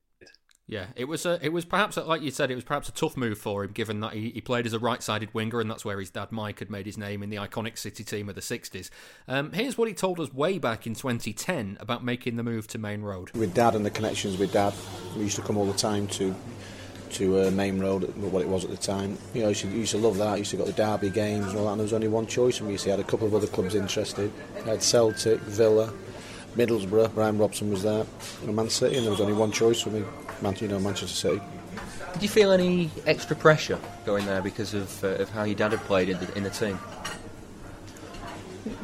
Yeah, 0.67 0.87
it 0.95 1.05
was 1.05 1.27
a, 1.27 1.37
it 1.43 1.53
was 1.53 1.63
perhaps 1.63 1.95
like 1.95 2.23
you 2.23 2.31
said, 2.31 2.49
it 2.49 2.55
was 2.55 2.63
perhaps 2.63 2.89
a 2.89 2.91
tough 2.91 3.15
move 3.15 3.37
for 3.37 3.63
him, 3.63 3.71
given 3.71 3.99
that 3.99 4.13
he, 4.13 4.31
he 4.31 4.41
played 4.41 4.65
as 4.65 4.73
a 4.73 4.79
right-sided 4.79 5.31
winger, 5.31 5.61
and 5.61 5.69
that's 5.69 5.85
where 5.85 5.99
his 5.99 6.09
dad 6.09 6.31
Mike 6.31 6.57
had 6.57 6.71
made 6.71 6.87
his 6.87 6.97
name 6.97 7.21
in 7.21 7.29
the 7.29 7.35
iconic 7.35 7.77
City 7.77 8.03
team 8.03 8.29
of 8.29 8.35
the 8.35 8.41
'60s. 8.41 8.89
Um, 9.27 9.51
here's 9.51 9.77
what 9.77 9.87
he 9.87 9.93
told 9.93 10.19
us 10.19 10.33
way 10.33 10.57
back 10.57 10.87
in 10.87 10.95
2010 10.95 11.77
about 11.79 12.03
making 12.03 12.35
the 12.35 12.43
move 12.43 12.67
to 12.69 12.79
Maine 12.79 13.03
Road. 13.03 13.29
With 13.31 13.53
Dad 13.53 13.75
and 13.75 13.85
the 13.85 13.91
connections 13.91 14.37
with 14.37 14.53
Dad, 14.53 14.73
we 15.15 15.23
used 15.23 15.35
to 15.35 15.43
come 15.43 15.57
all 15.57 15.67
the 15.67 15.77
time 15.77 16.07
to 16.07 16.33
to 17.11 17.47
uh, 17.47 17.51
Maine 17.51 17.79
Road, 17.79 18.03
what 18.17 18.41
it 18.41 18.47
was 18.47 18.65
at 18.65 18.71
the 18.71 18.77
time. 18.77 19.17
You 19.33 19.43
know, 19.43 19.49
used 19.49 19.61
to, 19.61 19.67
used 19.69 19.91
to 19.91 19.97
love 19.99 20.17
that. 20.17 20.39
Used 20.39 20.51
to 20.51 20.57
got 20.57 20.65
the 20.65 20.73
Derby 20.73 21.11
games 21.11 21.47
and 21.47 21.57
all 21.57 21.65
that. 21.65 21.71
And 21.71 21.79
there 21.79 21.85
was 21.85 21.93
only 21.93 22.07
one 22.07 22.25
choice, 22.25 22.57
and 22.57 22.67
we 22.67 22.73
used 22.73 22.85
to 22.85 22.89
had 22.89 22.99
a 22.99 23.03
couple 23.03 23.27
of 23.27 23.35
other 23.35 23.47
clubs 23.47 23.75
interested. 23.75 24.31
Had 24.65 24.81
Celtic, 24.81 25.39
Villa. 25.41 25.93
Middlesbrough, 26.55 27.13
Brian 27.13 27.37
Robson 27.37 27.69
was 27.69 27.83
there, 27.83 28.05
and 28.43 28.55
Man 28.55 28.69
City, 28.69 28.95
and 28.95 29.05
there 29.05 29.11
was 29.11 29.21
only 29.21 29.33
one 29.33 29.51
choice 29.51 29.81
for 29.81 29.89
me, 29.89 30.03
Man, 30.41 30.55
you 30.59 30.67
know, 30.67 30.79
Manchester 30.79 31.15
City. 31.15 31.41
Did 32.13 32.23
you 32.23 32.29
feel 32.29 32.51
any 32.51 32.89
extra 33.05 33.35
pressure 33.35 33.77
going 34.05 34.25
there 34.25 34.41
because 34.41 34.73
of, 34.73 35.03
uh, 35.03 35.07
of 35.15 35.29
how 35.29 35.43
your 35.43 35.55
dad 35.55 35.71
had 35.71 35.81
played 35.81 36.07
in 36.07 36.17
the, 36.19 36.37
in 36.37 36.43
the 36.43 36.49
team? 36.49 36.79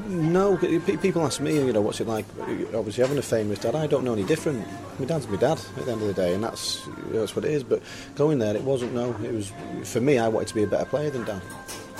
No, 0.07 0.57
people 0.57 1.24
ask 1.26 1.39
me, 1.39 1.55
you 1.55 1.72
know, 1.72 1.82
what's 1.82 2.01
it 2.01 2.07
like? 2.07 2.26
Obviously, 2.74 3.01
having 3.01 3.17
a 3.17 3.22
famous 3.22 3.59
dad, 3.59 3.74
I 3.74 3.88
don't 3.88 4.03
know 4.03 4.13
any 4.13 4.24
different. 4.24 4.67
My 4.99 5.05
dad's 5.05 5.28
my 5.28 5.38
dad 5.38 5.59
at 5.78 5.86
the 5.86 5.91
end 5.91 6.01
of 6.01 6.07
the 6.07 6.13
day, 6.13 6.34
and 6.36 6.43
that's 6.43 6.86
you 6.86 7.13
know, 7.13 7.19
that's 7.22 7.36
what 7.36 7.45
it 7.45 7.51
is. 7.51 7.63
But 7.63 7.82
going 8.15 8.38
there, 8.38 8.55
it 8.55 8.63
wasn't. 8.63 8.93
No, 8.93 9.15
it 9.24 9.32
was 9.32 9.51
for 9.84 10.01
me. 10.01 10.19
I 10.19 10.28
wanted 10.28 10.49
to 10.49 10.55
be 10.55 10.63
a 10.63 10.67
better 10.67 10.86
player 10.86 11.09
than 11.09 11.24
dad. 11.24 11.41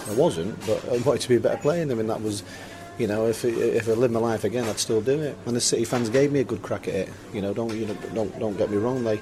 I 0.10 0.14
wasn't, 0.14 0.60
but 0.68 0.84
I 0.90 0.98
wanted 0.98 1.22
to 1.22 1.30
be 1.30 1.38
a 1.38 1.40
better 1.40 1.62
player 1.62 1.80
than 1.80 1.92
him, 1.92 2.00
and 2.02 2.10
that 2.10 2.22
was 2.22 2.44
you 2.98 3.08
know, 3.08 3.28
if 3.28 3.44
if 3.46 3.88
I 3.88 3.94
lived 3.94 4.14
my 4.14 4.20
life 4.20 4.44
again, 4.44 4.66
I'd 4.66 4.80
still 4.80 5.02
do 5.02 5.20
it. 5.22 5.38
And 5.46 5.56
the 5.56 5.62
City 5.62 5.86
fans 5.86 6.10
gave 6.10 6.32
me 6.32 6.40
a 6.40 6.44
good 6.44 6.62
crack 6.62 6.88
at 6.88 6.94
it. 6.94 7.10
You 7.34 7.42
know, 7.42 7.54
don't 7.54 7.74
you 7.74 7.86
know, 7.88 7.98
don't 8.14 8.40
don't 8.40 8.58
get 8.58 8.70
me 8.70 8.78
wrong. 8.78 9.04
They, 9.04 9.22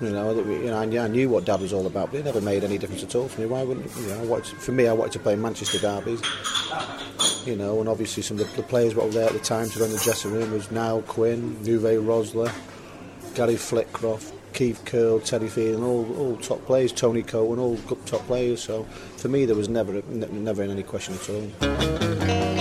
you 0.00 0.10
know, 0.10 0.34
you 0.34 0.66
know, 0.66 0.78
I, 0.78 1.04
I 1.04 1.08
knew 1.08 1.28
what 1.28 1.44
Dad 1.44 1.60
was 1.60 1.72
all 1.72 1.86
about, 1.86 2.10
but 2.10 2.20
it 2.20 2.24
never 2.24 2.40
made 2.40 2.64
any 2.64 2.78
difference 2.78 3.02
at 3.02 3.14
all 3.14 3.28
for 3.28 3.40
me. 3.40 3.46
Why 3.46 3.62
wouldn't 3.62 3.90
you 3.96 4.06
know? 4.08 4.20
I 4.20 4.24
wanted, 4.24 4.58
for 4.58 4.72
me, 4.72 4.88
I 4.88 4.92
wanted 4.92 5.12
to 5.12 5.18
play 5.20 5.36
Manchester 5.36 5.78
derbies. 5.78 6.20
You 7.46 7.56
know, 7.56 7.80
and 7.80 7.88
obviously 7.88 8.22
some 8.22 8.38
of 8.38 8.50
the, 8.50 8.56
the 8.56 8.66
players 8.66 8.94
were 8.94 9.06
there 9.08 9.26
at 9.26 9.32
the 9.32 9.38
time 9.38 9.68
to 9.68 9.78
run 9.78 9.90
the 9.90 9.98
dressing 9.98 10.32
room 10.32 10.50
was 10.52 10.70
Niall 10.70 11.02
Quinn, 11.02 11.56
Uwe 11.62 12.02
Rosler, 12.02 12.52
Gary 13.34 13.56
Flitcroft, 13.56 14.32
Keith 14.52 14.82
Curle, 14.84 15.20
Terry 15.20 15.48
Phelan, 15.48 15.82
all 15.82 16.16
all 16.16 16.36
top 16.38 16.64
players, 16.64 16.92
Tony 16.92 17.22
Coton, 17.22 17.58
all 17.58 17.76
top 18.06 18.26
players. 18.26 18.62
So 18.62 18.84
for 19.16 19.28
me, 19.28 19.44
there 19.44 19.56
was 19.56 19.68
never 19.68 20.02
never 20.02 20.62
in 20.62 20.70
any 20.70 20.82
question 20.82 21.14
at 21.14 21.28
all. 21.30 22.53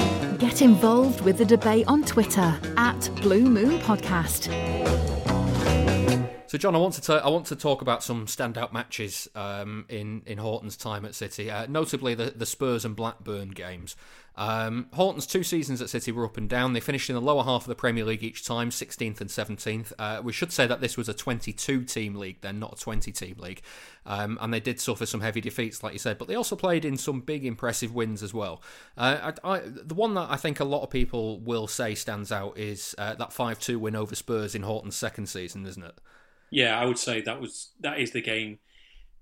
Get 0.53 0.61
involved 0.61 1.21
with 1.21 1.39
the 1.39 1.45
debate 1.45 1.87
on 1.87 2.03
Twitter 2.03 2.55
at 2.77 3.09
Blue 3.23 3.41
Moon 3.41 3.79
Podcast. 3.79 4.51
So, 6.45 6.59
John, 6.59 6.75
I 6.75 6.77
want 6.77 6.93
to 6.93 7.01
t- 7.01 7.11
I 7.11 7.27
want 7.27 7.47
to 7.47 7.55
talk 7.55 7.81
about 7.81 8.03
some 8.03 8.27
standout 8.27 8.71
matches 8.71 9.27
um, 9.33 9.85
in 9.89 10.21
in 10.27 10.37
Horton's 10.37 10.77
time 10.77 11.05
at 11.05 11.15
City, 11.15 11.49
uh, 11.49 11.65
notably 11.65 12.13
the 12.13 12.33
the 12.35 12.45
Spurs 12.45 12.85
and 12.85 12.95
Blackburn 12.95 13.49
games. 13.49 13.95
Um, 14.35 14.87
Horton's 14.93 15.27
two 15.27 15.43
seasons 15.43 15.81
at 15.81 15.89
City 15.89 16.11
were 16.11 16.25
up 16.25 16.37
and 16.37 16.49
down. 16.49 16.73
They 16.73 16.79
finished 16.79 17.09
in 17.09 17.15
the 17.15 17.21
lower 17.21 17.43
half 17.43 17.63
of 17.63 17.67
the 17.67 17.75
Premier 17.75 18.03
League 18.03 18.23
each 18.23 18.45
time, 18.45 18.69
16th 18.69 19.21
and 19.21 19.29
17th. 19.29 19.93
Uh, 19.99 20.21
we 20.23 20.33
should 20.33 20.51
say 20.51 20.65
that 20.65 20.81
this 20.81 20.97
was 20.97 21.07
a 21.07 21.13
22 21.13 21.83
team 21.83 22.15
league 22.15 22.41
then, 22.41 22.59
not 22.59 22.73
a 22.73 22.81
20 22.81 23.11
team 23.11 23.35
league. 23.37 23.61
Um, 24.05 24.37
and 24.41 24.53
they 24.53 24.59
did 24.59 24.79
suffer 24.79 25.05
some 25.05 25.21
heavy 25.21 25.41
defeats, 25.41 25.83
like 25.83 25.93
you 25.93 25.99
said, 25.99 26.17
but 26.17 26.27
they 26.27 26.35
also 26.35 26.55
played 26.55 26.83
in 26.83 26.97
some 26.97 27.21
big, 27.21 27.45
impressive 27.45 27.93
wins 27.93 28.23
as 28.23 28.33
well. 28.33 28.61
Uh, 28.97 29.31
I, 29.43 29.55
I, 29.55 29.61
the 29.65 29.95
one 29.95 30.15
that 30.15 30.29
I 30.29 30.35
think 30.35 30.59
a 30.59 30.65
lot 30.65 30.83
of 30.83 30.89
people 30.89 31.39
will 31.39 31.67
say 31.67 31.95
stands 31.95 32.31
out 32.31 32.57
is 32.57 32.95
uh, 32.97 33.13
that 33.15 33.33
5 33.33 33.59
2 33.59 33.79
win 33.79 33.95
over 33.95 34.15
Spurs 34.15 34.55
in 34.55 34.63
Horton's 34.63 34.95
second 34.95 35.27
season, 35.27 35.65
isn't 35.65 35.83
it? 35.83 35.99
Yeah, 36.49 36.79
I 36.79 36.85
would 36.85 36.99
say 36.99 37.21
that 37.21 37.41
was 37.41 37.71
that 37.79 37.99
is 37.99 38.11
the 38.11 38.21
game 38.21 38.59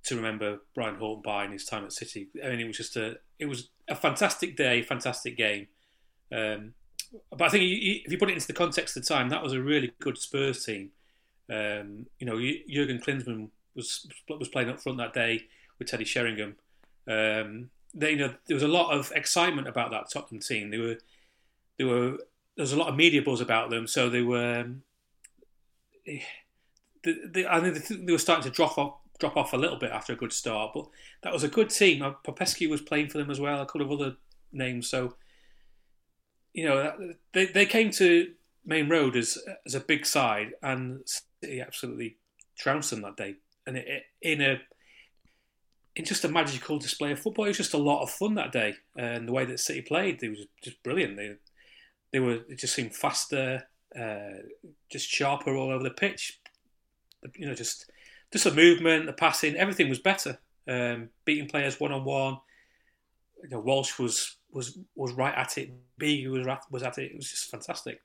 to 0.04 0.16
remember 0.16 0.60
Brian 0.74 0.96
Horton 0.96 1.22
by 1.24 1.46
in 1.46 1.52
his 1.52 1.66
time 1.66 1.84
at 1.84 1.94
City. 1.94 2.30
I 2.44 2.50
mean, 2.50 2.60
it 2.60 2.68
was 2.68 2.78
just 2.78 2.96
a 2.98 3.18
it 3.40 3.46
was 3.46 3.70
a 3.88 3.96
fantastic 3.96 4.56
day, 4.56 4.82
fantastic 4.82 5.38
game. 5.38 5.68
Um, 6.32 6.74
but 7.30 7.42
I 7.42 7.50
think 7.50 7.64
if 7.64 8.12
you 8.12 8.18
put 8.18 8.30
it 8.30 8.34
into 8.34 8.48
the 8.48 8.54
context 8.54 8.96
of 8.96 9.04
the 9.04 9.08
time, 9.08 9.30
that 9.30 9.44
was 9.44 9.54
a 9.54 9.62
really 9.62 9.94
good 10.00 10.18
Spurs 10.18 10.66
team. 10.66 10.92
Um, 11.50 12.06
you 12.20 12.26
know, 12.26 12.40
Jurgen 12.70 13.00
Klinsmann 13.00 13.50
was 13.76 14.08
was 14.30 14.48
playing 14.48 14.70
up 14.70 14.80
front 14.80 14.98
that 14.98 15.14
day 15.14 15.44
with 15.78 15.90
Teddy 15.90 16.06
Sheringham. 16.06 16.56
Um, 17.08 17.70
they, 17.94 18.12
you 18.12 18.18
know, 18.18 18.34
there 18.48 18.56
was 18.56 18.64
a 18.64 18.68
lot 18.68 18.94
of 18.94 19.12
excitement 19.16 19.68
about 19.68 19.92
that 19.92 20.10
Tottenham 20.10 20.42
team. 20.42 20.70
They 20.70 20.78
were, 20.78 20.98
they 21.78 21.84
were, 21.84 22.12
there 22.56 22.64
was 22.64 22.74
a 22.74 22.78
lot 22.78 22.88
of 22.88 22.96
media 22.96 23.22
buzz 23.22 23.42
about 23.42 23.70
them. 23.70 23.88
So 23.88 24.10
they 24.10 24.22
were, 24.22 24.68
they, 26.06 26.24
they, 27.04 27.46
I 27.46 27.60
think 27.60 28.06
they 28.06 28.12
were 28.12 28.18
starting 28.18 28.44
to 28.44 28.50
drop 28.50 28.78
off, 28.78 29.00
drop 29.22 29.38
off 29.38 29.54
a 29.54 29.58
little 29.58 29.78
bit 29.78 29.92
after 29.92 30.12
a 30.12 30.18
good 30.18 30.34
start. 30.34 30.72
But 30.74 30.88
that 31.24 31.32
was 31.32 31.44
a 31.44 31.48
good 31.48 31.70
team. 31.70 32.02
Uh, 32.02 32.12
Popescu 32.24 32.68
was 32.70 32.82
playing 32.82 33.08
for 33.08 33.20
them 33.20 33.32
as 33.32 33.40
well. 33.40 33.62
A 33.62 33.66
couple 33.66 33.84
of 33.84 33.92
other 33.92 34.18
names. 34.52 34.90
So 34.90 35.16
you 36.54 36.66
know 36.66 37.14
they 37.32 37.46
they 37.46 37.66
came 37.66 37.92
to 37.92 38.34
Maine 38.66 38.90
Road 38.90 39.16
as 39.16 39.38
as 39.66 39.76
a 39.76 39.80
big 39.80 40.06
side, 40.06 40.52
and 40.62 41.02
City 41.06 41.62
absolutely 41.62 42.18
trounced 42.58 42.90
them 42.90 43.02
that 43.04 43.16
day. 43.16 43.36
And 43.66 43.78
it, 43.78 43.88
it, 43.88 44.04
in 44.22 44.42
a 44.42 44.60
in 45.96 46.04
just 46.06 46.26
a 46.26 46.30
magical 46.30 46.80
display 46.80 47.12
of 47.12 47.20
football, 47.20 47.46
it 47.46 47.50
was 47.50 47.58
just 47.58 47.74
a 47.74 47.78
lot 47.78 48.02
of 48.02 48.10
fun 48.10 48.36
that 48.36 48.52
day. 48.52 48.76
And 48.98 49.28
the 49.28 49.34
way 49.34 49.46
that 49.46 49.60
City 49.60 49.82
played, 49.82 50.22
it 50.24 50.30
was 50.30 50.46
just 50.64 50.82
brilliant. 50.84 51.16
They 51.16 51.36
they 52.12 52.20
were 52.20 52.40
it 52.50 52.60
just 52.60 52.76
seemed 52.76 52.96
faster, 52.96 53.64
uh, 53.98 54.42
just 54.90 55.08
sharper 55.08 55.56
all 55.56 55.72
over 55.72 55.84
the 55.84 55.92
pitch. 55.92 56.40
You 57.36 57.48
know, 57.48 57.54
just 57.54 57.90
just 58.32 58.46
the 58.46 58.52
movement, 58.52 59.06
the 59.06 59.14
passing, 59.14 59.56
everything 59.56 59.90
was 59.90 60.00
better. 60.00 60.40
Um, 60.68 61.10
beating 61.26 61.48
players 61.48 61.80
one 61.80 61.92
on 61.92 62.06
one. 62.06 62.38
You 63.44 63.50
know, 63.50 63.60
Walsh 63.60 63.98
was 64.00 64.38
was 64.52 64.78
was 64.96 65.14
right 65.14 65.36
at 65.36 65.58
it. 65.58 65.72
B 65.98 66.28
was 66.28 66.48
was 66.70 66.84
at 66.84 66.98
it. 66.98 67.12
It 67.12 67.16
was 67.16 67.30
just 67.30 67.50
fantastic. 67.50 68.02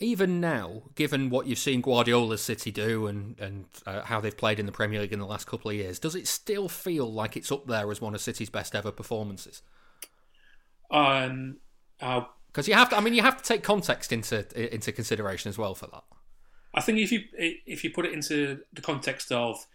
Even 0.00 0.40
now, 0.40 0.84
given 0.94 1.28
what 1.28 1.46
you've 1.46 1.58
seen 1.58 1.80
Guardiola's 1.80 2.42
City 2.42 2.70
do 2.70 3.06
and 3.06 3.38
and 3.38 3.66
uh, 3.86 4.02
how 4.02 4.20
they've 4.20 4.36
played 4.36 4.58
in 4.58 4.66
the 4.66 4.72
Premier 4.72 5.00
League 5.00 5.12
in 5.12 5.18
the 5.18 5.26
last 5.26 5.46
couple 5.46 5.70
of 5.70 5.76
years, 5.76 5.98
does 5.98 6.14
it 6.14 6.26
still 6.26 6.68
feel 6.68 7.12
like 7.12 7.36
it's 7.36 7.52
up 7.52 7.66
there 7.66 7.90
as 7.90 8.00
one 8.00 8.14
of 8.14 8.20
City's 8.20 8.50
best 8.50 8.74
ever 8.74 8.90
performances? 8.90 9.62
Um, 10.90 11.58
because 11.98 12.68
uh, 12.68 12.70
you 12.70 12.74
have 12.74 12.88
to. 12.90 12.96
I 12.96 13.00
mean, 13.00 13.14
you 13.14 13.22
have 13.22 13.36
to 13.36 13.44
take 13.44 13.62
context 13.62 14.12
into 14.12 14.74
into 14.74 14.92
consideration 14.92 15.50
as 15.50 15.58
well 15.58 15.74
for 15.74 15.86
that. 15.88 16.04
I 16.74 16.80
think 16.80 16.98
if 16.98 17.12
you 17.12 17.22
if 17.32 17.82
you 17.84 17.90
put 17.90 18.06
it 18.06 18.12
into 18.12 18.60
the 18.72 18.82
context 18.82 19.32
of 19.32 19.66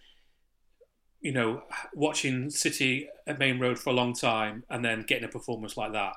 you 1.21 1.31
know 1.31 1.63
watching 1.93 2.49
City 2.49 3.07
at 3.25 3.39
Maine 3.39 3.59
Road 3.59 3.79
for 3.79 3.89
a 3.89 3.93
long 3.93 4.13
time 4.13 4.63
and 4.69 4.83
then 4.83 5.03
getting 5.03 5.23
a 5.23 5.29
performance 5.29 5.75
like 5.75 5.93
that, 5.93 6.15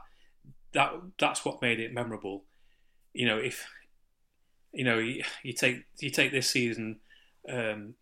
that 0.72 0.92
that's 1.18 1.44
what 1.44 1.62
made 1.62 1.80
it 1.80 1.94
memorable. 1.94 2.44
You 3.14 3.26
know, 3.26 3.38
if 3.38 3.66
you 4.72 4.84
know 4.84 4.98
you, 4.98 5.22
you 5.42 5.52
take 5.52 5.84
you 5.98 6.10
take 6.10 6.32
this 6.32 6.50
season 6.50 7.00
um, 7.48 7.94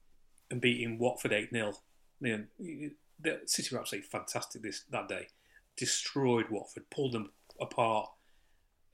and 0.51 0.61
beating 0.61 0.99
Watford 0.99 1.33
eight 1.33 1.51
0 1.51 1.75
you 2.20 2.39
know, 2.59 2.91
the 3.20 3.41
City 3.47 3.75
were 3.75 3.81
absolutely 3.81 4.09
fantastic 4.09 4.62
this 4.62 4.85
that 4.91 5.09
day. 5.09 5.29
Destroyed 5.77 6.47
Watford, 6.51 6.89
pulled 6.91 7.12
them 7.12 7.31
apart 7.61 8.09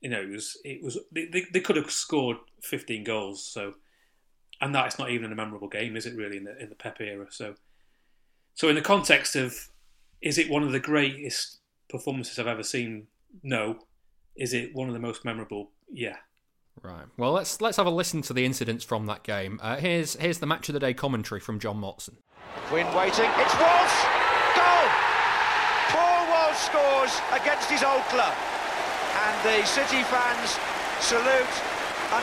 you 0.00 0.08
know, 0.08 0.20
it 0.20 0.30
was 0.30 0.56
it 0.64 0.82
was 0.82 0.98
they, 1.12 1.46
they 1.52 1.60
could 1.60 1.76
have 1.76 1.90
scored 1.90 2.38
15 2.62 3.04
goals. 3.04 3.44
So, 3.44 3.74
and 4.60 4.74
that 4.74 4.86
is 4.88 4.98
not 4.98 5.10
even 5.10 5.32
a 5.32 5.36
memorable 5.36 5.68
game, 5.68 5.96
is 5.96 6.06
it? 6.06 6.16
Really 6.16 6.38
in 6.38 6.44
the 6.44 6.60
in 6.60 6.70
the 6.70 6.74
Pep 6.74 7.00
era. 7.00 7.26
So, 7.30 7.54
so 8.54 8.68
in 8.68 8.74
the 8.74 8.82
context 8.82 9.36
of, 9.36 9.68
is 10.22 10.38
it 10.38 10.50
one 10.50 10.62
of 10.62 10.72
the 10.72 10.80
greatest 10.80 11.58
performances 11.88 12.38
I've 12.38 12.46
ever 12.46 12.62
seen? 12.62 13.08
No. 13.42 13.78
Is 14.36 14.54
it 14.54 14.74
one 14.74 14.88
of 14.88 14.94
the 14.94 15.00
most 15.00 15.24
memorable? 15.24 15.70
Yeah. 15.92 16.16
Right. 16.82 17.04
Well, 17.18 17.32
let's 17.32 17.60
let's 17.60 17.76
have 17.76 17.86
a 17.86 17.90
listen 17.90 18.22
to 18.22 18.32
the 18.32 18.46
incidents 18.46 18.84
from 18.84 19.04
that 19.06 19.22
game. 19.22 19.60
Uh, 19.62 19.76
here's 19.76 20.14
here's 20.16 20.38
the 20.38 20.46
match 20.46 20.68
of 20.70 20.72
the 20.72 20.80
day 20.80 20.94
commentary 20.94 21.40
from 21.40 21.58
John 21.60 21.78
Motson. 21.78 22.16
Quinn 22.68 22.86
waiting. 22.94 23.30
It's 23.36 23.54
Walsh. 23.54 24.04
Goal. 24.56 24.88
Paul 25.88 26.26
Walsh 26.30 26.56
scores 26.56 27.20
against 27.32 27.70
his 27.70 27.82
old 27.82 28.02
club 28.04 28.34
and 29.20 29.36
the 29.44 29.66
City 29.66 30.02
fans 30.08 30.56
salute 31.00 31.54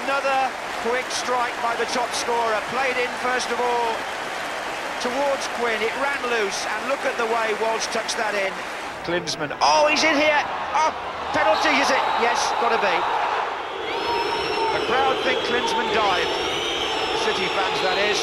another 0.01 0.49
quick 0.89 1.05
strike 1.13 1.53
by 1.61 1.75
the 1.77 1.85
top 1.93 2.09
scorer, 2.13 2.59
played 2.73 2.97
in 2.97 3.11
first 3.21 3.49
of 3.51 3.59
all 3.61 3.93
towards 5.01 5.45
Quinn, 5.61 5.77
it 5.81 5.93
ran 6.01 6.17
loose, 6.33 6.65
and 6.65 6.89
look 6.89 6.99
at 7.05 7.13
the 7.21 7.25
way 7.29 7.53
Walsh 7.61 7.85
tucks 7.93 8.17
that 8.17 8.33
in. 8.33 8.49
Klinsmann, 9.05 9.53
oh, 9.61 9.85
he's 9.87 10.03
in 10.03 10.17
here, 10.17 10.41
oh, 10.73 10.91
penalty, 11.37 11.69
is 11.77 11.89
it? 11.93 12.03
Yes, 12.17 12.41
got 12.59 12.73
to 12.73 12.81
be. 12.81 12.95
The 14.73 14.81
crowd 14.89 15.15
think 15.21 15.37
Klinsmann 15.45 15.93
dived, 15.93 16.33
City 17.23 17.45
fans 17.53 17.79
that 17.85 17.97
is. 18.09 18.19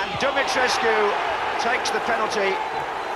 And 0.00 0.08
Dumitrescu 0.16 0.96
takes 1.60 1.90
the 1.92 2.00
penalty 2.08 2.56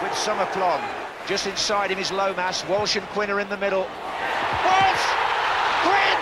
with 0.05 0.14
some 0.14 0.38
aplomb. 0.38 1.09
Just 1.31 1.47
inside 1.47 1.93
him 1.93 2.01
is 2.01 2.11
Lomas. 2.11 2.66
Walsh 2.66 2.97
and 2.97 3.07
Quinn 3.14 3.31
are 3.31 3.39
in 3.39 3.49
the 3.49 3.57
middle. 3.57 3.87
Walsh! 3.87 5.07
Quinn! 5.87 6.18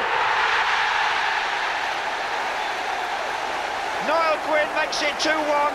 Niall 4.05 4.37
Quinn 4.45 4.69
makes 4.77 5.01
it 5.01 5.17
2 5.25 5.31
1. 5.33 5.73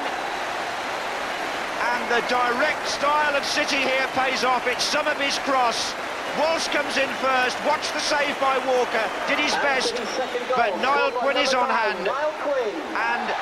And 1.81 2.03
the 2.13 2.21
direct 2.29 2.87
style 2.87 3.35
of 3.35 3.43
City 3.43 3.77
here 3.77 4.05
pays 4.13 4.43
off. 4.43 4.67
It's 4.67 4.85
Summerbee's 4.85 5.39
cross. 5.39 5.95
Walsh 6.37 6.67
comes 6.67 6.97
in 6.97 7.09
first. 7.17 7.57
Watch 7.65 7.91
the 7.91 8.01
save 8.01 8.39
by 8.39 8.59
Walker. 8.69 9.09
Did 9.27 9.39
his 9.39 9.53
best. 9.65 9.95
But 10.55 10.77
Niall 10.77 11.09
Quinn 11.09 11.37
is 11.37 11.55
on 11.55 11.71
hand. 11.71 12.07
And 12.07 13.33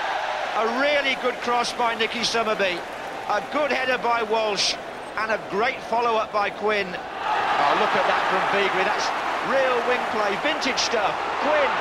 a 0.56 0.80
really 0.80 1.18
good 1.22 1.36
cross 1.42 1.74
by 1.74 1.96
Nicky 1.96 2.24
Summerbee. 2.24 2.80
A 3.28 3.44
good 3.52 3.74
header 3.74 3.98
by 4.02 4.24
Walsh. 4.24 4.74
And 5.18 5.32
a 5.32 5.40
great 5.50 5.80
follow-up 5.92 6.32
by 6.32 6.50
Quinn. 6.50 6.88
Oh, 6.88 7.74
look 7.78 7.94
at 7.94 8.06
that 8.08 8.24
from 8.32 8.42
Beagrie. 8.56 8.86
That's 8.88 9.08
real 9.52 9.78
wing 9.90 10.02
play. 10.16 10.34
Vintage 10.42 10.80
stuff. 10.80 11.14
Quinn. 11.44 11.72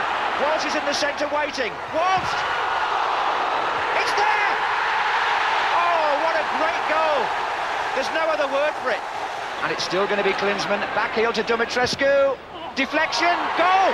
Walsh 0.42 0.64
is 0.64 0.74
in 0.74 0.84
the 0.84 0.96
centre 0.96 1.28
waiting. 1.28 1.72
Walsh! 1.92 2.32
It's 4.00 4.14
there! 4.16 4.52
Oh, 5.76 6.08
what 6.24 6.34
a 6.36 6.44
great 6.56 6.84
goal. 6.88 7.20
There's 7.94 8.12
no 8.16 8.24
other 8.32 8.48
word 8.48 8.72
for 8.80 8.90
it. 8.90 9.02
And 9.62 9.70
it's 9.70 9.84
still 9.84 10.06
going 10.06 10.18
to 10.18 10.24
be 10.24 10.32
Klinsmann. 10.36 10.80
Back 10.96 11.12
heel 11.14 11.32
to 11.32 11.42
Dumitrescu. 11.42 12.36
Deflection. 12.74 13.36
Goal! 13.60 13.92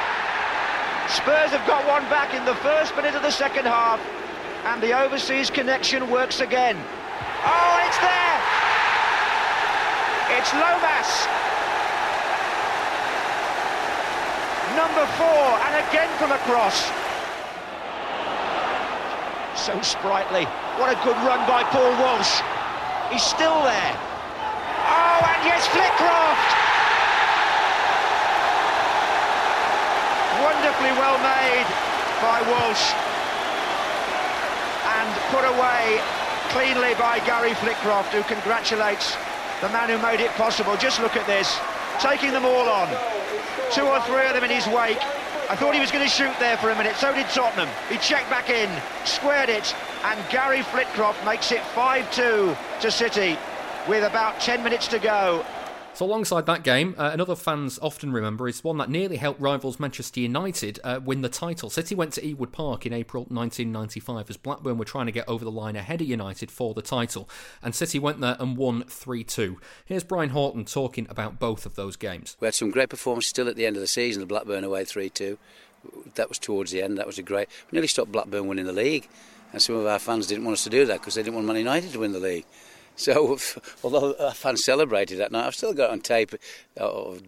Spurs 1.11 1.51
have 1.51 1.67
got 1.67 1.87
one 1.87 2.03
back 2.11 2.35
in 2.35 2.45
the 2.45 2.55
first 2.63 2.95
minute 2.97 3.15
of 3.15 3.23
the 3.23 3.31
second 3.31 3.67
half. 3.67 4.01
And 4.65 4.83
the 4.83 4.97
overseas 4.99 5.51
connection 5.51 6.11
works 6.11 6.41
again. 6.41 6.77
Oh! 7.45 7.76
It's 10.37 10.53
Lomas. 10.53 11.11
Number 14.77 15.07
four, 15.17 15.49
and 15.65 15.81
again 15.89 16.13
from 16.21 16.31
across. 16.31 16.93
So 19.57 19.81
sprightly. 19.81 20.45
What 20.77 20.93
a 20.93 20.99
good 21.09 21.17
run 21.25 21.41
by 21.49 21.65
Paul 21.73 21.89
Walsh. 22.05 22.45
He's 23.11 23.25
still 23.25 23.65
there. 23.65 23.97
Oh, 24.93 25.21
and 25.25 25.41
yes, 25.49 25.65
Flitcroft! 25.73 26.49
Wonderfully 30.45 30.93
well 31.01 31.17
made 31.25 31.67
by 32.21 32.45
Walsh. 32.45 32.93
And 35.01 35.09
put 35.33 35.49
away 35.49 35.99
cleanly 36.53 36.93
by 37.01 37.25
Gary 37.25 37.55
Flitcroft, 37.55 38.13
who 38.13 38.23
congratulates 38.25 39.17
the 39.61 39.69
man 39.71 39.89
who 39.89 39.99
made 39.99 40.21
it 40.21 40.31
possible. 40.33 40.77
Just 40.77 41.01
look 41.01 41.17
at 41.17 41.27
this, 41.27 41.59
taking 42.01 42.33
them 42.33 42.45
all 42.45 42.69
on. 42.69 42.89
Two 43.73 43.83
or 43.83 44.01
three 44.03 44.27
of 44.27 44.35
them 44.35 44.45
in 44.45 44.51
his 44.51 44.67
wake. 44.67 45.01
I 45.49 45.55
thought 45.55 45.75
he 45.75 45.81
was 45.81 45.93
going 45.93 46.05
to 46.05 46.11
shoot 46.11 46.35
there 46.41 46.57
for 46.57 46.71
a 46.71 46.77
minute, 46.77 46.97
so 46.97 47.15
did 47.15 47.27
Tottenham. 47.27 47.69
He 47.89 47.99
checked 47.99 48.29
back 48.29 48.51
in, 48.51 48.69
squared 49.05 49.49
it, 49.49 49.75
and 50.05 50.19
Gary 50.29 50.63
Flitcroft 50.63 51.25
makes 51.25 51.53
it 51.53 51.61
5-2 51.75 52.57
to 52.81 52.91
City 52.91 53.39
with 53.89 54.03
about 54.03 54.41
10 54.41 54.65
minutes 54.65 54.89
to 54.89 54.99
go. 54.99 55.45
So, 55.97 56.05
alongside 56.05 56.45
that 56.45 56.63
game, 56.63 56.95
uh, 56.99 57.09
another 57.15 57.35
fans 57.35 57.79
often 57.81 58.13
remember 58.13 58.47
is 58.49 58.63
one 58.63 58.77
that 58.77 58.91
nearly 58.91 59.17
helped 59.17 59.41
rivals 59.41 59.81
Manchester 59.81 60.21
United 60.21 60.79
uh, 60.85 61.01
win 61.03 61.23
the 61.23 61.31
title. 61.31 61.71
City 61.71 61.95
went 61.95 62.13
to 62.13 62.21
Ewood 62.21 62.53
Park 62.53 62.85
in 62.85 62.93
April 62.93 63.23
1995 63.31 64.29
as 64.29 64.37
Blackburn 64.37 64.77
were 64.77 64.85
trying 64.85 65.07
to 65.07 65.13
get 65.13 65.27
over 65.27 65.43
the 65.43 65.51
line 65.51 65.75
ahead 65.75 66.03
of 66.03 66.07
United 66.07 66.51
for 66.51 66.75
the 66.75 66.83
title, 66.83 67.31
and 67.63 67.75
City 67.75 67.99
went 67.99 68.21
there 68.21 68.37
and 68.39 68.59
won 68.59 68.83
3 68.83 69.25
2. 69.25 69.59
Here's 69.87 70.05
Brian 70.05 70.29
Horton 70.29 70.67
talking 70.67 71.07
about 71.09 71.39
both 71.39 71.65
of 71.65 71.77
those 71.77 71.97
games. 71.97 72.37
We 72.41 72.47
had 72.47 72.55
some 72.55 72.71
great 72.71 72.91
performances 72.91 73.31
still 73.31 73.49
at 73.49 73.57
the 73.57 73.65
end 73.65 73.77
of 73.77 73.81
the 73.81 73.87
season, 73.87 74.21
the 74.21 74.27
Blackburn 74.27 74.65
away 74.65 74.85
3 74.85 75.09
2. 75.09 75.39
That 76.17 76.29
was 76.29 76.39
towards 76.39 76.73
the 76.73 76.83
end, 76.83 76.99
that 76.99 77.07
was 77.07 77.19
a 77.19 77.23
great. 77.23 77.49
We 77.71 77.77
nearly 77.77 77.89
stopped 77.89 78.13
Blackburn 78.13 78.49
winning 78.49 78.67
the 78.67 78.73
league, 78.75 79.09
and 79.51 79.63
some 79.63 79.77
of 79.77 79.87
our 79.87 79.99
fans 79.99 80.27
didn't 80.27 80.45
want 80.45 80.59
us 80.59 80.65
to 80.65 80.69
do 80.69 80.85
that 80.85 81.01
because 81.01 81.15
they 81.15 81.23
didn't 81.23 81.37
want 81.37 81.47
Man 81.47 81.57
United 81.57 81.91
to 81.93 82.01
win 82.01 82.13
the 82.13 82.21
league. 82.21 82.45
So, 82.97 83.39
although 83.85 84.15
our 84.19 84.33
fans 84.33 84.65
celebrated 84.65 85.19
that 85.19 85.33
night, 85.33 85.47
I've 85.47 85.55
still 85.55 85.75
got 85.75 85.91
on 85.91 86.01
tape, 86.01 86.35
or 86.81 87.19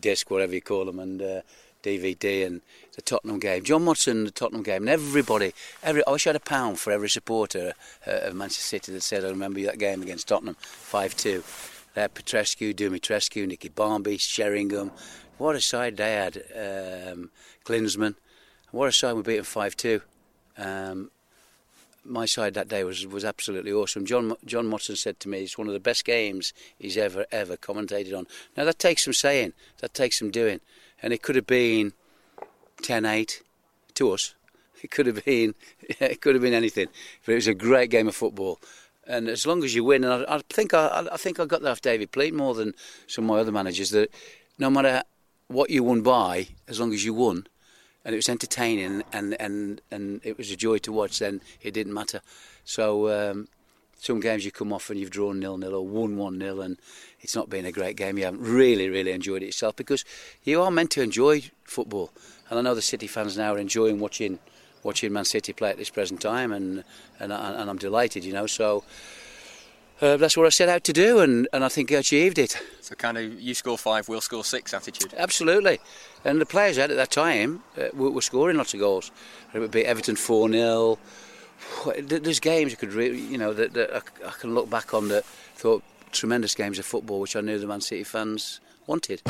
disc, 0.00 0.30
whatever 0.30 0.54
you 0.54 0.62
call 0.62 0.86
them, 0.86 0.98
and 0.98 1.22
uh, 1.22 1.40
DVD, 1.82 2.46
and 2.46 2.60
the 2.96 3.02
Tottenham 3.02 3.38
game. 3.38 3.62
John 3.62 3.84
Motson, 3.84 4.24
the 4.24 4.30
Tottenham 4.30 4.62
game, 4.62 4.82
and 4.82 4.88
everybody, 4.88 5.52
every, 5.82 6.04
I 6.06 6.10
wish 6.10 6.26
I 6.26 6.30
had 6.30 6.36
a 6.36 6.40
pound 6.40 6.78
for 6.80 6.92
every 6.92 7.08
supporter 7.08 7.74
uh, 8.06 8.10
of 8.10 8.34
Manchester 8.34 8.62
City 8.62 8.92
that 8.92 9.02
said, 9.02 9.24
I 9.24 9.28
remember 9.28 9.62
that 9.62 9.78
game 9.78 10.02
against 10.02 10.28
Tottenham, 10.28 10.56
5 10.58 11.16
2. 11.16 11.44
They 11.94 12.00
had 12.02 12.14
Petrescu, 12.14 12.74
Dumitrescu, 12.74 13.46
Nicky 13.46 13.68
Barmby, 13.68 14.18
Sheringham. 14.18 14.90
What 15.36 15.56
a 15.56 15.60
side 15.60 15.96
they 15.96 16.12
had. 16.12 16.36
Um, 16.54 17.30
Klinsmann. 17.64 18.16
What 18.70 18.88
a 18.88 18.92
side 18.92 19.14
we 19.14 19.22
beat 19.22 19.46
5 19.46 19.76
2. 19.76 20.00
Um, 20.58 21.10
my 22.08 22.26
side 22.26 22.54
that 22.54 22.68
day 22.68 22.84
was 22.84 23.06
was 23.06 23.24
absolutely 23.24 23.72
awesome. 23.72 24.06
John 24.06 24.34
John 24.44 24.70
Motson 24.70 24.96
said 24.96 25.20
to 25.20 25.28
me, 25.28 25.42
"It's 25.42 25.58
one 25.58 25.66
of 25.66 25.72
the 25.72 25.80
best 25.80 26.04
games 26.04 26.52
he's 26.78 26.96
ever 26.96 27.26
ever 27.30 27.56
commentated 27.56 28.16
on." 28.16 28.26
Now 28.56 28.64
that 28.64 28.78
takes 28.78 29.04
some 29.04 29.12
saying, 29.12 29.52
that 29.78 29.94
takes 29.94 30.18
some 30.18 30.30
doing, 30.30 30.60
and 31.02 31.12
it 31.12 31.22
could 31.22 31.36
have 31.36 31.46
been 31.46 31.92
10-8 32.82 33.42
to 33.94 34.12
us. 34.12 34.34
It 34.80 34.92
could 34.92 35.06
have 35.06 35.24
been 35.24 35.56
it 35.88 36.20
could 36.20 36.36
have 36.36 36.42
been 36.42 36.54
anything, 36.54 36.86
but 37.26 37.32
it 37.32 37.34
was 37.34 37.48
a 37.48 37.54
great 37.54 37.90
game 37.90 38.06
of 38.06 38.14
football. 38.14 38.60
And 39.08 39.28
as 39.28 39.44
long 39.44 39.64
as 39.64 39.74
you 39.74 39.82
win, 39.82 40.04
and 40.04 40.24
I, 40.28 40.36
I 40.36 40.40
think 40.50 40.72
I, 40.72 41.08
I 41.10 41.16
think 41.16 41.40
I 41.40 41.46
got 41.46 41.62
that 41.62 41.70
off 41.70 41.80
David 41.80 42.12
Pleat 42.12 42.32
more 42.32 42.54
than 42.54 42.74
some 43.08 43.24
of 43.24 43.28
my 43.28 43.40
other 43.40 43.50
managers. 43.50 43.90
That 43.90 44.10
no 44.56 44.70
matter 44.70 45.02
what 45.48 45.70
you 45.70 45.82
won 45.82 46.02
by, 46.02 46.48
as 46.68 46.78
long 46.78 46.92
as 46.92 47.04
you 47.04 47.12
won, 47.12 47.48
and 48.08 48.14
it 48.14 48.16
was 48.16 48.30
entertaining 48.30 49.02
and, 49.12 49.36
and, 49.38 49.82
and 49.90 50.22
it 50.24 50.38
was 50.38 50.50
a 50.50 50.56
joy 50.56 50.78
to 50.78 50.90
watch, 50.90 51.18
then 51.18 51.42
it 51.60 51.74
didn't 51.74 51.92
matter. 51.92 52.22
So 52.64 53.10
um, 53.10 53.48
some 53.98 54.18
games 54.18 54.46
you 54.46 54.50
come 54.50 54.72
off 54.72 54.88
and 54.88 54.98
you've 54.98 55.10
drawn 55.10 55.38
nil 55.38 55.58
nil 55.58 55.74
or 55.74 55.86
won 55.86 56.16
one 56.16 56.38
nil, 56.38 56.62
and 56.62 56.78
it's 57.20 57.36
not 57.36 57.50
been 57.50 57.66
a 57.66 57.70
great 57.70 57.98
game. 57.98 58.16
You 58.16 58.24
haven't 58.24 58.40
really 58.40 58.88
really 58.88 59.12
enjoyed 59.12 59.42
it 59.42 59.46
yourself 59.46 59.76
because 59.76 60.06
you 60.42 60.62
are 60.62 60.70
meant 60.70 60.90
to 60.92 61.02
enjoy 61.02 61.42
football, 61.64 62.10
and 62.48 62.58
I 62.58 62.62
know 62.62 62.74
the 62.74 62.80
City 62.80 63.06
fans 63.06 63.36
now 63.36 63.52
are 63.52 63.58
enjoying 63.58 64.00
watching 64.00 64.38
watching 64.82 65.12
Man 65.12 65.26
City 65.26 65.52
play 65.52 65.68
at 65.68 65.76
this 65.76 65.90
present 65.90 66.22
time, 66.22 66.50
and 66.50 66.84
and, 67.20 67.30
and 67.30 67.68
I'm 67.68 67.78
delighted, 67.78 68.24
you 68.24 68.32
know. 68.32 68.46
So. 68.46 68.84
Uh, 70.00 70.16
that's 70.16 70.36
what 70.36 70.46
I 70.46 70.50
set 70.50 70.68
out 70.68 70.84
to 70.84 70.92
do, 70.92 71.18
and, 71.18 71.48
and 71.52 71.64
I 71.64 71.68
think 71.68 71.90
I 71.90 71.96
achieved 71.96 72.38
it. 72.38 72.56
So, 72.80 72.94
kind 72.94 73.18
of, 73.18 73.40
you 73.40 73.52
score 73.52 73.76
five, 73.76 74.08
we'll 74.08 74.20
score 74.20 74.44
six 74.44 74.72
attitude. 74.72 75.12
Absolutely, 75.16 75.80
and 76.24 76.40
the 76.40 76.46
players 76.46 76.76
had 76.76 76.90
at 76.90 76.96
that 76.96 77.10
time 77.10 77.64
uh, 77.76 77.88
were, 77.94 78.10
were, 78.10 78.22
scoring 78.22 78.56
lots 78.56 78.74
of 78.74 78.80
goals. 78.80 79.10
It 79.52 79.58
would 79.58 79.72
be 79.72 79.84
Everton 79.84 80.14
four 80.14 80.48
0 80.48 80.98
There's 81.98 82.38
games 82.38 82.70
you 82.70 82.76
could, 82.76 82.92
re- 82.92 83.18
you 83.18 83.38
know, 83.38 83.52
that, 83.52 83.74
that 83.74 83.92
I, 83.92 84.28
I, 84.28 84.30
can 84.30 84.54
look 84.54 84.70
back 84.70 84.94
on 84.94 85.08
that 85.08 85.24
thought 85.24 85.82
tremendous 86.12 86.54
games 86.54 86.78
of 86.78 86.86
football, 86.86 87.18
which 87.18 87.34
I 87.34 87.40
knew 87.40 87.58
the 87.58 87.66
Man 87.66 87.80
City 87.80 88.04
fans 88.04 88.60
wanted. 88.86 89.22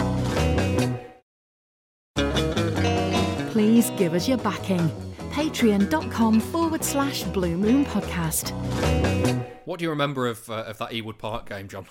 Please 3.52 3.90
give 3.96 4.12
us 4.12 4.28
your 4.28 4.38
backing. 4.38 4.90
Patreon.com 5.30 6.40
forward 6.40 6.84
slash 6.84 7.22
Blue 7.24 7.56
Moon 7.56 7.84
Podcast. 7.86 9.17
What 9.68 9.80
do 9.80 9.82
you 9.82 9.90
remember 9.90 10.26
of 10.26 10.48
uh, 10.48 10.64
of 10.66 10.78
that 10.78 10.92
Ewood 10.92 11.18
Park 11.18 11.50
game, 11.50 11.68
John? 11.68 11.84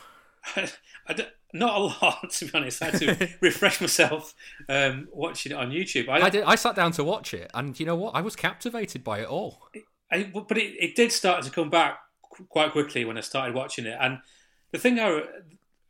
not 1.53 1.75
a 1.75 1.79
lot, 1.79 2.29
to 2.31 2.45
be 2.45 2.51
honest. 2.55 2.81
I 2.81 2.89
had 2.89 2.99
to 3.01 3.29
refresh 3.41 3.79
myself 3.79 4.33
um, 4.67 5.07
watching 5.11 5.51
it 5.51 5.55
on 5.55 5.69
YouTube. 5.69 6.09
I, 6.09 6.21
I, 6.21 6.29
did. 6.31 6.43
I 6.43 6.55
sat 6.55 6.75
down 6.75 6.91
to 6.93 7.03
watch 7.03 7.35
it, 7.35 7.51
and 7.53 7.79
you 7.79 7.85
know 7.85 7.95
what? 7.95 8.15
I 8.15 8.21
was 8.21 8.35
captivated 8.35 9.03
by 9.03 9.19
it 9.19 9.27
all. 9.27 9.61
I, 10.11 10.23
but 10.23 10.57
it, 10.57 10.73
it 10.79 10.95
did 10.95 11.11
start 11.11 11.43
to 11.43 11.51
come 11.51 11.69
back 11.69 11.99
quite 12.49 12.71
quickly 12.71 13.05
when 13.05 13.15
I 13.15 13.21
started 13.21 13.53
watching 13.53 13.85
it. 13.85 13.97
And 14.01 14.21
the 14.71 14.79
thing, 14.79 14.99
I, 14.99 15.21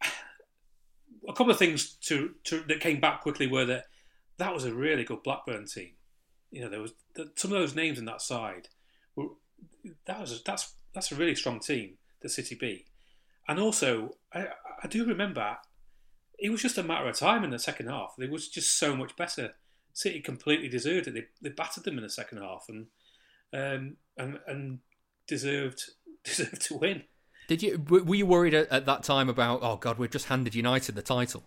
a 1.29 1.33
couple 1.33 1.51
of 1.51 1.57
things 1.57 1.93
to, 2.07 2.31
to 2.43 2.65
that 2.67 2.81
came 2.81 2.99
back 2.99 3.21
quickly 3.21 3.47
were 3.47 3.63
that 3.63 3.85
that 4.39 4.53
was 4.53 4.65
a 4.65 4.73
really 4.73 5.05
good 5.05 5.23
Blackburn 5.23 5.67
team. 5.67 5.91
You 6.51 6.63
know, 6.63 6.69
there 6.69 6.81
was 6.81 6.91
some 7.35 7.53
of 7.53 7.59
those 7.61 7.75
names 7.75 7.97
in 7.97 8.03
that 8.05 8.21
side. 8.21 8.67
Were, 9.15 9.27
that 10.05 10.19
was 10.19 10.43
that's 10.43 10.73
that's 10.97 11.11
a 11.11 11.15
really 11.15 11.35
strong 11.35 11.59
team 11.59 11.91
that 12.21 12.29
City 12.29 12.55
beat. 12.55 12.87
And 13.47 13.59
also, 13.59 14.15
I, 14.33 14.47
I 14.81 14.87
do 14.87 15.05
remember 15.05 15.57
it 16.39 16.49
was 16.49 16.59
just 16.59 16.79
a 16.79 16.83
matter 16.83 17.07
of 17.07 17.15
time 17.15 17.43
in 17.43 17.51
the 17.51 17.59
second 17.59 17.87
half. 17.87 18.15
It 18.17 18.31
was 18.31 18.49
just 18.49 18.79
so 18.79 18.95
much 18.95 19.15
better. 19.15 19.53
City 19.93 20.21
completely 20.21 20.67
deserved 20.67 21.07
it. 21.07 21.13
They, 21.13 21.25
they 21.39 21.53
battered 21.53 21.83
them 21.83 21.97
in 21.97 22.03
the 22.03 22.09
second 22.09 22.39
half 22.39 22.65
and 22.67 22.87
um, 23.53 23.97
and 24.17 24.39
and 24.47 24.79
deserved 25.27 25.83
deserved 26.23 26.61
to 26.63 26.77
win. 26.77 27.03
Did 27.47 27.61
you 27.61 27.85
were 27.87 28.15
you 28.15 28.25
worried 28.25 28.55
at, 28.55 28.67
at 28.69 28.87
that 28.87 29.03
time 29.03 29.29
about 29.29 29.59
oh 29.61 29.77
god 29.77 29.99
we've 29.99 30.09
just 30.09 30.25
handed 30.25 30.55
United 30.55 30.95
the 30.95 31.03
title? 31.03 31.43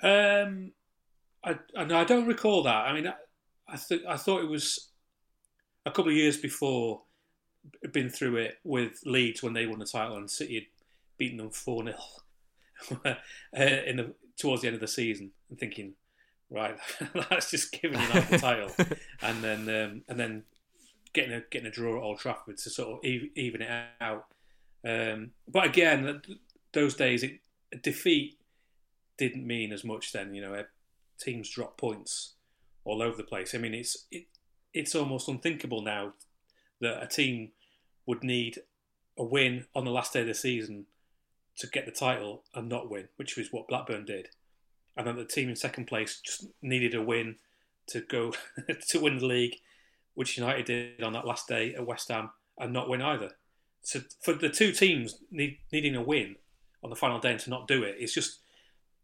Um, 0.00 0.72
I 1.44 1.58
I 1.76 2.04
don't 2.04 2.28
recall 2.28 2.62
that. 2.62 2.86
I 2.86 2.92
mean, 2.92 3.08
I 3.08 3.14
I, 3.68 3.76
th- 3.76 4.04
I 4.08 4.16
thought 4.16 4.42
it 4.42 4.48
was 4.48 4.90
a 5.84 5.90
couple 5.90 6.12
of 6.12 6.16
years 6.16 6.36
before 6.36 7.02
been 7.92 8.10
through 8.10 8.36
it 8.36 8.58
with 8.64 9.00
Leeds 9.04 9.42
when 9.42 9.52
they 9.52 9.66
won 9.66 9.78
the 9.78 9.86
title 9.86 10.16
and 10.16 10.30
City 10.30 10.54
had 10.54 10.64
beaten 11.18 11.38
them 11.38 11.50
four 11.50 11.84
0 11.84 11.96
uh, 13.04 13.14
in 13.52 13.96
the 13.96 14.14
towards 14.36 14.62
the 14.62 14.68
end 14.68 14.74
of 14.74 14.80
the 14.80 14.88
season 14.88 15.30
and 15.48 15.58
thinking, 15.58 15.94
right, 16.50 16.76
that's 17.30 17.50
just 17.50 17.72
giving 17.72 18.00
United 18.00 18.28
the 18.28 18.38
title, 18.38 18.70
and 19.22 19.42
then 19.42 19.60
um, 19.68 20.02
and 20.08 20.18
then 20.18 20.42
getting 21.12 21.32
a 21.32 21.42
getting 21.50 21.68
a 21.68 21.70
draw 21.70 21.96
at 21.96 22.02
Old 22.02 22.18
Trafford 22.18 22.58
to 22.58 22.70
sort 22.70 22.98
of 22.98 23.04
even 23.04 23.62
it 23.62 23.86
out. 24.00 24.26
Um, 24.86 25.30
but 25.48 25.64
again, 25.64 26.20
those 26.72 26.94
days, 26.94 27.22
it, 27.22 27.40
defeat 27.82 28.38
didn't 29.16 29.46
mean 29.46 29.72
as 29.72 29.84
much 29.84 30.12
then. 30.12 30.34
You 30.34 30.42
know, 30.42 30.64
teams 31.18 31.48
drop 31.48 31.78
points 31.78 32.34
all 32.84 33.02
over 33.02 33.16
the 33.16 33.22
place. 33.22 33.54
I 33.54 33.58
mean, 33.58 33.74
it's 33.74 34.06
it, 34.10 34.26
it's 34.72 34.94
almost 34.94 35.28
unthinkable 35.28 35.82
now 35.82 36.14
that 36.80 37.02
a 37.02 37.06
team 37.06 37.52
would 38.06 38.22
need 38.22 38.58
a 39.18 39.24
win 39.24 39.66
on 39.74 39.84
the 39.84 39.90
last 39.90 40.12
day 40.12 40.20
of 40.20 40.26
the 40.26 40.34
season 40.34 40.86
to 41.56 41.66
get 41.68 41.86
the 41.86 41.92
title 41.92 42.42
and 42.54 42.68
not 42.68 42.90
win, 42.90 43.08
which 43.16 43.36
was 43.36 43.52
what 43.52 43.68
Blackburn 43.68 44.04
did. 44.04 44.28
And 44.96 45.06
then 45.06 45.16
the 45.16 45.24
team 45.24 45.48
in 45.48 45.56
second 45.56 45.86
place 45.86 46.20
just 46.24 46.46
needed 46.62 46.94
a 46.94 47.02
win 47.02 47.36
to 47.88 48.00
go 48.00 48.32
to 48.88 49.00
win 49.00 49.18
the 49.18 49.26
league, 49.26 49.56
which 50.14 50.36
United 50.36 50.66
did 50.66 51.02
on 51.02 51.12
that 51.12 51.26
last 51.26 51.48
day 51.48 51.74
at 51.74 51.86
West 51.86 52.08
Ham 52.08 52.30
and 52.58 52.72
not 52.72 52.88
win 52.88 53.02
either. 53.02 53.30
So 53.82 54.00
for 54.22 54.34
the 54.34 54.48
two 54.48 54.72
teams 54.72 55.18
need, 55.30 55.58
needing 55.72 55.96
a 55.96 56.02
win 56.02 56.36
on 56.82 56.90
the 56.90 56.96
final 56.96 57.20
day 57.20 57.32
and 57.32 57.40
to 57.40 57.50
not 57.50 57.68
do 57.68 57.82
it, 57.82 57.96
it's 57.98 58.14
just 58.14 58.40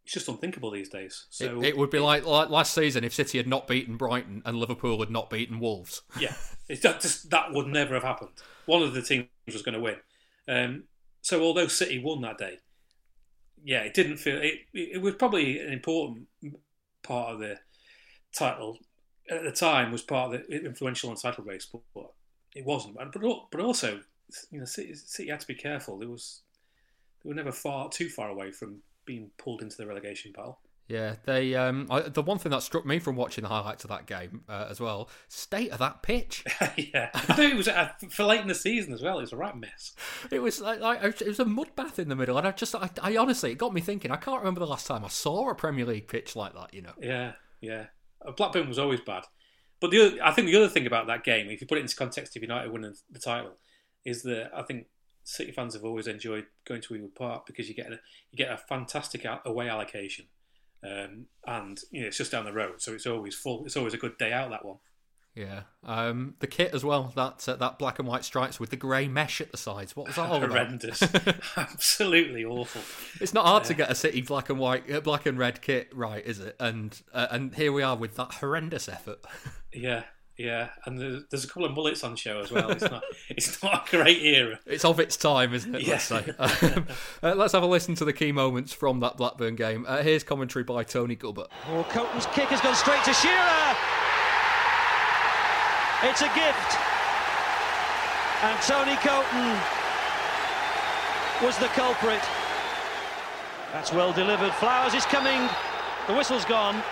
it's 0.05 0.15
just 0.15 0.29
unthinkable 0.29 0.71
these 0.71 0.89
days. 0.89 1.27
So 1.31 1.61
it, 1.61 1.69
it 1.69 1.79
would 1.79 1.91
be 1.91 1.99
like, 1.99 2.25
like 2.25 2.51
last 2.51 2.75
season 2.75 3.05
if 3.05 3.15
City 3.15 3.39
had 3.39 3.47
not 3.47 3.69
beaten 3.69 3.97
Brighton 3.97 4.43
and 4.45 4.57
Liverpool 4.57 4.99
had 5.01 5.11
not 5.11 5.31
beaten 5.31 5.61
Wolves. 5.61 6.03
Yeah, 6.19 6.35
that 6.69 7.01
just 7.01 7.31
that 7.31 7.53
would 7.53 7.67
never 7.67 7.95
have 7.95 8.03
happened. 8.03 8.31
One 8.67 8.83
of 8.83 8.95
the 8.95 9.03
teams 9.03 9.27
was 9.47 9.63
going 9.63 9.75
to 9.75 9.81
win. 9.81 9.97
Um, 10.49 10.85
so 11.23 11.43
although 11.43 11.67
City 11.67 12.03
won 12.03 12.21
that 12.23 12.39
day, 12.39 12.59
yeah, 13.65 13.81
it 13.81 13.95
didn't 13.95 14.19
feel 14.19 14.39
it. 14.41 14.61
It 14.73 15.01
was 15.01 15.15
probably 15.15 15.61
an 15.61 15.73
important 15.73 16.27
part 17.03 17.35
of 17.35 17.41
the 17.41 17.59
title 18.33 18.79
at 19.31 19.43
the 19.43 19.53
time. 19.53 19.93
Was 19.93 20.03
part 20.03 20.35
of 20.35 20.47
the 20.47 20.65
influential 20.65 21.11
and 21.11 21.21
title 21.21 21.45
race, 21.45 21.67
but, 21.71 21.83
but 21.95 22.11
it 22.55 22.65
wasn't. 22.65 22.97
But 22.97 23.23
but 23.51 23.61
also, 23.61 24.01
you 24.51 24.61
know, 24.61 24.65
City, 24.65 24.95
City 24.95 25.31
had 25.31 25.41
to 25.41 25.47
be 25.47 25.55
careful. 25.55 25.99
There 25.99 26.09
was 26.09 26.43
they 27.23 27.29
were 27.29 27.35
never 27.35 27.53
far 27.53 27.89
too 27.91 28.09
far 28.09 28.29
away 28.29 28.51
from 28.53 28.83
being 29.11 29.31
pulled 29.39 29.61
into 29.61 29.77
the 29.77 29.87
relegation 29.89 30.31
battle. 30.31 30.61
Yeah, 30.87 31.17
they. 31.25 31.57
Um, 31.57 31.89
I, 31.91 32.03
the 32.03 32.23
one 32.23 32.39
thing 32.39 32.51
that 32.51 32.63
struck 32.63 32.87
me 32.87 33.01
from 33.01 33.17
watching 33.17 33.43
the 33.43 33.49
highlights 33.49 33.83
of 33.85 33.91
that 33.91 34.07
game 34.07 34.43
uh, 34.49 34.67
as 34.71 34.81
well, 34.81 35.09
state 35.29 35.71
of 35.71 35.79
that 35.79 36.03
pitch. 36.03 36.45
yeah, 36.77 37.11
I 37.13 37.35
think 37.35 37.53
it 37.53 37.57
was 37.57 37.69
uh, 37.69 37.91
for 38.11 38.25
late 38.25 38.41
in 38.41 38.49
the 38.49 38.55
season 38.55 38.93
as 38.93 39.03
well. 39.03 39.19
It 39.19 39.23
was 39.23 39.33
a 39.33 39.37
right 39.37 39.57
mess. 39.57 39.95
It 40.31 40.41
was 40.41 40.61
like, 40.61 40.81
like 40.81 41.03
it 41.03 41.27
was 41.27 41.41
a 41.41 41.45
mud 41.45 41.75
bath 41.75 41.99
in 41.99 42.09
the 42.09 42.17
middle, 42.17 42.39
and 42.39 42.47
I 42.47 42.53
just, 42.53 42.75
I, 42.75 42.89
I, 43.03 43.17
honestly, 43.17 43.53
it 43.53 43.59
got 43.59 43.75
me 43.75 43.81
thinking. 43.81 44.13
I 44.13 44.17
can't 44.17 44.41
remember 44.41 44.61
the 44.61 44.67
last 44.67 44.87
time 44.87 45.05
I 45.05 45.09
saw 45.09 45.51
a 45.51 45.55
Premier 45.55 45.87
League 45.87 46.09
pitch 46.09 46.35
like 46.35 46.55
that. 46.55 46.73
You 46.73 46.83
know. 46.83 46.95
Yeah, 47.01 47.33
yeah. 47.61 47.87
Uh, 48.25 48.33
Blackburn 48.33 48.69
was 48.69 48.79
always 48.79 49.01
bad, 49.01 49.25
but 49.81 49.91
the 49.91 50.07
other, 50.07 50.25
I 50.25 50.33
think 50.33 50.49
the 50.49 50.57
other 50.57 50.69
thing 50.69 50.87
about 50.87 51.07
that 51.09 51.25
game, 51.25 51.51
if 51.51 51.61
you 51.61 51.67
put 51.67 51.79
it 51.79 51.83
into 51.83 51.97
context 51.97 52.37
of 52.37 52.43
United 52.43 52.73
winning 52.73 52.95
the 53.11 53.21
title, 53.21 53.57
is 54.05 54.23
that 54.23 54.51
I 54.55 54.63
think 54.63 54.87
City 55.25 55.53
fans 55.53 55.75
have 55.75 55.85
always 55.85 56.07
enjoyed 56.07 56.47
going 56.67 56.81
to 56.83 56.95
Ewood 56.95 57.15
Park 57.15 57.47
because 57.47 57.69
you 57.69 57.75
get 57.75 57.93
a, 57.93 58.01
you 58.31 58.37
get 58.37 58.53
a 58.53 58.57
fantastic 58.57 59.25
away 59.45 59.69
allocation 59.69 60.27
um, 60.83 61.27
and 61.47 61.81
you 61.91 62.01
know 62.01 62.07
it's 62.07 62.17
just 62.17 62.33
down 62.33 62.45
the 62.45 62.53
road, 62.53 62.81
so 62.81 62.93
it's 62.93 63.07
always 63.07 63.35
full. 63.35 63.65
It's 63.65 63.77
always 63.77 63.95
a 63.95 63.99
good 63.99 64.17
day 64.19 64.33
out 64.33 64.51
that 64.51 64.65
one. 64.65 64.79
Yeah, 65.35 65.63
um, 65.85 66.35
the 66.41 66.47
kit 66.47 66.75
as 66.75 66.85
well. 66.85 67.13
That 67.15 67.47
uh, 67.49 67.57
that 67.57 67.79
black 67.79 67.99
and 67.99 68.09
white 68.09 68.25
stripes 68.25 68.59
with 68.59 68.71
the 68.71 68.77
grey 68.77 69.07
mesh 69.07 69.41
at 69.41 69.51
the 69.51 69.59
sides. 69.59 69.95
What 69.95 70.07
was 70.07 70.17
that 70.17 70.31
all 70.31 70.41
Horrendous, 70.41 71.03
absolutely 71.57 72.45
awful. 72.45 72.81
It's 73.21 73.35
not 73.35 73.45
hard 73.45 73.65
to 73.65 73.75
get 73.75 73.91
a 73.91 73.95
city 73.95 74.23
black 74.23 74.49
and 74.49 74.59
white, 74.59 74.91
uh, 74.91 75.01
black 75.01 75.27
and 75.27 75.39
red 75.39 75.61
kit 75.61 75.91
right, 75.95 76.25
is 76.25 76.41
it? 76.41 76.57
And 76.59 77.01
uh, 77.13 77.29
and 77.31 77.55
here 77.55 77.73
we 77.73 77.83
are 77.83 77.97
with 77.97 78.17
that 78.17 78.35
horrendous 78.35 78.89
effort. 78.89 79.21
yeah, 79.73 80.05
yeah, 80.41 80.71
and 80.87 81.27
there's 81.29 81.45
a 81.45 81.47
couple 81.47 81.67
of 81.67 81.75
mullets 81.75 82.03
on 82.03 82.17
show 82.17 82.41
as 82.41 82.51
well. 82.51 82.71
It's 82.71 82.81
not, 82.81 83.05
it's 83.29 83.63
not 83.63 83.87
a 83.87 83.91
great 83.91 84.23
era. 84.23 84.59
It's 84.65 84.87
of 84.87 84.99
its 84.99 85.19
time, 85.19 85.53
isn't 85.53 85.75
it? 85.75 85.83
Yeah. 85.83 85.91
Let's 85.93 86.05
say. 86.05 86.35
Um, 86.41 86.87
uh, 87.23 87.35
let's 87.35 87.53
have 87.53 87.63
a 87.63 87.67
listen 87.67 87.95
to 87.97 88.05
the 88.07 88.13
key 88.13 88.33
moments 88.33 88.73
from 88.73 89.01
that 89.01 89.19
Blackburn 89.19 89.55
game. 89.55 89.85
Uh, 89.87 90.03
here's 90.03 90.25
commentary 90.25 90.65
by 90.65 90.83
Tony 90.83 91.15
Gubbert. 91.15 91.49
Oh, 91.69 91.85
Coton's 91.91 92.25
kick 92.27 92.49
has 92.49 92.61
gone 92.61 92.75
straight 92.75 93.05
to 93.05 93.13
Shearer. 93.13 93.77
It's 96.09 96.23
a 96.23 96.33
gift, 96.33 96.71
and 98.41 98.57
Tony 98.65 98.97
Coton 99.05 99.61
was 101.45 101.59
the 101.59 101.69
culprit. 101.77 102.23
That's 103.73 103.93
well 103.93 104.13
delivered. 104.13 104.53
Flowers 104.55 104.95
is 104.95 105.05
coming. 105.05 105.49
The 106.07 106.15
whistle's 106.15 106.47
gone. 106.47 106.83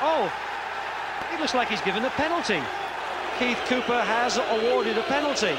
Oh, 0.00 0.32
it 1.32 1.40
looks 1.40 1.54
like 1.54 1.68
he's 1.68 1.80
given 1.82 2.04
a 2.04 2.10
penalty. 2.10 2.62
Keith 3.38 3.58
Cooper 3.66 4.00
has 4.00 4.38
awarded 4.38 4.98
a 4.98 5.02
penalty. 5.04 5.56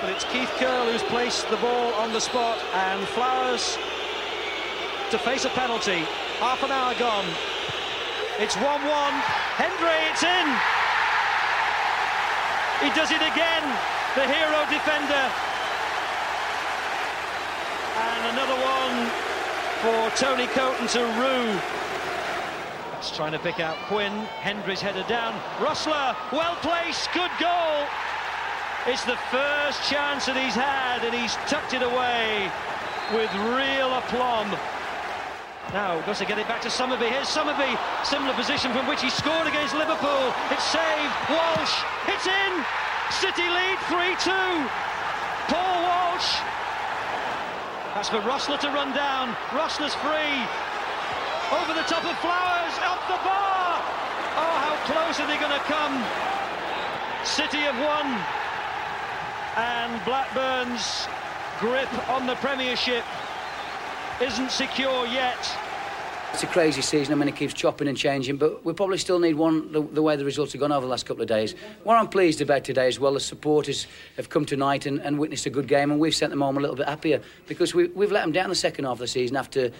But 0.00 0.10
it's 0.10 0.24
Keith 0.30 0.50
Curle 0.58 0.92
who's 0.92 1.02
placed 1.04 1.48
the 1.50 1.56
ball 1.58 1.92
on 1.94 2.12
the 2.12 2.20
spot 2.20 2.58
and 2.74 3.06
Flowers 3.08 3.78
to 5.10 5.18
face 5.18 5.44
a 5.44 5.50
penalty. 5.50 6.06
Half 6.38 6.62
an 6.62 6.70
hour 6.70 6.94
gone. 6.98 7.26
It's 8.38 8.54
1-1. 8.54 8.62
Hendry, 9.58 9.98
it's 10.06 10.22
in. 10.22 10.48
He 12.84 12.94
does 12.94 13.10
it 13.10 13.22
again. 13.26 13.64
The 14.14 14.26
hero 14.30 14.60
defender. 14.70 15.24
And 17.98 18.22
another 18.38 18.58
one 18.62 19.10
for 19.82 20.10
Tony 20.16 20.46
Coton 20.54 20.86
to 20.94 21.02
rue. 21.18 21.58
That's 22.98 23.14
trying 23.14 23.30
to 23.30 23.38
pick 23.38 23.60
out 23.62 23.78
Quinn. 23.86 24.10
Hendry's 24.42 24.82
headed 24.82 25.06
down. 25.06 25.30
Rosler, 25.62 26.18
well 26.34 26.58
placed, 26.66 27.06
good 27.14 27.30
goal. 27.38 27.86
It's 28.90 29.06
the 29.06 29.14
first 29.30 29.86
chance 29.86 30.26
that 30.26 30.34
he's 30.34 30.58
had, 30.58 31.06
and 31.06 31.14
he's 31.14 31.38
tucked 31.46 31.78
it 31.78 31.86
away 31.86 32.50
with 33.14 33.30
real 33.54 33.94
aplomb. 33.94 34.50
Now, 35.70 36.02
got 36.10 36.18
to 36.18 36.26
get 36.26 36.42
it 36.42 36.50
back 36.50 36.58
to 36.66 36.74
Summerbee. 36.74 37.06
Here's 37.06 37.30
Summerbee, 37.30 37.78
similar 38.02 38.34
position 38.34 38.74
from 38.74 38.90
which 38.90 38.98
he 38.98 39.14
scored 39.14 39.46
against 39.46 39.78
Liverpool. 39.78 40.34
It's 40.50 40.66
saved. 40.66 41.14
Walsh, 41.30 41.78
it's 42.10 42.26
in. 42.26 42.52
City 43.14 43.46
lead 43.46 43.78
3-2. 43.86 44.26
Paul 45.46 45.78
Walsh. 45.86 46.34
That's 47.94 48.10
for 48.10 48.18
Rosler 48.26 48.58
to 48.58 48.74
run 48.74 48.90
down. 48.90 49.38
Rosler's 49.54 49.94
free. 50.02 50.42
Over 51.62 51.72
the 51.78 51.86
top 51.86 52.04
of 52.04 52.18
Flowers, 52.18 52.57
the 53.08 53.20
bar. 53.24 53.80
Oh, 54.36 54.56
how 54.64 54.76
close 54.84 55.18
are 55.18 55.26
they 55.26 55.38
going 55.40 55.52
to 55.52 55.64
come? 55.64 55.96
City 57.24 57.64
have 57.64 57.78
won. 57.80 58.06
And 59.56 60.04
Blackburn's 60.04 61.08
grip 61.58 61.88
on 62.10 62.26
the 62.26 62.36
Premiership 62.36 63.04
isn't 64.20 64.50
secure 64.50 65.06
yet. 65.06 65.40
It's 66.32 66.42
a 66.44 66.46
crazy 66.46 66.82
season. 66.82 67.12
I 67.12 67.16
mean, 67.16 67.28
it 67.28 67.34
keeps 67.34 67.52
chopping 67.52 67.88
and 67.88 67.96
changing, 67.96 68.36
but 68.36 68.64
we 68.64 68.72
probably 68.72 68.98
still 68.98 69.18
need 69.18 69.34
one 69.34 69.72
the, 69.72 69.82
the 69.82 70.02
way 70.02 70.14
the 70.14 70.24
results 70.24 70.52
have 70.52 70.60
gone 70.60 70.70
over 70.70 70.86
the 70.86 70.90
last 70.90 71.04
couple 71.04 71.22
of 71.22 71.28
days. 71.28 71.56
What 71.82 71.96
I'm 71.96 72.06
pleased 72.06 72.40
about 72.40 72.62
today 72.62 72.86
as 72.86 73.00
well, 73.00 73.14
the 73.14 73.20
supporters 73.20 73.88
have 74.16 74.28
come 74.28 74.44
tonight 74.44 74.86
and, 74.86 75.00
and 75.00 75.18
witnessed 75.18 75.46
a 75.46 75.50
good 75.50 75.66
game, 75.66 75.90
and 75.90 75.98
we've 75.98 76.14
sent 76.14 76.30
them 76.30 76.40
home 76.40 76.56
a 76.56 76.60
little 76.60 76.76
bit 76.76 76.86
happier 76.86 77.20
because 77.48 77.74
we, 77.74 77.88
we've 77.88 78.12
let 78.12 78.22
them 78.22 78.30
down 78.30 78.50
the 78.50 78.54
second 78.54 78.84
half 78.84 78.92
of 78.92 78.98
the 79.00 79.08
season 79.08 79.36
after 79.36 79.72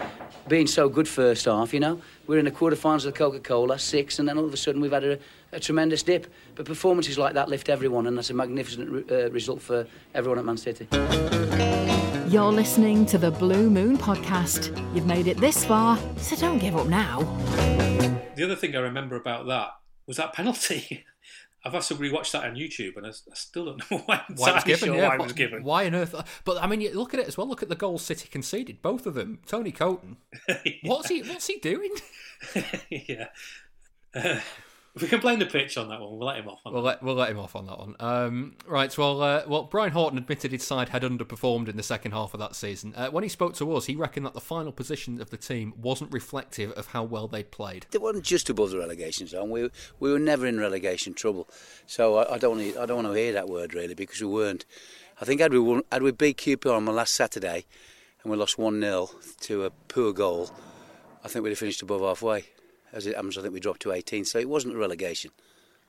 being 0.48 0.66
so 0.66 0.88
good 0.88 1.06
first 1.06 1.44
half, 1.44 1.72
you 1.72 1.80
know. 1.80 2.00
We're 2.26 2.38
in 2.38 2.44
the 2.44 2.50
quarterfinals 2.50 3.06
of 3.06 3.12
the 3.12 3.12
Coca 3.12 3.38
Cola, 3.38 3.78
six, 3.78 4.18
and 4.18 4.28
then 4.28 4.36
all 4.36 4.44
of 4.44 4.52
a 4.52 4.56
sudden 4.56 4.80
we've 4.80 4.90
had 4.90 5.04
a, 5.04 5.18
a 5.52 5.60
tremendous 5.60 6.02
dip. 6.02 6.26
But 6.56 6.66
performances 6.66 7.18
like 7.18 7.34
that 7.34 7.48
lift 7.48 7.68
everyone, 7.68 8.06
and 8.08 8.16
that's 8.16 8.30
a 8.30 8.34
magnificent 8.34 9.10
uh, 9.12 9.30
result 9.30 9.62
for 9.62 9.86
everyone 10.14 10.38
at 10.38 10.44
Man 10.44 10.56
City. 10.56 10.88
You're 12.28 12.52
listening 12.52 13.06
to 13.06 13.16
the 13.16 13.30
Blue 13.30 13.70
Moon 13.70 13.96
Podcast. 13.96 14.76
You've 14.94 15.06
made 15.06 15.26
it 15.28 15.38
this 15.38 15.64
far, 15.64 15.98
so 16.18 16.36
don't 16.36 16.58
give 16.58 16.76
up 16.76 16.86
now. 16.86 17.20
The 18.34 18.44
other 18.44 18.54
thing 18.54 18.76
I 18.76 18.80
remember 18.80 19.16
about 19.16 19.46
that 19.46 19.70
was 20.06 20.18
that 20.18 20.34
penalty. 20.34 21.06
I've 21.64 21.74
also 21.74 21.94
rewatched 21.94 22.32
that 22.32 22.44
on 22.44 22.54
YouTube, 22.54 22.96
and 22.96 23.06
I, 23.06 23.10
I 23.10 23.34
still 23.34 23.64
don't 23.64 23.78
know 23.90 24.02
why, 24.04 24.22
Why 24.36 24.50
it 24.50 24.54
was 24.56 24.64
given? 24.64 24.88
sure 24.88 24.96
yeah, 24.96 25.08
why 25.08 25.14
it 25.14 25.22
was 25.22 25.32
given. 25.32 25.62
Why 25.64 25.86
on 25.86 25.94
earth? 25.94 26.40
But 26.44 26.62
I 26.62 26.66
mean, 26.66 26.86
look 26.92 27.14
at 27.14 27.20
it 27.20 27.28
as 27.28 27.38
well. 27.38 27.48
Look 27.48 27.62
at 27.62 27.70
the 27.70 27.74
goals 27.74 28.02
City 28.02 28.28
conceded. 28.28 28.82
Both 28.82 29.06
of 29.06 29.14
them. 29.14 29.38
Tony 29.46 29.72
Coton. 29.72 30.18
What's 30.84 31.08
he? 31.08 31.22
What's 31.22 31.46
he 31.46 31.58
doing? 31.58 31.92
yeah. 32.90 33.28
Uh, 34.14 34.40
we 35.00 35.08
can 35.08 35.20
blame 35.20 35.38
the 35.38 35.46
pitch 35.46 35.76
on 35.76 35.88
that 35.88 36.00
one. 36.00 36.10
We'll 36.10 36.26
let 36.26 36.36
him 36.36 36.48
off 36.48 36.60
on 36.64 36.72
We'll 36.72 36.82
let, 36.82 37.02
we'll 37.02 37.14
let 37.14 37.30
him 37.30 37.38
off 37.38 37.54
on 37.56 37.66
that 37.66 37.78
one. 37.78 37.96
Um, 38.00 38.56
right, 38.66 38.96
well, 38.96 39.22
uh, 39.22 39.42
well, 39.46 39.64
Brian 39.64 39.92
Horton 39.92 40.18
admitted 40.18 40.52
his 40.52 40.64
side 40.64 40.88
had 40.90 41.02
underperformed 41.02 41.68
in 41.68 41.76
the 41.76 41.82
second 41.82 42.12
half 42.12 42.34
of 42.34 42.40
that 42.40 42.54
season. 42.54 42.94
Uh, 42.94 43.10
when 43.10 43.22
he 43.22 43.28
spoke 43.28 43.54
to 43.54 43.74
us, 43.74 43.86
he 43.86 43.94
reckoned 43.94 44.26
that 44.26 44.34
the 44.34 44.40
final 44.40 44.72
position 44.72 45.20
of 45.20 45.30
the 45.30 45.36
team 45.36 45.74
wasn't 45.76 46.12
reflective 46.12 46.72
of 46.72 46.88
how 46.88 47.02
well 47.02 47.28
they'd 47.28 47.50
played. 47.50 47.86
They 47.90 47.98
weren't 47.98 48.22
just 48.22 48.48
above 48.50 48.70
the 48.70 48.78
relegation 48.78 49.26
zone. 49.26 49.50
We 49.50 49.70
we 50.00 50.12
were 50.12 50.18
never 50.18 50.46
in 50.46 50.58
relegation 50.58 51.14
trouble. 51.14 51.48
So 51.86 52.16
I, 52.16 52.34
I 52.34 52.38
don't 52.38 52.58
need, 52.58 52.76
I 52.76 52.86
don't 52.86 53.04
want 53.04 53.14
to 53.14 53.20
hear 53.20 53.32
that 53.32 53.48
word 53.48 53.74
really 53.74 53.94
because 53.94 54.20
we 54.20 54.26
weren't. 54.26 54.64
I 55.20 55.24
think 55.24 55.40
had 55.40 55.52
we 55.52 55.58
won, 55.58 55.82
had 55.90 56.02
we 56.02 56.12
beat 56.12 56.38
QPR 56.38 56.76
on 56.76 56.84
the 56.84 56.92
last 56.92 57.14
Saturday 57.14 57.64
and 58.22 58.30
we 58.30 58.36
lost 58.36 58.58
one 58.58 58.80
0 58.80 59.10
to 59.40 59.64
a 59.64 59.70
poor 59.70 60.12
goal, 60.12 60.50
I 61.24 61.28
think 61.28 61.42
we'd 61.42 61.50
have 61.50 61.58
finished 61.58 61.82
above 61.82 62.00
halfway. 62.02 62.44
As 62.92 63.06
it 63.06 63.16
happens, 63.16 63.36
I 63.36 63.42
think 63.42 63.54
we 63.54 63.60
dropped 63.60 63.82
to 63.82 63.92
18. 63.92 64.24
So 64.24 64.38
it 64.38 64.48
wasn't 64.48 64.74
a 64.74 64.78
relegation. 64.78 65.30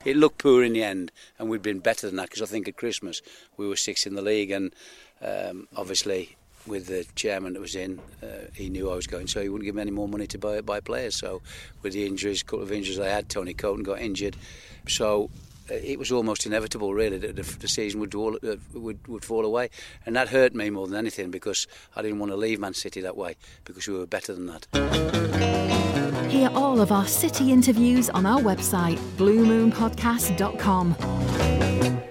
It 0.06 0.16
looked 0.16 0.38
poor 0.38 0.64
in 0.64 0.74
the 0.74 0.84
end, 0.84 1.12
and 1.38 1.50
we'd 1.50 1.62
been 1.62 1.80
better 1.80 2.08
than 2.08 2.16
that 2.18 2.30
because 2.30 2.42
I 2.42 2.46
think 2.46 2.70
at 2.70 2.78
Christmas 2.78 3.22
we 3.58 3.68
were 3.68 3.76
sixth 3.76 4.08
in 4.08 4.16
the 4.16 4.22
league, 4.22 4.50
and 4.50 4.74
um, 5.22 5.68
obviously 5.76 6.38
with 6.66 6.88
the 6.88 7.06
chairman 7.16 7.54
that 7.54 7.60
was 7.60 7.76
in, 7.76 8.00
uh, 8.24 8.48
he 8.54 8.70
knew 8.70 8.90
I 8.90 8.96
was 8.96 9.08
going, 9.08 9.28
so 9.28 9.42
he 9.42 9.50
wouldn't 9.50 9.66
give 9.66 9.76
me 9.76 9.82
any 9.82 9.92
more 9.92 10.08
money 10.08 10.26
to 10.28 10.38
buy 10.38 10.62
buy 10.62 10.80
players. 10.80 11.18
So 11.18 11.42
with 11.82 11.92
the 11.92 12.06
injuries, 12.06 12.42
a 12.42 12.46
couple 12.46 12.64
of 12.64 12.72
injuries 12.72 12.98
I 12.98 13.08
had, 13.08 13.28
Tony 13.28 13.54
Coton 13.54 13.84
got 13.84 14.00
injured, 14.00 14.38
so 14.88 15.30
uh, 15.70 15.74
it 15.74 16.00
was 16.00 16.14
almost 16.14 16.46
inevitable, 16.46 16.94
really, 16.94 17.18
that 17.18 17.36
the, 17.36 17.68
season 17.68 18.00
would, 18.00 18.16
uh, 18.16 18.56
would 18.74 19.06
would 19.06 19.26
fall 19.26 19.44
away, 19.44 19.70
and 20.06 20.16
that 20.16 20.30
hurt 20.30 20.56
me 20.56 20.70
more 20.70 20.88
than 20.88 20.96
anything 20.96 21.30
because 21.30 21.68
I 21.94 22.02
didn't 22.02 22.20
want 22.20 22.32
to 22.32 22.38
leave 22.38 22.58
Man 22.58 22.74
City 22.74 23.02
that 23.02 23.18
way 23.18 23.36
because 23.66 23.86
we 23.86 23.98
were 23.98 24.08
better 24.08 24.34
than 24.34 24.48
that. 24.48 25.69
Hear 26.30 26.50
all 26.54 26.80
of 26.80 26.92
our 26.92 27.08
City 27.08 27.52
interviews 27.52 28.08
on 28.12 28.26
our 28.28 28.40
website, 28.40 28.98
bluemoonpodcast.com. 29.18 30.96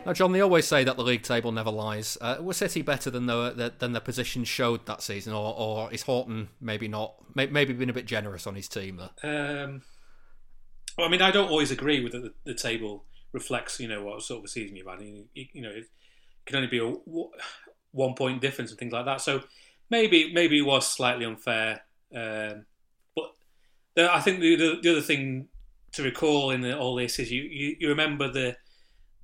Now, 0.05 0.13
John, 0.13 0.33
they 0.33 0.41
always 0.41 0.67
say 0.67 0.83
that 0.83 0.97
the 0.97 1.05
league 1.05 1.23
table 1.23 1.53
never 1.53 1.71
lies. 1.71 2.19
Uh, 2.21 2.39
was 2.41 2.57
City 2.57 2.83
better 2.83 3.11
than 3.11 3.27
the, 3.27 3.73
than 3.79 3.93
the 3.93 4.01
position 4.01 4.43
showed 4.43 4.87
that 4.87 5.03
season, 5.03 5.35
or, 5.35 5.55
or 5.57 5.93
is 5.93 6.03
Horton 6.03 6.49
maybe 6.61 6.89
not, 6.89 7.15
maybe 7.37 7.73
been 7.73 7.91
a 7.91 7.93
bit 7.93 8.07
generous 8.07 8.45
on 8.49 8.57
his 8.57 8.67
team 8.67 8.97
there? 8.97 9.11
Um, 9.63 9.83
well, 10.97 11.07
I 11.07 11.11
mean, 11.11 11.23
I 11.23 11.31
don't 11.31 11.49
always 11.51 11.71
agree 11.71 12.03
with 12.03 12.11
the, 12.11 12.33
the 12.45 12.55
table 12.55 13.05
reflects, 13.33 13.79
you 13.79 13.87
know, 13.87 14.03
what 14.03 14.23
sort 14.23 14.41
of 14.41 14.47
a 14.47 14.49
season 14.49 14.75
you've 14.75 14.89
had. 14.89 15.01
You, 15.01 15.27
you 15.33 15.63
know, 15.63 15.71
it 15.71 15.87
can 16.45 16.57
only 16.57 16.69
be 16.69 16.81
a 16.81 16.93
one 17.93 18.15
point 18.15 18.41
difference 18.41 18.71
and 18.71 18.81
things 18.81 18.93
like 18.93 19.05
that. 19.05 19.21
So 19.21 19.45
maybe 19.91 20.33
maybe 20.33 20.59
it 20.59 20.67
was 20.67 20.89
slightly 20.89 21.25
unfair. 21.25 21.83
Um, 22.13 22.65
I 23.99 24.21
think 24.21 24.41
the, 24.41 24.57
the, 24.57 24.79
the 24.83 24.91
other 24.93 25.01
thing 25.01 25.49
to 25.93 26.03
recall 26.03 26.51
in 26.51 26.61
the, 26.61 26.79
all 26.79 26.95
this 26.97 27.19
is 27.19 27.31
you, 27.31 27.43
you, 27.43 27.77
you 27.81 27.89
remember 27.89 28.31
the 28.31 28.57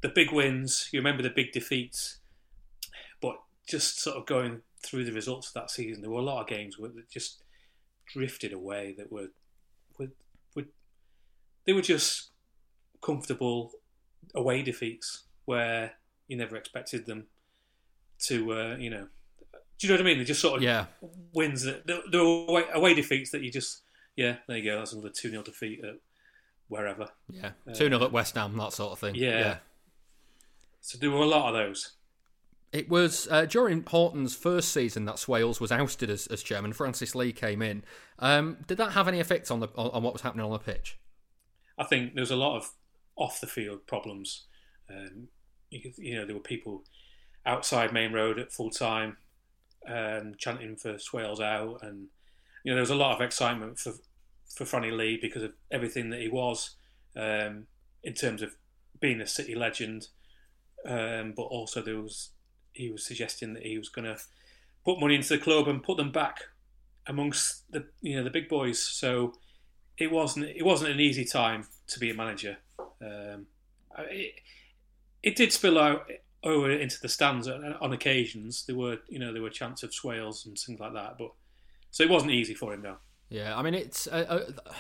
the 0.00 0.08
big 0.10 0.32
wins, 0.32 0.90
you 0.92 1.00
remember 1.00 1.22
the 1.22 1.30
big 1.30 1.50
defeats, 1.52 2.18
but 3.22 3.36
just 3.66 4.02
sort 4.02 4.18
of 4.18 4.26
going 4.26 4.60
through 4.84 5.02
the 5.02 5.12
results 5.12 5.48
of 5.48 5.54
that 5.54 5.70
season, 5.70 6.02
there 6.02 6.10
were 6.10 6.20
a 6.20 6.22
lot 6.22 6.42
of 6.42 6.46
games 6.46 6.76
that 6.76 7.08
just 7.08 7.42
drifted 8.12 8.52
away 8.52 8.94
that 8.98 9.10
were, 9.10 9.28
were, 9.98 10.08
were 10.54 10.64
they 11.66 11.72
were 11.72 11.80
just 11.80 12.32
comfortable 13.00 13.72
away 14.34 14.60
defeats 14.60 15.22
where 15.46 15.92
you 16.28 16.36
never 16.36 16.56
expected 16.56 17.06
them 17.06 17.26
to, 18.18 18.52
uh, 18.52 18.76
you 18.78 18.90
know, 18.90 19.08
do 19.78 19.86
you 19.86 19.88
know 19.88 19.94
what 19.94 20.02
I 20.02 20.04
mean? 20.04 20.18
They 20.18 20.24
just 20.24 20.42
sort 20.42 20.58
of 20.58 20.62
yeah. 20.62 20.84
wins 21.32 21.62
that 21.62 21.86
there 21.86 22.22
were 22.22 22.44
away, 22.46 22.64
away 22.74 22.92
defeats 22.92 23.30
that 23.30 23.40
you 23.40 23.50
just 23.50 23.83
yeah, 24.16 24.36
there 24.46 24.58
you 24.58 24.64
go. 24.64 24.78
That's 24.78 24.92
another 24.92 25.10
2 25.10 25.30
0 25.30 25.42
defeat 25.42 25.84
at 25.84 25.96
wherever. 26.68 27.08
Yeah, 27.30 27.52
2 27.68 27.88
0 27.88 27.98
uh, 27.98 28.04
at 28.04 28.12
West 28.12 28.34
Ham, 28.36 28.56
that 28.56 28.72
sort 28.72 28.92
of 28.92 28.98
thing. 28.98 29.14
Yeah. 29.14 29.38
yeah. 29.38 29.56
So 30.80 30.98
there 30.98 31.10
were 31.10 31.18
a 31.18 31.26
lot 31.26 31.48
of 31.48 31.54
those. 31.54 31.92
It 32.72 32.88
was 32.88 33.28
uh, 33.30 33.46
during 33.46 33.84
Horton's 33.86 34.34
first 34.34 34.72
season 34.72 35.04
that 35.04 35.18
Swales 35.18 35.60
was 35.60 35.70
ousted 35.70 36.10
as, 36.10 36.26
as 36.26 36.42
chairman. 36.42 36.72
Francis 36.72 37.14
Lee 37.14 37.32
came 37.32 37.62
in. 37.62 37.84
Um, 38.18 38.58
did 38.66 38.78
that 38.78 38.92
have 38.92 39.06
any 39.06 39.20
effect 39.20 39.50
on 39.50 39.60
the 39.60 39.68
on, 39.76 39.90
on, 39.92 40.02
what 40.02 40.12
was 40.12 40.22
happening 40.22 40.44
on 40.44 40.50
the 40.50 40.58
pitch? 40.58 40.98
I 41.78 41.84
think 41.84 42.14
there 42.14 42.22
was 42.22 42.32
a 42.32 42.36
lot 42.36 42.56
of 42.56 42.70
off 43.16 43.40
the 43.40 43.46
field 43.46 43.86
problems. 43.86 44.46
Um, 44.90 45.28
you, 45.70 45.92
you, 45.96 46.16
know, 46.16 46.26
there 46.26 46.34
were 46.34 46.42
people 46.42 46.82
outside 47.46 47.92
Maine 47.92 48.12
Road 48.12 48.38
at 48.38 48.52
full 48.52 48.70
time 48.70 49.18
um, 49.88 50.34
chanting 50.36 50.76
for 50.76 50.98
Swales 50.98 51.40
out, 51.40 51.78
and 51.82 52.08
you 52.64 52.70
know, 52.70 52.76
there 52.76 52.82
was 52.82 52.90
a 52.90 52.96
lot 52.96 53.14
of 53.14 53.20
excitement 53.20 53.78
for 53.78 53.92
for 54.54 54.64
Franny 54.64 54.96
Lee 54.96 55.18
because 55.20 55.42
of 55.42 55.52
everything 55.70 56.10
that 56.10 56.20
he 56.20 56.28
was 56.28 56.76
um, 57.16 57.66
in 58.02 58.14
terms 58.14 58.42
of 58.42 58.54
being 59.00 59.20
a 59.20 59.26
City 59.26 59.54
legend, 59.54 60.08
um, 60.86 61.32
but 61.36 61.42
also 61.42 61.82
there 61.82 62.00
was 62.00 62.30
he 62.72 62.90
was 62.90 63.04
suggesting 63.04 63.54
that 63.54 63.64
he 63.64 63.78
was 63.78 63.88
going 63.88 64.04
to 64.04 64.20
put 64.84 65.00
money 65.00 65.14
into 65.14 65.28
the 65.28 65.38
club 65.38 65.68
and 65.68 65.82
put 65.82 65.96
them 65.96 66.10
back 66.10 66.40
amongst 67.06 67.70
the 67.70 67.84
you 68.00 68.16
know 68.16 68.24
the 68.24 68.30
big 68.30 68.48
boys. 68.48 68.78
So 68.78 69.34
it 69.98 70.10
wasn't 70.10 70.46
it 70.46 70.64
wasn't 70.64 70.90
an 70.90 71.00
easy 71.00 71.24
time 71.24 71.66
to 71.88 71.98
be 71.98 72.10
a 72.10 72.14
manager. 72.14 72.56
Um, 73.00 73.46
it, 74.10 74.34
it 75.22 75.36
did 75.36 75.52
spill 75.52 75.78
out 75.78 76.10
over 76.42 76.70
into 76.70 77.00
the 77.00 77.08
stands 77.08 77.48
on 77.48 77.92
occasions. 77.92 78.64
There 78.66 78.76
were 78.76 78.98
you 79.08 79.18
know 79.18 79.32
there 79.32 79.42
were 79.42 79.50
chants 79.50 79.82
of 79.82 79.92
swales 79.92 80.46
and 80.46 80.58
things 80.58 80.80
like 80.80 80.94
that, 80.94 81.18
but 81.18 81.32
so 81.94 82.02
it 82.02 82.10
wasn't 82.10 82.32
easy 82.32 82.54
for 82.54 82.74
him, 82.74 82.82
though. 82.82 82.96
Yeah, 83.28 83.56
I 83.56 83.62
mean 83.62 83.74
it's 83.74 84.08
uh, 84.08 84.26
uh, 84.28 84.72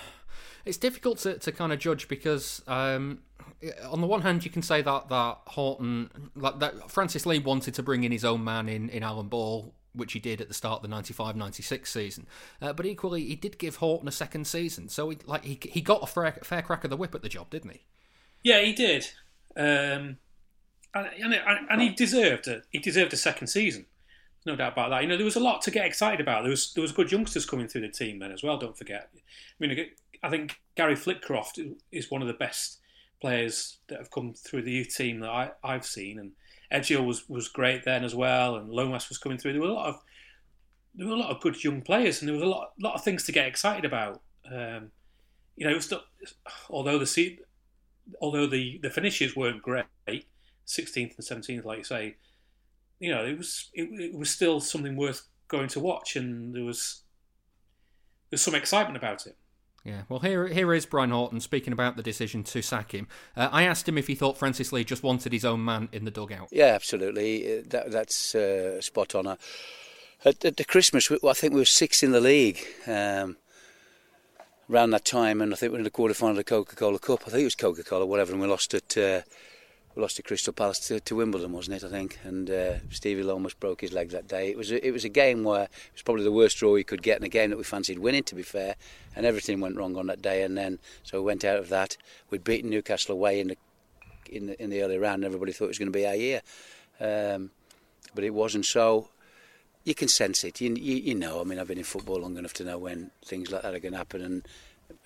it's 0.64 0.76
difficult 0.76 1.18
to, 1.18 1.38
to 1.38 1.52
kind 1.52 1.72
of 1.72 1.78
judge 1.78 2.08
because 2.08 2.60
um, 2.66 3.20
on 3.88 4.00
the 4.00 4.06
one 4.08 4.22
hand 4.22 4.44
you 4.44 4.50
can 4.50 4.62
say 4.62 4.82
that 4.82 5.08
that 5.10 5.38
Horton 5.46 6.10
like 6.34 6.58
that 6.58 6.90
Francis 6.90 7.24
Lee 7.24 7.38
wanted 7.38 7.74
to 7.74 7.84
bring 7.84 8.02
in 8.02 8.10
his 8.10 8.24
own 8.24 8.42
man 8.42 8.68
in 8.68 8.88
in 8.88 9.04
Alan 9.04 9.28
Ball 9.28 9.72
which 9.92 10.12
he 10.12 10.18
did 10.18 10.40
at 10.40 10.48
the 10.48 10.54
start 10.54 10.82
of 10.82 10.90
the 10.90 10.96
95-96 10.96 11.86
season. 11.86 12.26
Uh, 12.60 12.72
but 12.72 12.84
equally, 12.84 13.26
he 13.26 13.36
did 13.36 13.58
give 13.58 13.76
Horton 13.76 14.08
a 14.08 14.10
second 14.10 14.44
season, 14.44 14.88
so 14.88 15.08
he 15.08 15.18
like 15.24 15.44
he, 15.44 15.56
he 15.62 15.80
got 15.80 16.02
a 16.02 16.06
fair, 16.06 16.32
fair 16.42 16.62
crack 16.62 16.82
of 16.82 16.90
the 16.90 16.96
whip 16.96 17.14
at 17.14 17.22
the 17.22 17.28
job, 17.28 17.48
didn't 17.48 17.70
he? 17.70 17.84
Yeah, 18.42 18.60
he 18.60 18.72
did, 18.72 19.06
um, 19.56 20.18
and, 20.92 21.08
and, 21.22 21.34
and 21.70 21.80
he 21.80 21.90
deserved 21.90 22.48
a 22.48 22.62
he 22.70 22.80
deserved 22.80 23.12
a 23.12 23.16
second 23.16 23.46
season 23.46 23.86
no 24.46 24.56
doubt 24.56 24.72
about 24.72 24.90
that. 24.90 25.02
You 25.02 25.08
know, 25.08 25.16
there 25.16 25.24
was 25.24 25.36
a 25.36 25.40
lot 25.40 25.62
to 25.62 25.70
get 25.70 25.86
excited 25.86 26.20
about. 26.20 26.42
There 26.42 26.50
was 26.50 26.72
there 26.74 26.82
was 26.82 26.92
good 26.92 27.10
youngsters 27.10 27.46
coming 27.46 27.68
through 27.68 27.82
the 27.82 27.88
team 27.88 28.18
then 28.18 28.32
as 28.32 28.42
well. 28.42 28.58
Don't 28.58 28.76
forget. 28.76 29.10
I 29.14 29.18
mean, 29.58 29.86
I 30.22 30.30
think 30.30 30.60
Gary 30.76 30.96
Flitcroft 30.96 31.58
is 31.92 32.10
one 32.10 32.22
of 32.22 32.28
the 32.28 32.34
best 32.34 32.80
players 33.20 33.78
that 33.88 33.98
have 33.98 34.10
come 34.10 34.34
through 34.34 34.62
the 34.62 34.72
youth 34.72 34.94
team 34.94 35.20
that 35.20 35.30
I, 35.30 35.50
I've 35.62 35.86
seen, 35.86 36.18
and 36.18 36.32
Edgio 36.72 37.04
was 37.04 37.28
was 37.28 37.48
great 37.48 37.84
then 37.84 38.04
as 38.04 38.14
well, 38.14 38.56
and 38.56 38.68
Lomas 38.68 39.08
was 39.08 39.18
coming 39.18 39.38
through. 39.38 39.52
There 39.52 39.62
were 39.62 39.68
a 39.68 39.72
lot 39.72 39.88
of 39.88 40.02
there 40.94 41.06
were 41.06 41.14
a 41.14 41.18
lot 41.18 41.30
of 41.30 41.40
good 41.40 41.62
young 41.62 41.82
players, 41.82 42.20
and 42.20 42.28
there 42.28 42.34
was 42.34 42.42
a 42.42 42.46
lot 42.46 42.72
lot 42.80 42.94
of 42.94 43.04
things 43.04 43.24
to 43.24 43.32
get 43.32 43.46
excited 43.46 43.84
about. 43.84 44.20
Um, 44.50 44.90
you 45.56 45.66
know, 45.66 45.78
still, 45.78 46.02
although 46.68 46.98
the 46.98 47.38
although 48.20 48.46
the 48.46 48.78
the 48.82 48.90
finishes 48.90 49.34
weren't 49.34 49.62
great, 49.62 49.86
16th 50.66 51.16
and 51.16 51.44
17th, 51.44 51.64
like 51.64 51.78
you 51.78 51.84
say, 51.84 52.16
you 53.04 53.14
know, 53.14 53.22
it 53.22 53.36
was 53.36 53.68
it, 53.74 53.88
it 54.00 54.18
was 54.18 54.30
still 54.30 54.60
something 54.60 54.96
worth 54.96 55.28
going 55.48 55.68
to 55.68 55.80
watch, 55.80 56.16
and 56.16 56.54
there 56.54 56.64
was 56.64 57.02
there's 58.30 58.40
some 58.40 58.54
excitement 58.54 58.96
about 58.96 59.26
it. 59.26 59.36
Yeah, 59.84 60.02
well, 60.08 60.20
here 60.20 60.46
here 60.46 60.72
is 60.72 60.86
Brian 60.86 61.10
Horton 61.10 61.40
speaking 61.40 61.74
about 61.74 61.98
the 61.98 62.02
decision 62.02 62.44
to 62.44 62.62
sack 62.62 62.92
him. 62.92 63.06
Uh, 63.36 63.50
I 63.52 63.64
asked 63.64 63.86
him 63.86 63.98
if 63.98 64.06
he 64.06 64.14
thought 64.14 64.38
Francis 64.38 64.72
Lee 64.72 64.84
just 64.84 65.02
wanted 65.02 65.34
his 65.34 65.44
own 65.44 65.62
man 65.62 65.90
in 65.92 66.06
the 66.06 66.10
dugout. 66.10 66.48
Yeah, 66.50 66.72
absolutely. 66.74 67.58
Uh, 67.58 67.62
that, 67.66 67.90
that's 67.90 68.34
uh, 68.34 68.80
spot 68.80 69.14
on. 69.14 69.26
At, 69.26 70.42
at, 70.42 70.56
the 70.56 70.64
Christmas, 70.64 71.12
I 71.12 71.34
think 71.34 71.52
we 71.52 71.60
were 71.60 71.66
sixth 71.66 72.02
in 72.02 72.12
the 72.12 72.20
league 72.22 72.60
um, 72.86 73.36
around 74.70 74.92
that 74.92 75.04
time, 75.04 75.42
and 75.42 75.52
I 75.52 75.56
think 75.56 75.72
we 75.72 75.74
were 75.74 75.80
in 75.80 75.84
the 75.84 75.90
quarter 75.90 76.14
final 76.14 76.30
of 76.30 76.36
the 76.38 76.44
Coca 76.44 76.74
Cola 76.74 76.98
Cup. 76.98 77.24
I 77.26 77.30
think 77.30 77.42
it 77.42 77.44
was 77.44 77.54
Coca 77.54 77.84
Cola, 77.84 78.06
whatever, 78.06 78.32
and 78.32 78.40
we 78.40 78.48
lost 78.48 78.72
at 78.72 78.96
uh, 78.96 79.20
lost 79.96 80.16
to 80.16 80.22
Crystal 80.22 80.52
Palace 80.52 80.80
to, 80.88 81.00
to 81.00 81.16
Wimbledon, 81.16 81.52
wasn't 81.52 81.82
it? 81.82 81.86
I 81.86 81.90
think, 81.90 82.18
and 82.24 82.50
uh, 82.50 82.74
Stevie 82.90 83.28
almost 83.28 83.60
broke 83.60 83.80
his 83.80 83.92
leg 83.92 84.10
that 84.10 84.28
day. 84.28 84.50
It 84.50 84.56
was 84.56 84.72
a, 84.72 84.86
it 84.86 84.90
was 84.90 85.04
a 85.04 85.08
game 85.08 85.44
where 85.44 85.64
it 85.64 85.92
was 85.92 86.02
probably 86.02 86.24
the 86.24 86.32
worst 86.32 86.58
draw 86.58 86.72
we 86.72 86.84
could 86.84 87.02
get 87.02 87.18
in 87.18 87.24
a 87.24 87.28
game 87.28 87.50
that 87.50 87.56
we 87.56 87.64
fancied 87.64 87.98
winning. 87.98 88.24
To 88.24 88.34
be 88.34 88.42
fair, 88.42 88.76
and 89.14 89.24
everything 89.26 89.60
went 89.60 89.76
wrong 89.76 89.96
on 89.96 90.06
that 90.08 90.22
day, 90.22 90.42
and 90.42 90.56
then 90.56 90.78
so 91.02 91.20
we 91.20 91.26
went 91.26 91.44
out 91.44 91.58
of 91.58 91.68
that. 91.68 91.96
We'd 92.30 92.44
beaten 92.44 92.70
Newcastle 92.70 93.14
away 93.14 93.40
in 93.40 93.48
the 93.48 93.56
in 94.30 94.46
the, 94.46 94.62
in 94.62 94.70
the 94.70 94.82
early 94.82 94.98
round. 94.98 95.16
And 95.16 95.24
everybody 95.24 95.52
thought 95.52 95.66
it 95.66 95.68
was 95.68 95.78
going 95.78 95.92
to 95.92 95.98
be 95.98 96.06
our 96.06 96.14
year, 96.16 96.42
um, 97.00 97.50
but 98.14 98.24
it 98.24 98.34
wasn't. 98.34 98.66
So 98.66 99.08
you 99.84 99.94
can 99.94 100.08
sense 100.08 100.44
it. 100.44 100.60
You, 100.60 100.74
you, 100.74 100.96
you 100.96 101.14
know. 101.14 101.40
I 101.40 101.44
mean, 101.44 101.58
I've 101.58 101.68
been 101.68 101.78
in 101.78 101.84
football 101.84 102.20
long 102.20 102.36
enough 102.36 102.54
to 102.54 102.64
know 102.64 102.78
when 102.78 103.10
things 103.24 103.50
like 103.50 103.62
that 103.62 103.74
are 103.74 103.80
going 103.80 103.92
to 103.92 103.98
happen, 103.98 104.22
and 104.22 104.48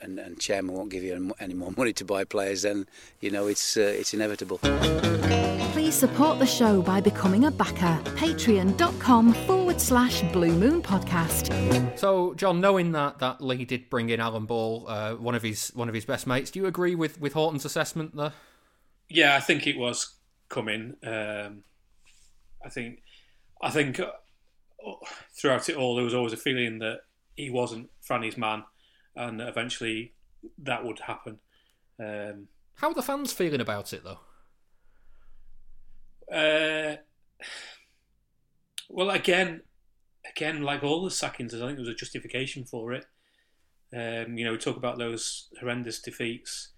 and, 0.01 0.19
and 0.19 0.39
chairman 0.39 0.75
won't 0.75 0.91
give 0.91 1.03
you 1.03 1.35
any 1.41 1.55
more 1.55 1.73
money 1.77 1.93
to 1.95 2.05
buy 2.05 2.25
players, 2.25 2.63
then 2.63 2.87
you 3.21 3.31
know 3.31 3.47
it's 3.47 3.77
uh, 3.77 3.81
it's 3.81 4.15
inevitable. 4.15 4.59
Please 5.73 5.95
support 5.95 6.39
the 6.39 6.47
show 6.47 6.83
by 6.83 7.01
becoming 7.01 7.45
a 7.45 7.51
backer. 7.51 8.01
Patreon.com 8.17 9.33
forward 9.33 9.81
slash 9.81 10.23
Blue 10.33 10.53
Moon 10.53 10.83
Podcast. 10.83 11.99
So, 11.99 12.35
John, 12.35 12.61
knowing 12.61 12.93
that 12.93 13.19
that 13.21 13.41
Lee 13.41 13.65
did 13.65 13.89
bring 13.89 14.11
in 14.11 14.21
Alan 14.21 14.47
Ball, 14.47 14.87
uh, 14.89 15.15
one 15.15 15.35
of 15.35 15.43
his 15.43 15.69
one 15.75 15.89
of 15.89 15.95
his 15.95 16.05
best 16.05 16.27
mates, 16.27 16.51
do 16.51 16.59
you 16.59 16.67
agree 16.67 16.95
with 16.95 17.21
with 17.21 17.33
Horton's 17.33 17.65
assessment 17.65 18.17
there? 18.17 18.33
Yeah, 19.09 19.37
I 19.37 19.41
think 19.41 19.67
it 19.67 19.79
was 19.79 20.15
coming. 20.49 20.97
Um, 21.03 21.65
I 22.65 22.69
think 22.69 23.03
I 23.63 23.71
think 23.71 24.01
uh, 24.01 24.07
throughout 25.33 25.69
it 25.69 25.77
all, 25.77 25.95
there 25.95 26.05
was 26.05 26.15
always 26.15 26.33
a 26.33 26.37
feeling 26.37 26.79
that 26.81 27.01
he 27.35 27.51
wasn't 27.51 27.89
Franny's 28.07 28.37
man 28.37 28.65
and 29.19 29.41
eventually 29.41 30.13
that 30.59 30.85
would 30.85 31.01
happen. 31.01 31.39
Um, 32.01 32.49
How 32.75 32.91
are 32.91 32.95
the 32.95 33.03
fans 33.03 33.33
feeling 33.33 33.61
about 33.61 33.93
it, 33.93 34.03
though? 34.05 34.21
Uh, 36.33 36.97
well, 38.89 39.11
again, 39.11 39.63
again, 40.29 40.63
like 40.63 40.83
all 40.83 41.05
the 41.05 41.11
sackings, 41.11 41.55
I 41.55 41.59
think 41.59 41.77
there 41.77 41.87
was 41.87 41.89
a 41.89 41.95
justification 41.95 42.65
for 42.65 42.93
it. 42.93 43.07
Um, 43.93 44.37
you 44.37 44.45
know, 44.45 44.53
we 44.53 44.59
talk 44.59 44.77
about 44.77 44.99
those 44.99 45.49
horrendous 45.61 46.01
defeats. 46.01 46.69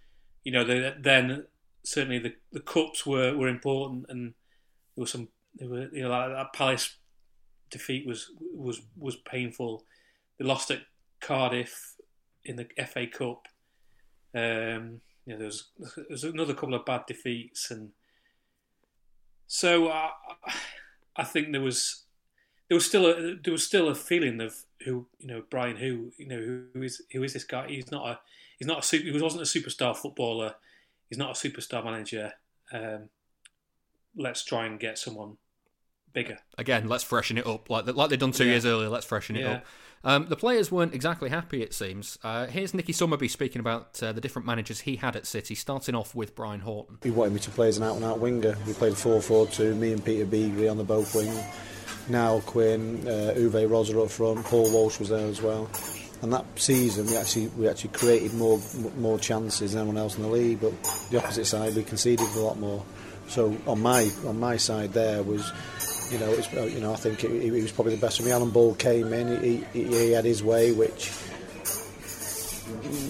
You 0.45 0.53
know, 0.53 0.65
they, 0.65 0.95
then 0.99 1.47
certainly 1.85 2.19
the 2.19 2.35
the 2.53 2.61
cups 2.61 3.05
were, 3.05 3.37
were 3.37 3.49
important, 3.49 4.07
and 4.09 4.35
there 4.97 5.03
was 5.03 5.11
some 5.11 5.29
there 5.57 5.69
were 5.69 5.89
you 5.93 6.03
know 6.03 6.11
that, 6.11 6.29
that 6.29 6.53
Palace 6.53 6.97
defeat 7.71 8.07
was 8.07 8.31
was 8.55 8.81
was 8.97 9.17
painful. 9.17 9.85
They 10.39 10.45
lost 10.45 10.71
at 10.71 10.83
Cardiff 11.21 11.97
in 12.45 12.57
the 12.57 12.67
FA 12.87 13.07
Cup. 13.07 13.49
Um, 14.35 15.01
you 15.27 15.35
know, 15.35 15.39
there 15.39 15.47
was, 16.09 16.25
another 16.25 16.55
couple 16.55 16.75
of 16.75 16.85
bad 16.85 17.07
defeats, 17.07 17.71
and 17.71 17.91
so 19.47 19.89
uh, 19.89 20.11
I 21.17 21.25
think 21.25 21.53
there 21.53 21.61
was 21.61 22.05
there 22.69 22.77
was 22.77 22.87
still 22.87 23.07
a 23.07 23.35
there 23.35 23.53
was 23.53 23.65
still 23.65 23.89
a 23.89 23.95
feeling 23.95 24.41
of 24.41 24.55
who 24.85 25.07
you 25.19 25.27
know 25.27 25.43
Brian 25.51 25.77
who 25.77 26.13
you 26.17 26.27
know 26.29 26.65
who 26.73 26.83
is 26.83 27.03
who 27.13 27.23
is 27.23 27.33
this 27.33 27.45
guy? 27.45 27.67
He's 27.69 27.91
not 27.91 28.09
a 28.09 28.21
he's 28.59 28.69
not 28.69 28.79
a 28.79 28.83
super, 28.83 29.05
he 29.05 29.21
wasn't 29.21 29.43
a 29.43 29.45
superstar 29.45 29.97
footballer. 29.97 30.55
He's 31.09 31.19
not 31.19 31.31
a 31.31 31.49
superstar 31.49 31.85
manager. 31.85 32.33
Um, 32.73 33.09
let's 34.17 34.45
try 34.45 34.67
and 34.67 34.79
get 34.79 34.99
someone 34.99 35.37
bigger. 36.13 36.39
Again, 36.59 36.89
let's 36.89 37.05
freshen 37.05 37.39
it 37.39 37.47
up 37.47 37.69
like 37.71 37.87
like 37.87 38.11
they've 38.11 38.19
done 38.19 38.33
two 38.33 38.45
Yeah. 38.45 38.51
years 38.53 38.67
earlier. 38.67 38.89
Let's 38.89 39.07
freshen 39.07 39.37
it 39.37 39.41
Yeah. 39.43 39.53
up. 39.55 39.65
Um, 40.03 40.27
the 40.31 40.37
players 40.37 40.73
weren't 40.73 40.95
exactly 40.95 41.29
happy, 41.29 41.63
it 41.63 41.75
seems. 41.75 42.19
Uh, 42.25 42.47
here's 42.47 42.73
Nicky 42.73 42.93
Summerbee 42.95 43.29
speaking 43.29 43.61
about 43.61 44.03
uh, 44.03 44.13
the 44.13 44.21
different 44.23 44.47
managers 44.47 44.81
he 44.81 44.97
had 44.97 45.15
at 45.15 45.27
City, 45.27 45.55
starting 45.55 45.95
off 45.95 46.15
with 46.15 46.35
Brian 46.35 46.61
Horton. 46.61 46.97
He 47.03 47.11
wanted 47.11 47.35
me 47.35 47.41
to 47.41 47.51
play 47.51 47.69
as 47.69 47.77
an 47.77 47.83
out 47.83 47.97
and 47.97 48.05
out 48.07 48.19
winger. 48.19 48.57
We 48.67 48.73
played 48.73 48.97
4 48.97 49.21
4 49.21 49.47
2, 49.49 49.75
me 49.75 49.93
and 49.93 50.03
Peter 50.03 50.25
Beagrie 50.25 50.71
on 50.71 50.79
the 50.79 50.85
both 50.85 51.15
wing. 51.15 51.31
Now 52.09 52.41
Quinn, 52.41 53.03
uh, 53.07 53.35
Uwe 53.37 53.69
Rosler 53.69 54.03
up 54.05 54.11
front, 54.11 54.43
Paul 54.47 54.73
Walsh 54.73 54.99
was 54.99 55.11
there 55.11 55.29
as 55.29 55.43
well. 55.43 55.69
And 56.23 56.33
that 56.33 56.45
season, 56.57 57.07
we 57.07 57.17
actually 57.17 57.47
we 57.49 57.69
actually 57.69 57.91
created 57.91 58.35
more 58.35 58.59
more 58.99 59.19
chances 59.19 59.73
than 59.73 59.81
anyone 59.83 59.97
else 59.99 60.17
in 60.17 60.23
the 60.23 60.29
league. 60.29 60.61
But 60.61 60.73
the 61.11 61.19
opposite 61.19 61.47
side, 61.47 61.75
we 61.75 61.83
conceded 61.83 62.27
a 62.37 62.41
lot 62.41 62.59
more. 62.59 62.85
So 63.29 63.57
on 63.67 63.81
my 63.81 64.11
on 64.27 64.41
my 64.41 64.57
side, 64.57 64.93
there 64.93 65.23
was, 65.23 65.51
you 66.11 66.19
know, 66.19 66.31
it's, 66.33 66.53
uh, 66.55 66.63
you 66.63 66.81
know, 66.81 66.93
I 66.93 66.97
think 66.97 67.21
he, 67.21 67.51
was 67.51 67.73
probably 67.73 67.95
the 67.95 68.01
best 68.01 68.23
me. 68.23 68.31
Alan 68.33 68.51
Ball 68.51 68.75
came 68.75 69.13
in, 69.13 69.43
he, 69.43 69.65
he, 69.73 69.85
he 69.85 70.11
had 70.13 70.25
his 70.25 70.43
way, 70.43 70.73
which 70.73 71.13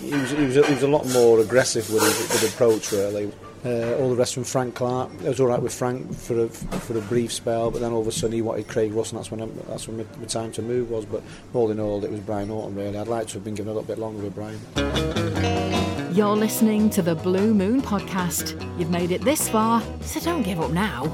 he 0.03 0.15
was, 0.15 0.31
he 0.31 0.45
was, 0.45 0.57
a, 0.57 0.67
he 0.67 0.75
was 0.75 0.83
a 0.83 0.89
lot 0.89 1.07
more 1.09 1.41
aggressive 1.41 1.91
with 1.91 2.03
his, 2.03 2.19
with 2.19 2.41
his 2.41 2.55
approach, 2.55 2.93
really. 2.93 3.33
Uh, 3.63 3.95
all 3.99 4.09
the 4.09 4.17
rest 4.17 4.33
from 4.35 4.45
Frank 4.45 4.75
Clark. 4.75 5.11
It 5.23 5.29
was 5.29 5.39
all 5.39 5.49
right 5.49 5.61
with 5.61 5.75
Frank 5.75 6.15
for 6.15 6.45
a, 6.45 6.49
for 6.49 6.97
a 6.97 7.03
brief 7.03 7.31
spell, 7.31 7.71
but 7.71 7.81
then 7.81 7.93
all 7.93 8.01
of 8.01 8.07
a 8.07 8.13
sudden 8.13 8.33
he 8.33 8.41
wanted 8.41 8.69
Craig 8.69 8.93
and 8.93 9.05
that's 9.05 9.31
when 9.31 9.43
I, 9.43 9.47
that's 9.69 9.87
when 9.87 9.99
my, 9.99 10.05
my 10.19 10.25
time 10.25 10.51
to 10.53 10.63
move 10.63 10.91
was. 10.91 11.05
But 11.05 11.23
all 11.53 11.71
in 11.71 11.79
all, 11.79 12.03
it 12.03 12.11
was 12.11 12.21
Brian 12.21 12.49
Horton. 12.49 12.75
Really, 12.75 12.97
I'd 12.97 13.09
like 13.09 13.27
to 13.29 13.35
have 13.35 13.45
been 13.45 13.55
given 13.55 13.71
a 13.71 13.75
little 13.75 13.87
bit 13.87 13.99
longer 13.99 14.23
with 14.23 14.35
Brian. 14.35 15.80
You're 16.13 16.35
listening 16.35 16.91
to 16.91 17.03
the 17.03 17.15
Blue 17.15 17.55
Moon 17.55 17.81
podcast. 17.81 18.61
You've 18.81 18.91
made 18.91 19.13
it 19.13 19.21
this 19.21 19.49
far, 19.49 19.81
so 20.01 20.19
don't 20.19 20.43
give 20.43 20.61
up 20.61 20.73
now. 20.73 21.05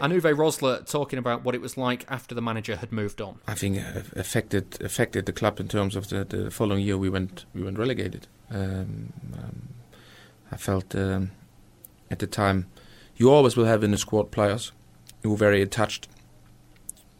And 0.00 0.14
Uwe 0.14 0.34
Rosler 0.34 0.90
talking 0.90 1.18
about 1.18 1.44
what 1.44 1.54
it 1.54 1.60
was 1.60 1.76
like 1.76 2.06
after 2.08 2.34
the 2.34 2.40
manager 2.40 2.76
had 2.76 2.92
moved 2.92 3.20
on. 3.20 3.40
I 3.46 3.52
think 3.54 3.76
uh, 3.76 4.00
affected 4.16 4.80
affected 4.80 5.26
the 5.26 5.32
club 5.32 5.60
in 5.60 5.68
terms 5.68 5.96
of 5.96 6.08
the, 6.08 6.24
the 6.24 6.50
following 6.50 6.82
year 6.82 6.96
we 6.96 7.10
went 7.10 7.44
we 7.54 7.62
went 7.62 7.78
relegated. 7.78 8.26
Um, 8.50 9.12
um, 9.34 9.68
I 10.50 10.56
felt 10.56 10.94
um, 10.94 11.32
at 12.10 12.20
the 12.20 12.26
time 12.26 12.68
you 13.16 13.30
always 13.30 13.54
will 13.54 13.66
have 13.66 13.84
in 13.84 13.90
the 13.90 13.98
squad 13.98 14.30
players 14.30 14.72
who 15.22 15.34
are 15.34 15.36
very 15.36 15.60
attached 15.60 16.08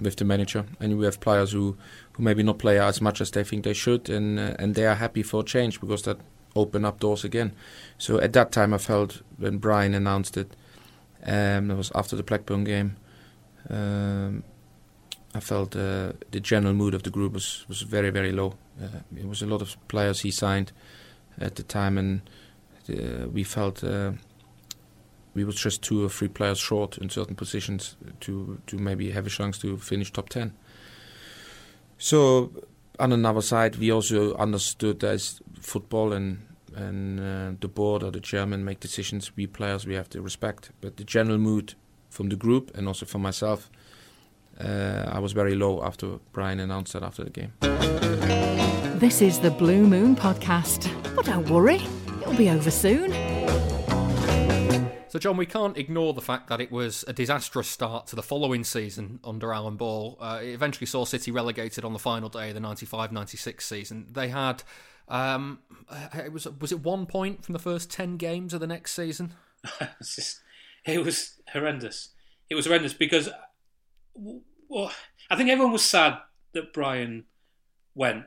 with 0.00 0.16
the 0.16 0.24
manager, 0.24 0.64
and 0.80 0.92
you 0.92 1.00
have 1.02 1.20
players 1.20 1.52
who, 1.52 1.76
who 2.14 2.22
maybe 2.22 2.42
not 2.42 2.58
play 2.58 2.80
as 2.80 3.02
much 3.02 3.20
as 3.20 3.30
they 3.32 3.44
think 3.44 3.64
they 3.64 3.74
should, 3.74 4.08
and 4.08 4.38
uh, 4.38 4.54
and 4.58 4.74
they 4.74 4.86
are 4.86 4.94
happy 4.94 5.22
for 5.22 5.40
a 5.40 5.44
change 5.44 5.78
because 5.78 6.04
that 6.04 6.16
open 6.55 6.84
up 6.84 7.01
doors 7.01 7.24
again. 7.24 7.53
So 7.98 8.18
at 8.20 8.32
that 8.32 8.53
time, 8.53 8.74
I 8.74 8.78
felt 8.78 9.22
when 9.38 9.59
Brian 9.59 9.94
announced 9.94 10.36
it, 10.36 10.57
um, 11.24 11.68
that 11.68 11.76
was 11.76 11.92
after 11.94 12.16
the 12.16 12.22
Blackburn 12.22 12.64
game. 12.64 12.96
Um, 13.68 14.42
I 15.34 15.40
felt 15.40 15.76
uh, 15.76 16.12
the 16.30 16.40
general 16.40 16.74
mood 16.74 16.94
of 16.94 17.03
the 17.03 17.11
group 17.11 17.34
was, 17.34 17.64
was 17.68 17.82
very 17.82 18.11
very 18.11 18.32
low. 18.32 18.55
Uh, 18.82 19.01
it 19.16 19.28
was 19.28 19.42
a 19.42 19.46
lot 19.46 19.62
of 19.62 19.76
players 19.88 20.20
he 20.20 20.30
signed 20.30 20.72
at 21.38 21.55
the 21.55 21.62
time, 21.62 21.98
and 21.98 22.22
uh, 22.88 23.28
we 23.28 23.44
felt 23.44 23.84
uh, 23.84 24.12
we 25.34 25.44
were 25.44 25.53
just 25.53 25.82
two 25.82 26.05
or 26.05 26.09
three 26.09 26.28
players 26.28 26.59
short 26.59 26.98
in 26.98 27.11
certain 27.11 27.36
positions 27.36 27.96
to 28.20 28.61
to 28.66 28.76
maybe 28.78 29.11
have 29.11 29.26
a 29.26 29.30
chance 29.30 29.59
to 29.59 29.76
finish 29.76 30.12
top 30.12 30.28
ten. 30.28 30.53
So 31.98 32.51
on 32.98 33.12
another 33.12 33.42
side, 33.42 33.76
we 33.76 33.92
also 33.92 34.34
understood 34.34 35.05
as 35.05 35.40
football 35.61 36.12
and 36.12 36.46
and 36.74 37.18
uh, 37.18 37.50
the 37.61 37.68
board 37.68 38.02
or 38.02 38.11
the 38.11 38.20
chairman 38.20 38.64
make 38.64 38.80
decisions. 38.80 39.36
We 39.36 39.46
players 39.46 39.86
we 39.86 39.94
have 39.94 40.08
to 40.11 40.22
respect, 40.22 40.70
but 40.80 40.96
the 40.96 41.04
general 41.04 41.38
mood 41.38 41.74
from 42.08 42.28
the 42.28 42.36
group 42.36 42.70
and 42.76 42.86
also 42.86 43.06
from 43.06 43.22
myself, 43.22 43.70
uh, 44.61 45.06
I 45.08 45.18
was 45.18 45.32
very 45.32 45.54
low 45.54 45.82
after 45.82 46.18
Brian 46.32 46.61
announced 46.61 46.92
that 46.92 47.02
after 47.02 47.24
the 47.24 47.30
game. 47.30 47.52
This 48.98 49.22
is 49.22 49.40
the 49.40 49.50
Blue 49.50 49.86
Moon 49.86 50.14
podcast. 50.14 50.90
But 51.16 51.24
don't 51.24 51.48
worry, 51.48 51.80
it'll 52.20 52.34
be 52.34 52.50
over 52.50 52.70
soon. 52.70 53.12
So, 55.08 55.18
John, 55.18 55.36
we 55.36 55.46
can't 55.46 55.76
ignore 55.76 56.12
the 56.12 56.20
fact 56.20 56.46
that 56.50 56.61
it 56.61 56.70
was 56.70 57.04
a 57.08 57.12
disastrous 57.12 57.66
start 57.66 58.06
to 58.08 58.16
the 58.16 58.22
following 58.22 58.62
season 58.62 59.18
under 59.24 59.52
Alan 59.52 59.76
Ball. 59.76 60.16
Uh, 60.20 60.38
it 60.40 60.50
eventually 60.50 60.86
saw 60.86 61.04
City 61.04 61.32
relegated 61.32 61.84
on 61.84 61.92
the 61.92 61.98
final 61.98 62.28
day 62.28 62.50
of 62.50 62.54
the 62.54 62.61
95-96 62.61 63.62
season. 63.62 64.06
They 64.12 64.28
had, 64.28 64.62
um, 65.09 65.61
it 66.14 66.32
was 66.32 66.46
was 66.46 66.72
it 66.72 66.80
one 66.80 67.07
point 67.07 67.44
from 67.44 67.53
the 67.53 67.59
first 67.59 67.90
ten 67.90 68.16
games 68.16 68.55
of 68.55 68.61
the 68.61 68.66
next 68.66 68.92
season? 68.94 69.34
It 70.86 71.05
was 71.05 71.40
horrendous. 71.53 72.11
It 72.48 72.55
was 72.55 72.66
horrendous 72.66 72.94
because, 72.94 73.28
well, 74.14 74.90
I 75.30 75.36
think 75.36 75.51
everyone 75.51 75.72
was 75.72 75.84
sad 75.84 76.18
that 76.53 76.72
Brian 76.72 77.24
went. 77.94 78.24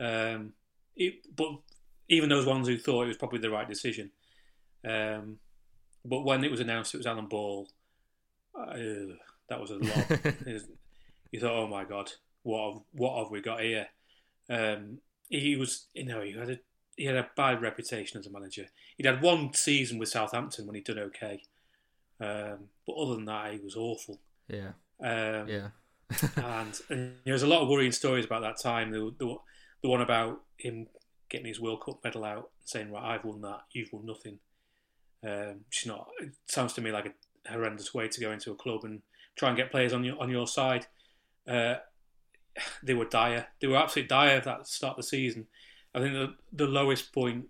Um, 0.00 0.54
it, 0.96 1.16
but 1.36 1.50
even 2.08 2.28
those 2.28 2.46
ones 2.46 2.66
who 2.66 2.78
thought 2.78 3.04
it 3.04 3.08
was 3.08 3.16
probably 3.16 3.38
the 3.40 3.50
right 3.50 3.68
decision. 3.68 4.10
Um, 4.88 5.38
but 6.04 6.24
when 6.24 6.44
it 6.44 6.50
was 6.50 6.60
announced 6.60 6.94
it 6.94 6.98
was 6.98 7.06
Alan 7.06 7.26
Ball, 7.26 7.68
uh, 8.58 8.74
that 9.48 9.60
was 9.60 9.70
a 9.70 9.76
lot. 9.76 10.20
You 11.30 11.40
thought, 11.40 11.52
oh 11.52 11.66
my 11.66 11.84
god, 11.84 12.12
what 12.42 12.72
have, 12.72 12.82
what 12.92 13.18
have 13.18 13.30
we 13.30 13.40
got 13.40 13.62
here? 13.62 13.86
Um, 14.50 14.98
he 15.32 15.56
was, 15.56 15.86
you 15.94 16.04
know, 16.04 16.20
he 16.20 16.32
had 16.32 16.50
a 16.50 16.58
he 16.96 17.04
had 17.06 17.16
a 17.16 17.30
bad 17.36 17.62
reputation 17.62 18.20
as 18.20 18.26
a 18.26 18.30
manager. 18.30 18.66
He'd 18.96 19.06
had 19.06 19.22
one 19.22 19.54
season 19.54 19.98
with 19.98 20.10
Southampton 20.10 20.66
when 20.66 20.74
he'd 20.74 20.84
done 20.84 20.98
okay, 20.98 21.42
um, 22.20 22.68
but 22.86 22.92
other 22.94 23.14
than 23.14 23.24
that, 23.24 23.52
he 23.54 23.58
was 23.58 23.76
awful. 23.76 24.20
Yeah. 24.48 24.72
Um, 25.00 25.48
Yeah. 25.48 25.68
and, 26.36 26.80
and 26.90 27.14
there 27.24 27.32
was 27.32 27.42
a 27.42 27.46
lot 27.46 27.62
of 27.62 27.68
worrying 27.68 27.92
stories 27.92 28.26
about 28.26 28.42
that 28.42 28.60
time. 28.60 28.90
The, 28.90 29.14
the, 29.18 29.36
the 29.82 29.88
one 29.88 30.02
about 30.02 30.42
him 30.58 30.88
getting 31.30 31.46
his 31.46 31.58
World 31.60 31.82
Cup 31.82 32.00
medal 32.04 32.24
out 32.24 32.50
and 32.60 32.68
saying, 32.68 32.92
"Right, 32.92 33.14
I've 33.14 33.24
won 33.24 33.40
that. 33.40 33.62
You've 33.72 33.92
won 33.92 34.04
nothing." 34.04 34.38
Um, 35.24 35.60
which 35.66 35.86
not. 35.86 36.08
It 36.20 36.32
sounds 36.46 36.74
to 36.74 36.82
me 36.82 36.92
like 36.92 37.06
a 37.06 37.50
horrendous 37.50 37.94
way 37.94 38.08
to 38.08 38.20
go 38.20 38.32
into 38.32 38.50
a 38.50 38.56
club 38.56 38.84
and 38.84 39.00
try 39.36 39.48
and 39.48 39.56
get 39.56 39.70
players 39.70 39.94
on 39.94 40.04
your 40.04 40.20
on 40.20 40.28
your 40.28 40.46
side. 40.46 40.86
Uh, 41.48 41.76
they 42.82 42.94
were 42.94 43.04
dire. 43.04 43.48
They 43.60 43.66
were 43.66 43.76
absolutely 43.76 44.08
dire 44.08 44.36
at 44.36 44.44
that 44.44 44.66
start 44.66 44.92
of 44.92 44.96
the 45.04 45.08
season. 45.08 45.46
I 45.94 46.00
think 46.00 46.14
the, 46.14 46.34
the 46.52 46.66
lowest 46.66 47.12
point, 47.12 47.48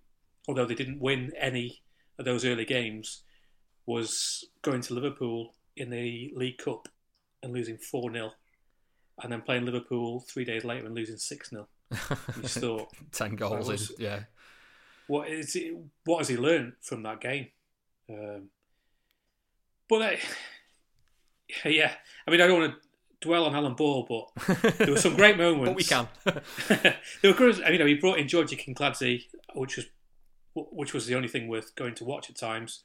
although 0.49 0.67
they 0.67 0.75
didn't 0.75 1.01
win 1.01 1.33
any 1.39 1.83
of 2.19 2.25
those 2.25 2.45
early 2.45 2.65
games, 2.65 3.23
was 3.87 4.45
going 4.63 4.81
to 4.83 4.95
Liverpool 4.95 5.55
in 5.77 5.91
the 5.91 6.33
League 6.37 6.59
Cup 6.59 6.89
and 7.43 7.53
losing 7.53 7.77
4 7.79 8.13
0, 8.13 8.31
and 9.23 9.33
then 9.33 9.43
playing 9.43 9.65
Liverpool 9.65 10.21
three 10.21 10.45
days 10.45 10.65
later 10.65 10.87
and 10.87 10.95
losing 10.95 11.17
6 11.17 11.51
0. 11.51 11.69
You 12.37 12.49
thought, 12.49 12.89
ten 13.13 13.37
goals. 13.37 13.67
that 13.67 13.73
was- 13.73 13.91
in, 13.91 13.97
yeah. 13.99 14.21
what 15.07 15.29
is 15.29 15.55
it, 15.57 15.77
what 16.05 16.19
has 16.19 16.29
he 16.29 16.37
learned 16.37 16.73
from 16.81 17.03
that 17.03 17.21
game? 17.21 17.49
Um, 18.09 18.49
but 19.89 20.03
uh, 20.03 20.17
yeah, 21.69 21.93
I 22.27 22.31
mean, 22.31 22.41
I 22.41 22.47
don't 22.47 22.61
want 22.61 22.73
to 22.75 22.89
dwell 23.23 23.47
on 23.47 23.55
Alan 23.55 23.75
Ball, 23.75 24.07
but 24.09 24.77
there 24.79 24.91
were 24.91 24.99
some 24.99 25.17
great 25.23 25.39
moments. 25.39 25.69
But 25.69 25.77
we 25.77 25.85
can. 25.85 26.09
there 27.23 27.33
were. 27.33 27.59
You 27.71 27.79
know, 27.79 27.87
he 27.87 27.95
brought 27.95 28.19
in 28.19 28.29
Georgi 28.29 28.57
Kinkladze, 28.57 29.25
which 29.55 29.77
was 29.77 29.87
which 30.55 30.93
was 30.93 31.07
the 31.07 31.15
only 31.15 31.29
thing 31.29 31.49
worth 31.49 31.75
going 31.75 31.95
to 31.95 32.05
watch 32.05 32.29
at 32.29 32.37
times. 32.37 32.83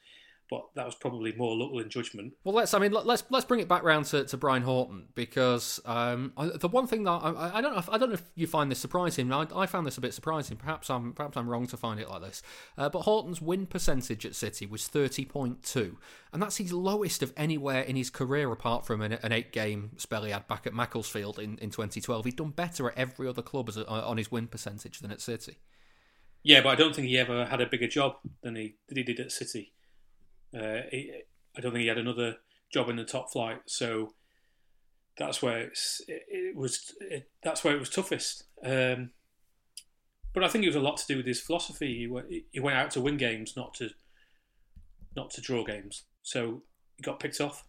But 0.50 0.64
that 0.76 0.86
was 0.86 0.96
probably 0.96 1.34
more 1.34 1.58
luck 1.58 1.72
in 1.84 1.90
judgment. 1.90 2.34
Well, 2.46 2.56
let's. 2.56 2.74
I 2.74 2.80
mean, 2.80 2.94
let- 2.94 3.06
let's 3.06 3.24
let's 3.30 3.46
bring 3.46 3.60
it 3.60 3.68
back 3.68 3.84
round 3.84 4.06
to, 4.08 4.24
to 4.24 4.38
Brian 4.38 4.64
Horton 4.64 5.08
because 5.14 5.82
um, 5.86 6.32
I, 6.38 6.48
the 6.56 6.70
one 6.70 6.88
thing 6.88 7.04
that 7.04 7.12
I, 7.12 7.58
I 7.58 7.62
don't 7.62 7.74
know. 7.74 7.80
If, 7.80 7.90
I 7.90 7.98
don't 7.98 8.10
know 8.10 8.14
if 8.14 8.24
you 8.36 8.48
find 8.48 8.72
this 8.72 8.80
surprising. 8.80 9.32
I, 9.34 9.46
I 9.54 9.66
found 9.66 9.86
this 9.86 9.98
a 9.98 10.02
bit 10.02 10.14
surprising. 10.14 10.56
Perhaps 10.56 10.90
I'm 10.90 11.12
perhaps 11.12 11.36
I'm 11.36 11.50
wrong 11.50 11.68
to 11.68 11.76
find 11.76 12.00
it 12.00 12.10
like 12.10 12.22
this. 12.22 12.42
Uh, 12.78 12.88
but 12.88 13.02
Horton's 13.02 13.42
win 13.42 13.66
percentage 13.66 14.26
at 14.26 14.36
City 14.36 14.66
was 14.66 14.88
thirty 14.88 15.26
point 15.26 15.64
two, 15.64 15.98
and 16.32 16.42
that's 16.42 16.58
his 16.58 16.72
lowest 16.72 17.22
of 17.22 17.34
anywhere 17.36 17.82
in 17.82 17.98
his 17.98 18.10
career, 18.10 18.50
apart 18.50 18.86
from 18.86 19.02
an, 19.02 19.14
an 19.14 19.34
eight 19.34 19.52
game 19.52 19.92
spell 19.98 20.24
he 20.24 20.32
had 20.32 20.48
back 20.48 20.66
at 20.66 20.74
Macclesfield 20.74 21.40
in, 21.40 21.58
in 21.58 21.72
2012. 21.72 22.24
He'd 22.24 22.36
done 22.38 22.52
better 22.52 22.90
at 22.90 22.98
every 22.98 23.28
other 23.28 23.42
club 23.42 23.68
as 23.68 23.76
a, 23.76 23.86
on 23.86 24.18
his 24.18 24.32
win 24.32 24.48
percentage 24.48 25.00
than 25.00 25.12
at 25.12 25.20
City. 25.20 25.58
Yeah, 26.44 26.62
but 26.62 26.70
I 26.70 26.76
don't 26.76 26.96
think 26.96 27.08
he 27.08 27.18
ever 27.18 27.46
had 27.46 27.60
a 27.60 27.66
bigger 27.66 27.88
job 27.88 28.16
than 28.42 28.56
he 28.56 28.76
than 28.88 28.98
he 28.98 29.04
did 29.04 29.20
at 29.20 29.34
City. 29.34 29.74
Uh, 30.58 30.82
he, 30.92 31.12
I 31.56 31.62
don't 31.62 31.72
think 31.72 31.84
he 31.84 31.88
had 31.88 31.98
another 31.98 32.38
job 32.74 32.90
in 32.90 32.96
the 32.96 33.06
top 33.06 33.32
flight, 33.32 33.60
so 33.66 34.14
that's 35.18 35.42
where 35.42 35.60
it's, 35.60 36.02
it, 36.08 36.24
it 36.28 36.56
was. 36.56 36.94
It, 37.02 37.30
that's 37.44 37.64
where 37.64 37.76
it 37.76 37.80
was 37.80 37.90
toughest. 37.90 38.44
Um, 38.64 39.12
but 40.34 40.44
I 40.44 40.48
think 40.48 40.64
it 40.64 40.70
was 40.70 40.76
a 40.76 40.82
lot 40.82 40.98
to 40.98 41.08
do 41.08 41.18
with 41.18 41.26
his 41.26 41.42
philosophy. 41.42 41.98
He 41.98 42.08
went, 42.08 42.28
he 42.52 42.60
went 42.60 42.78
out 42.78 42.92
to 42.92 43.02
win 43.02 43.18
games, 43.18 43.54
not 43.56 43.74
to 43.76 43.90
not 45.16 45.32
to 45.32 45.42
draw 45.42 45.64
games. 45.64 46.04
So 46.22 46.62
he 46.96 47.04
got 47.04 47.20
picked 47.20 47.42
off. 47.42 47.64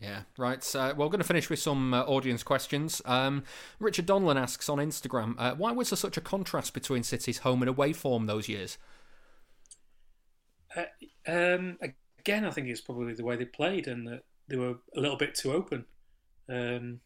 Yeah, 0.00 0.22
right. 0.36 0.62
Uh, 0.74 0.92
well, 0.96 1.06
we're 1.06 1.12
going 1.12 1.20
to 1.20 1.24
finish 1.24 1.48
with 1.48 1.58
some 1.58 1.94
uh, 1.94 2.02
audience 2.02 2.42
questions. 2.42 3.00
Um, 3.06 3.44
Richard 3.80 4.06
Donlan 4.06 4.36
asks 4.36 4.68
on 4.68 4.78
Instagram, 4.78 5.34
uh, 5.38 5.54
why 5.54 5.72
was 5.72 5.88
there 5.88 5.96
such 5.96 6.18
a 6.18 6.20
contrast 6.20 6.74
between 6.74 7.02
City's 7.02 7.38
home 7.38 7.62
and 7.62 7.68
away 7.68 7.94
form 7.94 8.26
those 8.26 8.46
years? 8.46 8.76
Uh, 10.76 10.84
um, 11.26 11.78
again, 12.26 12.44
I 12.44 12.50
think 12.50 12.66
it's 12.68 12.80
probably 12.80 13.14
the 13.14 13.24
way 13.24 13.36
they 13.36 13.44
played 13.44 13.86
and 13.86 14.06
that 14.08 14.24
they 14.48 14.56
were 14.56 14.74
a 14.96 15.00
little 15.00 15.16
bit 15.16 15.34
too 15.34 15.52
open, 15.52 15.84
um, 16.48 17.00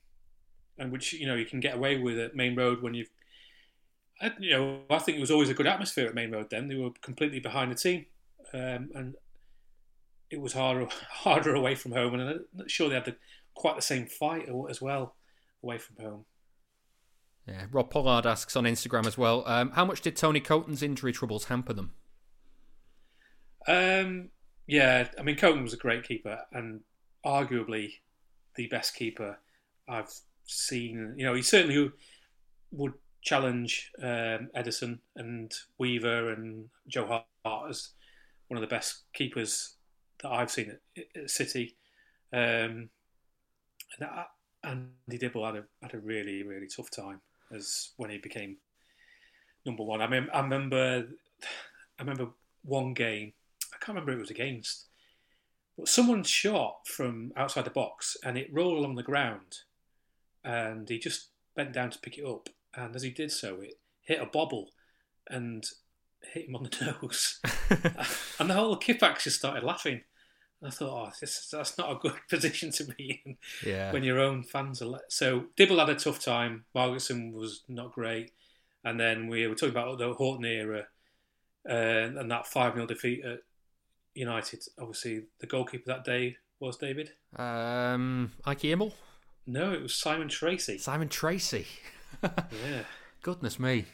and 0.78 0.90
which 0.90 1.12
you 1.12 1.26
know 1.26 1.34
you 1.34 1.44
can 1.44 1.60
get 1.60 1.76
away 1.76 1.98
with 1.98 2.18
at 2.18 2.34
Maine 2.34 2.56
Road 2.56 2.82
when 2.82 2.94
you've. 2.94 3.10
I, 4.22 4.32
you 4.38 4.50
know, 4.50 4.80
I 4.90 4.98
think 4.98 5.16
it 5.16 5.20
was 5.20 5.30
always 5.30 5.48
a 5.48 5.54
good 5.54 5.66
atmosphere 5.66 6.06
at 6.06 6.14
Maine 6.14 6.30
Road. 6.30 6.48
Then 6.50 6.68
they 6.68 6.74
were 6.74 6.90
completely 7.02 7.38
behind 7.38 7.70
the 7.70 7.74
team, 7.74 8.06
um, 8.54 8.90
and 8.94 9.14
it 10.30 10.40
was 10.40 10.54
harder 10.54 10.88
harder 11.10 11.54
away 11.54 11.74
from 11.74 11.92
home, 11.92 12.14
and 12.14 12.22
I'm 12.22 12.40
not 12.54 12.70
sure 12.70 12.88
they 12.88 12.94
had 12.94 13.04
the, 13.04 13.16
quite 13.54 13.76
the 13.76 13.82
same 13.82 14.06
fight 14.06 14.48
as 14.68 14.80
well 14.80 15.16
away 15.62 15.78
from 15.78 15.96
home. 16.02 16.24
Yeah, 17.46 17.66
Rob 17.72 17.90
Pollard 17.90 18.26
asks 18.26 18.56
on 18.56 18.64
Instagram 18.64 19.06
as 19.06 19.18
well. 19.18 19.42
Um, 19.46 19.72
how 19.72 19.84
much 19.84 20.00
did 20.00 20.16
Tony 20.16 20.40
Coton's 20.40 20.82
injury 20.82 21.12
troubles 21.12 21.46
hamper 21.46 21.72
them? 21.72 21.92
Um, 23.66 24.30
yeah, 24.70 25.08
I 25.18 25.22
mean 25.22 25.36
Coton 25.36 25.64
was 25.64 25.72
a 25.72 25.78
great 25.78 26.04
keeper 26.06 26.38
and 26.52 26.80
arguably 27.26 27.94
the 28.54 28.68
best 28.68 28.94
keeper 28.94 29.38
I've 29.88 30.12
seen. 30.44 31.14
You 31.16 31.26
know, 31.26 31.34
he 31.34 31.42
certainly 31.42 31.90
would 32.70 32.94
challenge 33.20 33.90
um, 34.00 34.48
Ederson 34.56 35.00
and 35.16 35.52
Weaver 35.78 36.30
and 36.30 36.68
Joe 36.86 37.24
Hart 37.44 37.70
as 37.70 37.90
one 38.46 38.56
of 38.56 38.62
the 38.62 38.72
best 38.74 39.02
keepers 39.12 39.74
that 40.22 40.30
I've 40.30 40.52
seen 40.52 40.76
at, 40.96 41.04
at 41.20 41.30
City. 41.30 41.76
Um, 42.32 42.90
and 43.98 44.08
Andy 44.62 45.18
Dibble 45.18 45.44
had 45.44 45.56
a 45.56 45.64
had 45.82 45.94
a 45.94 45.98
really 45.98 46.44
really 46.44 46.68
tough 46.68 46.90
time 46.92 47.20
as 47.52 47.90
when 47.96 48.10
he 48.10 48.18
became 48.18 48.58
number 49.66 49.82
one. 49.82 50.00
I 50.00 50.06
mean, 50.06 50.28
I 50.32 50.40
remember 50.40 51.08
I 51.98 52.02
remember 52.02 52.28
one 52.62 52.94
game. 52.94 53.32
Can't 53.80 53.94
remember 53.94 54.12
who 54.12 54.18
it 54.18 54.22
was 54.22 54.30
against, 54.30 54.86
but 55.76 55.88
someone 55.88 56.22
shot 56.22 56.86
from 56.86 57.32
outside 57.36 57.64
the 57.64 57.70
box 57.70 58.16
and 58.24 58.36
it 58.36 58.52
rolled 58.52 58.78
along 58.78 58.96
the 58.96 59.02
ground, 59.02 59.58
and 60.44 60.88
he 60.88 60.98
just 60.98 61.28
bent 61.56 61.72
down 61.72 61.90
to 61.90 61.98
pick 61.98 62.18
it 62.18 62.24
up, 62.24 62.48
and 62.74 62.94
as 62.94 63.02
he 63.02 63.10
did 63.10 63.32
so, 63.32 63.60
it 63.60 63.74
hit 64.02 64.20
a 64.20 64.26
bobble, 64.26 64.70
and 65.28 65.64
hit 66.32 66.48
him 66.48 66.56
on 66.56 66.64
the 66.64 66.96
nose, 67.02 67.40
and 68.38 68.50
the 68.50 68.54
whole 68.54 68.76
Kippax 68.76 69.22
just 69.24 69.38
started 69.38 69.64
laughing. 69.64 70.02
I 70.62 70.68
thought, 70.68 71.08
oh, 71.08 71.12
this, 71.18 71.48
that's 71.50 71.78
not 71.78 71.90
a 71.90 71.98
good 71.98 72.16
position 72.28 72.70
to 72.72 72.84
be 72.84 73.22
in 73.24 73.38
yeah. 73.64 73.92
when 73.92 74.02
your 74.02 74.20
own 74.20 74.42
fans 74.42 74.82
are. 74.82 74.86
Let... 74.86 75.10
So 75.10 75.44
Dibble 75.56 75.78
had 75.78 75.88
a 75.88 75.94
tough 75.94 76.22
time. 76.22 76.66
Margetson 76.76 77.32
was 77.32 77.62
not 77.66 77.92
great, 77.92 78.32
and 78.84 79.00
then 79.00 79.28
we 79.28 79.46
were 79.46 79.54
talking 79.54 79.70
about 79.70 79.98
the 79.98 80.12
Horton 80.12 80.44
era 80.44 80.86
uh, 81.68 81.72
and 81.72 82.30
that 82.30 82.46
five 82.46 82.74
0 82.74 82.86
defeat 82.86 83.24
at 83.24 83.40
United. 84.14 84.62
Obviously, 84.78 85.22
the 85.40 85.46
goalkeeper 85.46 85.84
that 85.86 86.04
day 86.04 86.36
was 86.58 86.76
David. 86.76 87.11
Um, 87.36 88.32
Eike 88.46 88.70
Immel? 88.70 88.92
No, 89.46 89.72
it 89.72 89.82
was 89.82 89.94
Simon 89.94 90.28
Tracey. 90.28 90.78
Simon 90.78 91.08
Tracey. 91.08 91.66
yeah. 92.22 92.82
Goodness 93.22 93.58
me. 93.58 93.86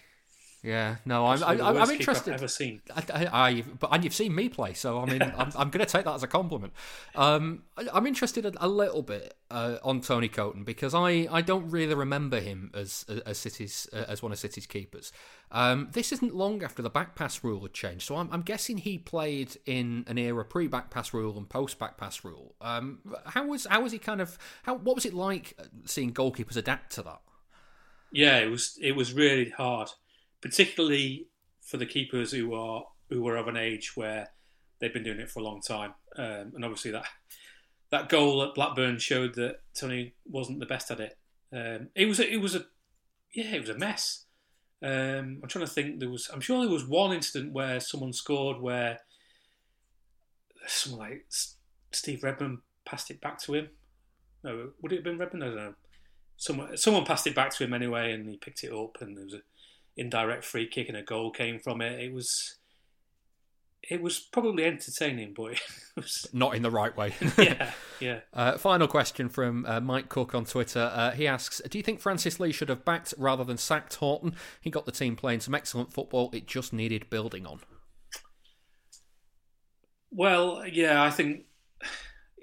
Yeah, 0.67 0.97
no, 1.05 1.27
I'm, 1.27 1.45
I, 1.45 1.53
I'm, 1.53 1.77
I'm 1.77 1.91
interested. 1.91 2.35
I've 2.35 2.41
ever 2.41 2.49
seen. 2.49 2.83
I, 2.93 3.05
I, 3.14 3.49
I, 3.51 3.62
but 3.79 3.89
and 3.93 4.03
you've 4.03 4.12
seen 4.12 4.35
me 4.35 4.49
play, 4.49 4.75
so 4.75 4.99
I 4.99 5.07
mean, 5.07 5.23
I'm, 5.39 5.53
I'm 5.57 5.71
going 5.71 5.87
to 5.87 5.87
take 5.87 6.07
that 6.07 6.14
as 6.14 6.25
a 6.25 6.27
compliment. 6.27 6.73
Um, 7.14 7.62
I, 7.77 7.97
am 7.97 8.05
interested 8.05 8.45
a, 8.45 8.53
a, 8.59 8.67
little 8.67 9.03
bit 9.03 9.37
uh, 9.49 9.77
on 9.85 10.01
Tony 10.01 10.27
Coton 10.27 10.64
because 10.64 10.93
I, 10.93 11.29
I 11.31 11.41
don't 11.41 11.71
really 11.71 11.95
remember 11.95 12.41
him 12.41 12.73
as 12.75 13.07
as 13.25 13.39
City's 13.39 13.87
as 13.93 14.25
one 14.25 14.33
of 14.33 14.41
City's 14.41 14.67
keepers. 14.67 15.12
Um, 15.53 15.91
this 15.93 16.11
isn't 16.11 16.35
long 16.35 16.64
after 16.64 16.83
the 16.83 16.91
back 16.91 17.14
pass 17.14 17.45
rule 17.45 17.61
had 17.61 17.73
changed, 17.73 18.05
so 18.05 18.17
I'm, 18.17 18.29
I'm 18.33 18.43
guessing 18.43 18.79
he 18.79 18.99
played 18.99 19.57
in 19.67 20.05
an 20.09 20.19
era 20.19 20.45
pre 20.45 20.67
back 20.67 20.91
pass 20.91 21.14
rule 21.14 21.39
and 21.39 21.49
post 21.49 21.79
back 21.79 21.97
pass 21.97 22.25
rule. 22.25 22.57
Um, 22.61 22.99
how 23.27 23.47
was 23.47 23.67
how 23.67 23.83
was 23.83 23.93
he 23.93 24.01
kind 24.01 24.21
of 24.21 24.37
how 24.64 24.75
what 24.75 24.97
was 24.97 25.07
it 25.07 25.14
like 25.14 25.57
seeing 25.85 26.12
goalkeepers 26.12 26.57
adapt 26.57 26.91
to 26.95 27.03
that? 27.03 27.21
Yeah, 28.11 28.39
it 28.39 28.51
was 28.51 28.77
it 28.83 28.97
was 28.97 29.12
really 29.12 29.51
hard 29.51 29.91
particularly 30.47 31.27
for 31.61 31.77
the 31.77 31.87
keepers 31.87 32.31
who 32.31 32.55
are 32.55 32.85
who 33.11 33.23
were 33.23 33.37
of 33.37 33.49
an 33.49 33.57
age 33.57 33.97
where 33.97 34.29
they've 34.81 34.93
been 34.93 35.03
doing 35.03 35.19
it 35.19 35.31
for 35.31 35.41
a 35.41 35.45
long 35.45 35.61
time. 35.61 35.95
Um, 36.17 36.53
and 36.55 36.65
obviously 36.65 36.93
that 36.93 37.07
that 37.91 38.09
goal 38.09 38.43
at 38.43 38.55
Blackburn 38.55 38.99
showed 38.99 39.35
that 39.35 39.61
Tony 39.75 40.15
wasn't 40.25 40.61
the 40.61 40.67
best 40.67 40.91
at 40.91 41.01
it. 41.01 41.19
Um, 41.53 41.89
it 41.95 42.07
was 42.07 42.21
a, 42.21 42.33
it 42.33 42.41
was 42.41 42.55
a 42.55 42.65
yeah 43.35 43.55
it 43.55 43.61
was 43.61 43.71
a 43.71 43.79
mess. 43.79 44.25
Um, 44.83 45.41
I'm 45.43 45.49
trying 45.49 45.67
to 45.67 45.71
think. 45.71 45.99
There 45.99 46.11
was 46.11 46.29
I'm 46.33 46.41
sure 46.41 46.61
there 46.61 46.73
was 46.73 46.87
one 46.87 47.13
incident 47.13 47.53
where 47.53 47.81
someone 47.81 48.13
scored 48.13 48.61
where 48.61 49.01
someone 50.67 51.09
like 51.09 51.27
Steve 51.93 52.23
Redmond 52.23 52.59
passed 52.85 53.11
it 53.11 53.21
back 53.21 53.41
to 53.43 53.55
him. 53.55 53.69
No, 54.45 54.71
would 54.81 54.93
it 54.93 54.97
have 54.97 55.05
been 55.05 55.19
Redmond? 55.19 55.45
I 55.45 55.47
don't 55.49 55.57
know. 55.57 55.75
Someone 56.37 56.77
someone 56.77 57.05
passed 57.05 57.27
it 57.27 57.35
back 57.35 57.51
to 57.57 57.65
him 57.65 57.75
anyway, 57.75 58.13
and 58.13 58.29
he 58.29 58.37
picked 58.37 58.63
it 58.63 58.73
up, 58.73 58.99
and 59.01 59.17
there 59.17 59.25
was 59.25 59.35
a 59.35 59.43
indirect 59.97 60.45
free 60.45 60.67
kick 60.67 60.89
and 60.89 60.97
a 60.97 61.03
goal 61.03 61.31
came 61.31 61.59
from 61.59 61.81
it. 61.81 62.01
It 62.01 62.13
was 62.13 62.59
it 63.89 64.03
was 64.03 64.19
probably 64.19 64.65
entertaining, 64.65 65.33
but 65.37 65.53
it 65.53 65.61
was 65.97 66.27
not 66.33 66.55
in 66.55 66.63
the 66.63 66.71
right 66.71 66.97
way. 66.97 67.15
yeah, 67.39 67.73
yeah. 68.01 68.21
Uh, 68.33 68.59
final 68.59 68.89
question 68.89 69.29
from 69.29 69.65
uh, 69.67 69.81
Mike 69.81 70.09
Cook 70.09 70.35
on 70.35 70.45
Twitter. 70.45 70.91
Uh, 70.93 71.13
he 71.13 71.27
asks, 71.27 71.61
"Do 71.69 71.79
you 71.79 71.85
think 71.85 72.01
Francis 72.01 72.41
Lee 72.41 72.53
should 72.53 72.69
have 72.69 72.85
backed 72.85 73.15
rather 73.17 73.45
than 73.45 73.57
sacked 73.57 73.95
Horton? 73.97 74.35
He 74.61 74.71
got 74.71 74.87
the 74.87 74.93
team 74.93 75.17
playing 75.17 75.41
some 75.41 75.55
excellent 75.55 75.93
football. 75.93 76.31
It 76.33 76.47
just 76.47 76.73
needed 76.73 77.09
building 77.11 77.47
on." 77.47 77.61
Well, 80.11 80.67
yeah, 80.67 81.03
I 81.03 81.11
think 81.11 81.45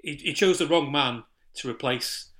he, 0.02 0.14
he 0.16 0.32
chose 0.32 0.58
the 0.58 0.66
wrong 0.66 0.92
man 0.92 1.24
to 1.56 1.68
replace 1.68 2.30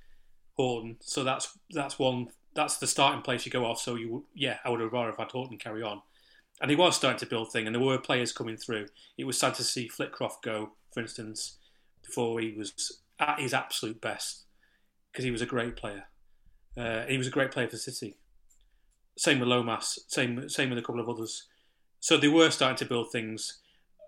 Horton, 0.53 0.97
so 1.01 1.23
that's 1.23 1.57
that's 1.71 1.99
one 1.99 2.27
that's 2.55 2.77
the 2.77 2.87
starting 2.87 3.21
place 3.21 3.45
you 3.45 3.51
go 3.51 3.65
off. 3.65 3.79
So 3.79 3.95
you, 3.95 4.25
yeah, 4.33 4.57
I 4.63 4.69
would 4.69 4.79
have 4.79 4.93
rather 4.93 5.13
had 5.17 5.31
Horton 5.31 5.57
carry 5.57 5.83
on, 5.83 6.01
and 6.61 6.71
he 6.71 6.77
was 6.77 6.95
starting 6.95 7.19
to 7.19 7.25
build 7.25 7.51
thing, 7.51 7.67
and 7.67 7.75
there 7.75 7.83
were 7.83 7.97
players 7.97 8.31
coming 8.31 8.57
through. 8.57 8.87
It 9.17 9.25
was 9.25 9.39
sad 9.39 9.55
to 9.55 9.63
see 9.63 9.87
Flitcroft 9.87 10.41
go, 10.43 10.71
for 10.93 11.01
instance, 11.01 11.57
before 12.03 12.39
he 12.39 12.53
was 12.57 13.01
at 13.19 13.39
his 13.39 13.53
absolute 13.53 14.01
best, 14.01 14.45
because 15.11 15.25
he 15.25 15.31
was 15.31 15.41
a 15.41 15.45
great 15.45 15.75
player. 15.75 16.05
Uh, 16.77 17.05
he 17.05 17.17
was 17.17 17.27
a 17.27 17.31
great 17.31 17.51
player 17.51 17.67
for 17.67 17.77
City. 17.77 18.17
Same 19.17 19.39
with 19.39 19.47
Lomas. 19.47 19.99
Same, 20.07 20.49
same 20.49 20.69
with 20.69 20.79
a 20.79 20.81
couple 20.81 20.99
of 20.99 21.07
others. 21.07 21.47
So 21.99 22.17
they 22.17 22.27
were 22.27 22.51
starting 22.51 22.77
to 22.77 22.85
build 22.85 23.11
things. 23.11 23.59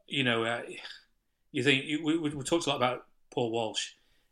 You 0.06 0.24
know, 0.24 0.44
uh, 0.44 0.62
you 1.52 1.64
think 1.64 1.86
we, 2.04 2.18
we, 2.18 2.30
we 2.30 2.44
talked 2.44 2.66
a 2.66 2.70
lot 2.70 2.76
about 2.76 3.06
Paul 3.32 3.52
Walsh. 3.52 3.92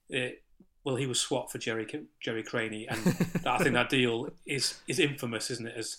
It, 0.09 0.43
well, 0.86 0.96
he 0.96 1.08
was 1.08 1.20
swapped 1.20 1.52
for 1.52 1.58
Jerry 1.58 1.88
Gerry 2.22 2.44
Creaney, 2.44 2.86
and 2.88 3.04
that, 3.44 3.48
I 3.48 3.58
think 3.58 3.74
that 3.74 3.90
deal 3.90 4.30
is 4.46 4.80
is 4.88 5.00
infamous, 5.00 5.50
isn't 5.50 5.68
it, 5.68 5.76
as 5.76 5.98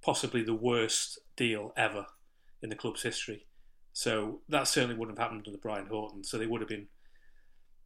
possibly 0.00 0.42
the 0.42 0.54
worst 0.54 1.18
deal 1.36 1.72
ever 1.76 2.06
in 2.62 2.70
the 2.70 2.76
club's 2.76 3.02
history. 3.02 3.44
So 3.92 4.40
that 4.48 4.68
certainly 4.68 4.96
wouldn't 4.96 5.18
have 5.18 5.24
happened 5.24 5.46
under 5.46 5.58
Brian 5.58 5.86
Horton. 5.86 6.24
So 6.24 6.38
they 6.38 6.46
would 6.46 6.62
have 6.62 6.68
been. 6.68 6.86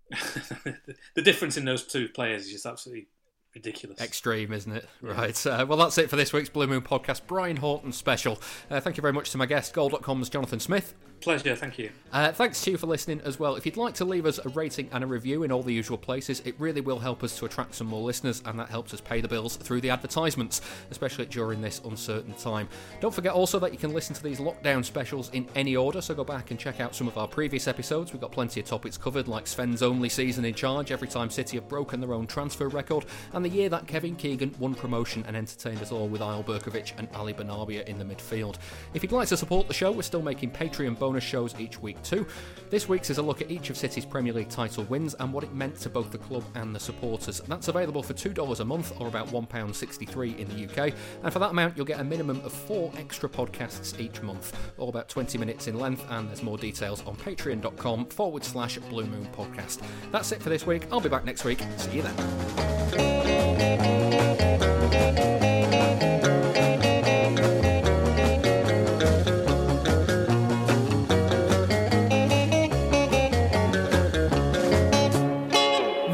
the 1.17 1.23
difference 1.23 1.57
in 1.57 1.65
those 1.65 1.85
two 1.85 2.09
players 2.09 2.47
is 2.47 2.53
just 2.53 2.67
absolutely 2.67 3.09
ridiculous. 3.57 4.01
Extreme, 4.01 4.53
isn't 4.53 4.73
it? 4.73 4.89
Yeah. 5.03 5.13
Right. 5.13 5.47
Uh, 5.47 5.67
well, 5.69 5.79
that's 5.79 5.99
it 5.99 6.09
for 6.09 6.17
this 6.17 6.33
week's 6.33 6.49
Blue 6.49 6.67
Moon 6.67 6.83
podcast, 6.83 7.23
Brian 7.27 7.57
Horton 7.57 7.91
special. 7.91 8.41
Uh, 8.71 8.81
thank 8.81 8.97
you 8.97 9.01
very 9.01 9.13
much 9.13 9.31
to 9.31 9.39
my 9.39 9.47
guest, 9.47 9.73
Goal.com's 9.73 10.29
Jonathan 10.29 10.61
Smith. 10.61 10.95
Pleasure, 11.23 11.57
thank 11.57 11.79
you. 11.79 11.91
Uh, 12.13 12.31
thanks 12.31 12.63
to 12.63 12.71
you 12.71 12.77
for 12.77 12.87
listening 12.87 13.23
as 13.25 13.41
well. 13.41 13.57
If 13.57 13.65
you'd 13.65 13.79
like 13.79 13.95
to 13.95 14.05
leave 14.05 14.27
us 14.27 14.39
a 14.39 14.51
rating 14.51 14.91
and 14.93 15.03
a 15.03 15.07
review 15.07 15.45
in 15.45 15.51
all 15.51 15.63
the 15.63 15.73
usual 15.73 15.97
places, 15.97 16.43
it 16.45 16.55
really 16.59 16.83
will 16.83 16.99
help 16.99 17.25
us 17.25 17.39
to 17.39 17.47
attract 17.47 17.75
some 17.75 17.87
more 17.87 18.03
listeners, 18.03 18.43
and 18.45 18.61
that 18.61 18.69
helps 18.69 18.93
us 18.93 19.01
pay 19.01 19.23
the 19.23 19.27
bills 19.27 19.57
through 19.57 19.81
the 19.81 19.89
advertisements, 19.89 20.61
especially 20.91 21.25
during 21.25 21.63
this 21.63 21.81
uncertain 21.87 22.35
time. 22.35 22.69
Don't 23.01 23.15
forget 23.15 23.33
also 23.33 23.59
that 23.61 23.73
you 23.73 23.79
can 23.79 23.95
listen 23.95 24.15
to 24.15 24.23
these 24.23 24.41
lockdown 24.41 24.85
specials 24.85 25.31
in 25.31 25.49
any 25.55 25.75
order, 25.75 26.03
so 26.03 26.15
go 26.15 26.23
back 26.23 26.51
and 26.51 26.61
check 26.61 26.81
out 26.81 26.95
some 26.95 27.09
of 27.09 27.17
our 27.17 27.27
previous 27.27 27.67
episodes. 27.67 28.13
We've 28.13 28.21
got 28.21 28.31
plenty 28.31 28.61
of 28.61 28.67
topics 28.67 28.99
covered, 28.99 29.27
like 29.27 29.47
Sven's 29.47 29.83
only 29.83 30.11
season 30.11 30.45
in 30.45 30.53
charge, 30.53 30.93
every 30.93 31.09
time 31.09 31.31
City 31.31 31.57
have 31.57 31.67
broken 31.67 31.99
their 31.99 32.13
own 32.13 32.27
transfer 32.27 32.69
record, 32.69 33.07
and 33.33 33.43
the 33.49 33.55
year 33.55 33.69
that 33.69 33.87
Kevin 33.87 34.17
Keegan 34.17 34.53
won 34.59 34.75
promotion 34.75 35.23
and 35.29 35.37
entertained 35.37 35.81
us 35.81 35.93
all 35.93 36.09
with 36.09 36.21
Eyal 36.21 36.45
Berkovic 36.45 36.99
and 36.99 37.09
Ali 37.15 37.33
Benarbia 37.33 37.87
in 37.87 37.97
the 37.97 38.05
midfield. 38.05 38.57
If 38.93 39.05
you'd 39.05 39.13
like 39.13 39.29
to 39.29 39.37
support 39.37 39.69
the 39.69 39.75
show, 39.75 39.93
we're 39.93 40.03
still 40.03 40.21
making 40.21 40.51
Patreon 40.51 40.99
bonus 40.99 41.23
shows 41.23 41.55
each 41.61 41.81
week 41.81 42.03
too. 42.03 42.27
This 42.71 42.89
week's 42.89 43.09
is 43.09 43.19
a 43.19 43.23
look 43.23 43.41
at 43.41 43.49
each 43.49 43.71
of 43.71 43.77
City's 43.77 44.05
Premier 44.05 44.33
League 44.33 44.49
title 44.49 44.83
wins 44.85 45.15
and 45.15 45.33
what 45.33 45.45
it 45.45 45.55
meant 45.55 45.77
to 45.77 45.89
both 45.89 46.11
the 46.11 46.19
club 46.19 46.43
and 46.57 46.75
the 46.75 46.81
supporters. 46.81 47.41
That's 47.47 47.69
available 47.69 48.03
for 48.03 48.15
$2 48.15 48.59
a 48.59 48.65
month 48.65 48.93
or 49.01 49.07
about 49.07 49.29
£1.63 49.29 50.39
in 50.39 50.49
the 50.49 50.65
UK, 50.65 50.93
and 51.23 51.33
for 51.33 51.39
that 51.39 51.51
amount 51.51 51.77
you'll 51.77 51.87
get 51.87 52.01
a 52.01 52.05
minimum 52.05 52.41
of 52.41 52.53
four 52.53 52.93
extra 52.99 53.29
podcasts 53.29 54.01
each 54.01 54.23
month, 54.23 54.59
all 54.77 54.89
about 54.89 55.09
20 55.09 55.39
minutes 55.39 55.69
in 55.69 55.79
length, 55.79 56.05
and 56.11 56.29
there's 56.29 56.43
more 56.43 56.59
details 56.59 57.07
on 57.07 57.15
patreon.com 57.15 58.07
forward 58.07 58.43
slash 58.43 58.77
Blue 58.91 59.07
Moon 59.07 59.29
Podcast. 59.37 59.83
That's 60.11 60.33
it 60.33 60.43
for 60.43 60.49
this 60.49 60.67
week. 60.67 60.89
I'll 60.91 61.01
be 61.01 61.09
back 61.09 61.25
next 61.25 61.45
week. 61.45 61.63
See 61.77 61.99
you 61.99 62.03
then. 62.03 63.36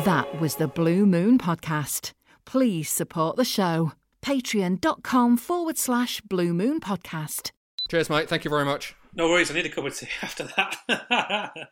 That 0.05 0.41
was 0.41 0.57
the 0.57 0.67
Blue 0.67 1.07
Moon 1.07 1.39
Podcast. 1.39 2.13
Please 2.45 2.89
support 2.91 3.37
the 3.37 3.45
show. 3.45 3.93
Patreon.com 4.23 5.37
forward 5.37 5.79
slash 5.79 6.21
Blue 6.23 6.53
Moon 6.53 6.81
Podcast. 6.81 7.53
Cheers, 7.89 8.11
mate. 8.11 8.29
Thank 8.29 8.45
you 8.45 8.51
very 8.51 8.65
much. 8.65 8.95
No 9.15 9.29
worries, 9.29 9.51
I 9.51 9.55
need 9.55 9.67
a 9.67 9.69
cup 9.69 9.85
of 9.85 9.97
tea 9.97 10.09
after 10.23 10.49
that. 10.57 11.53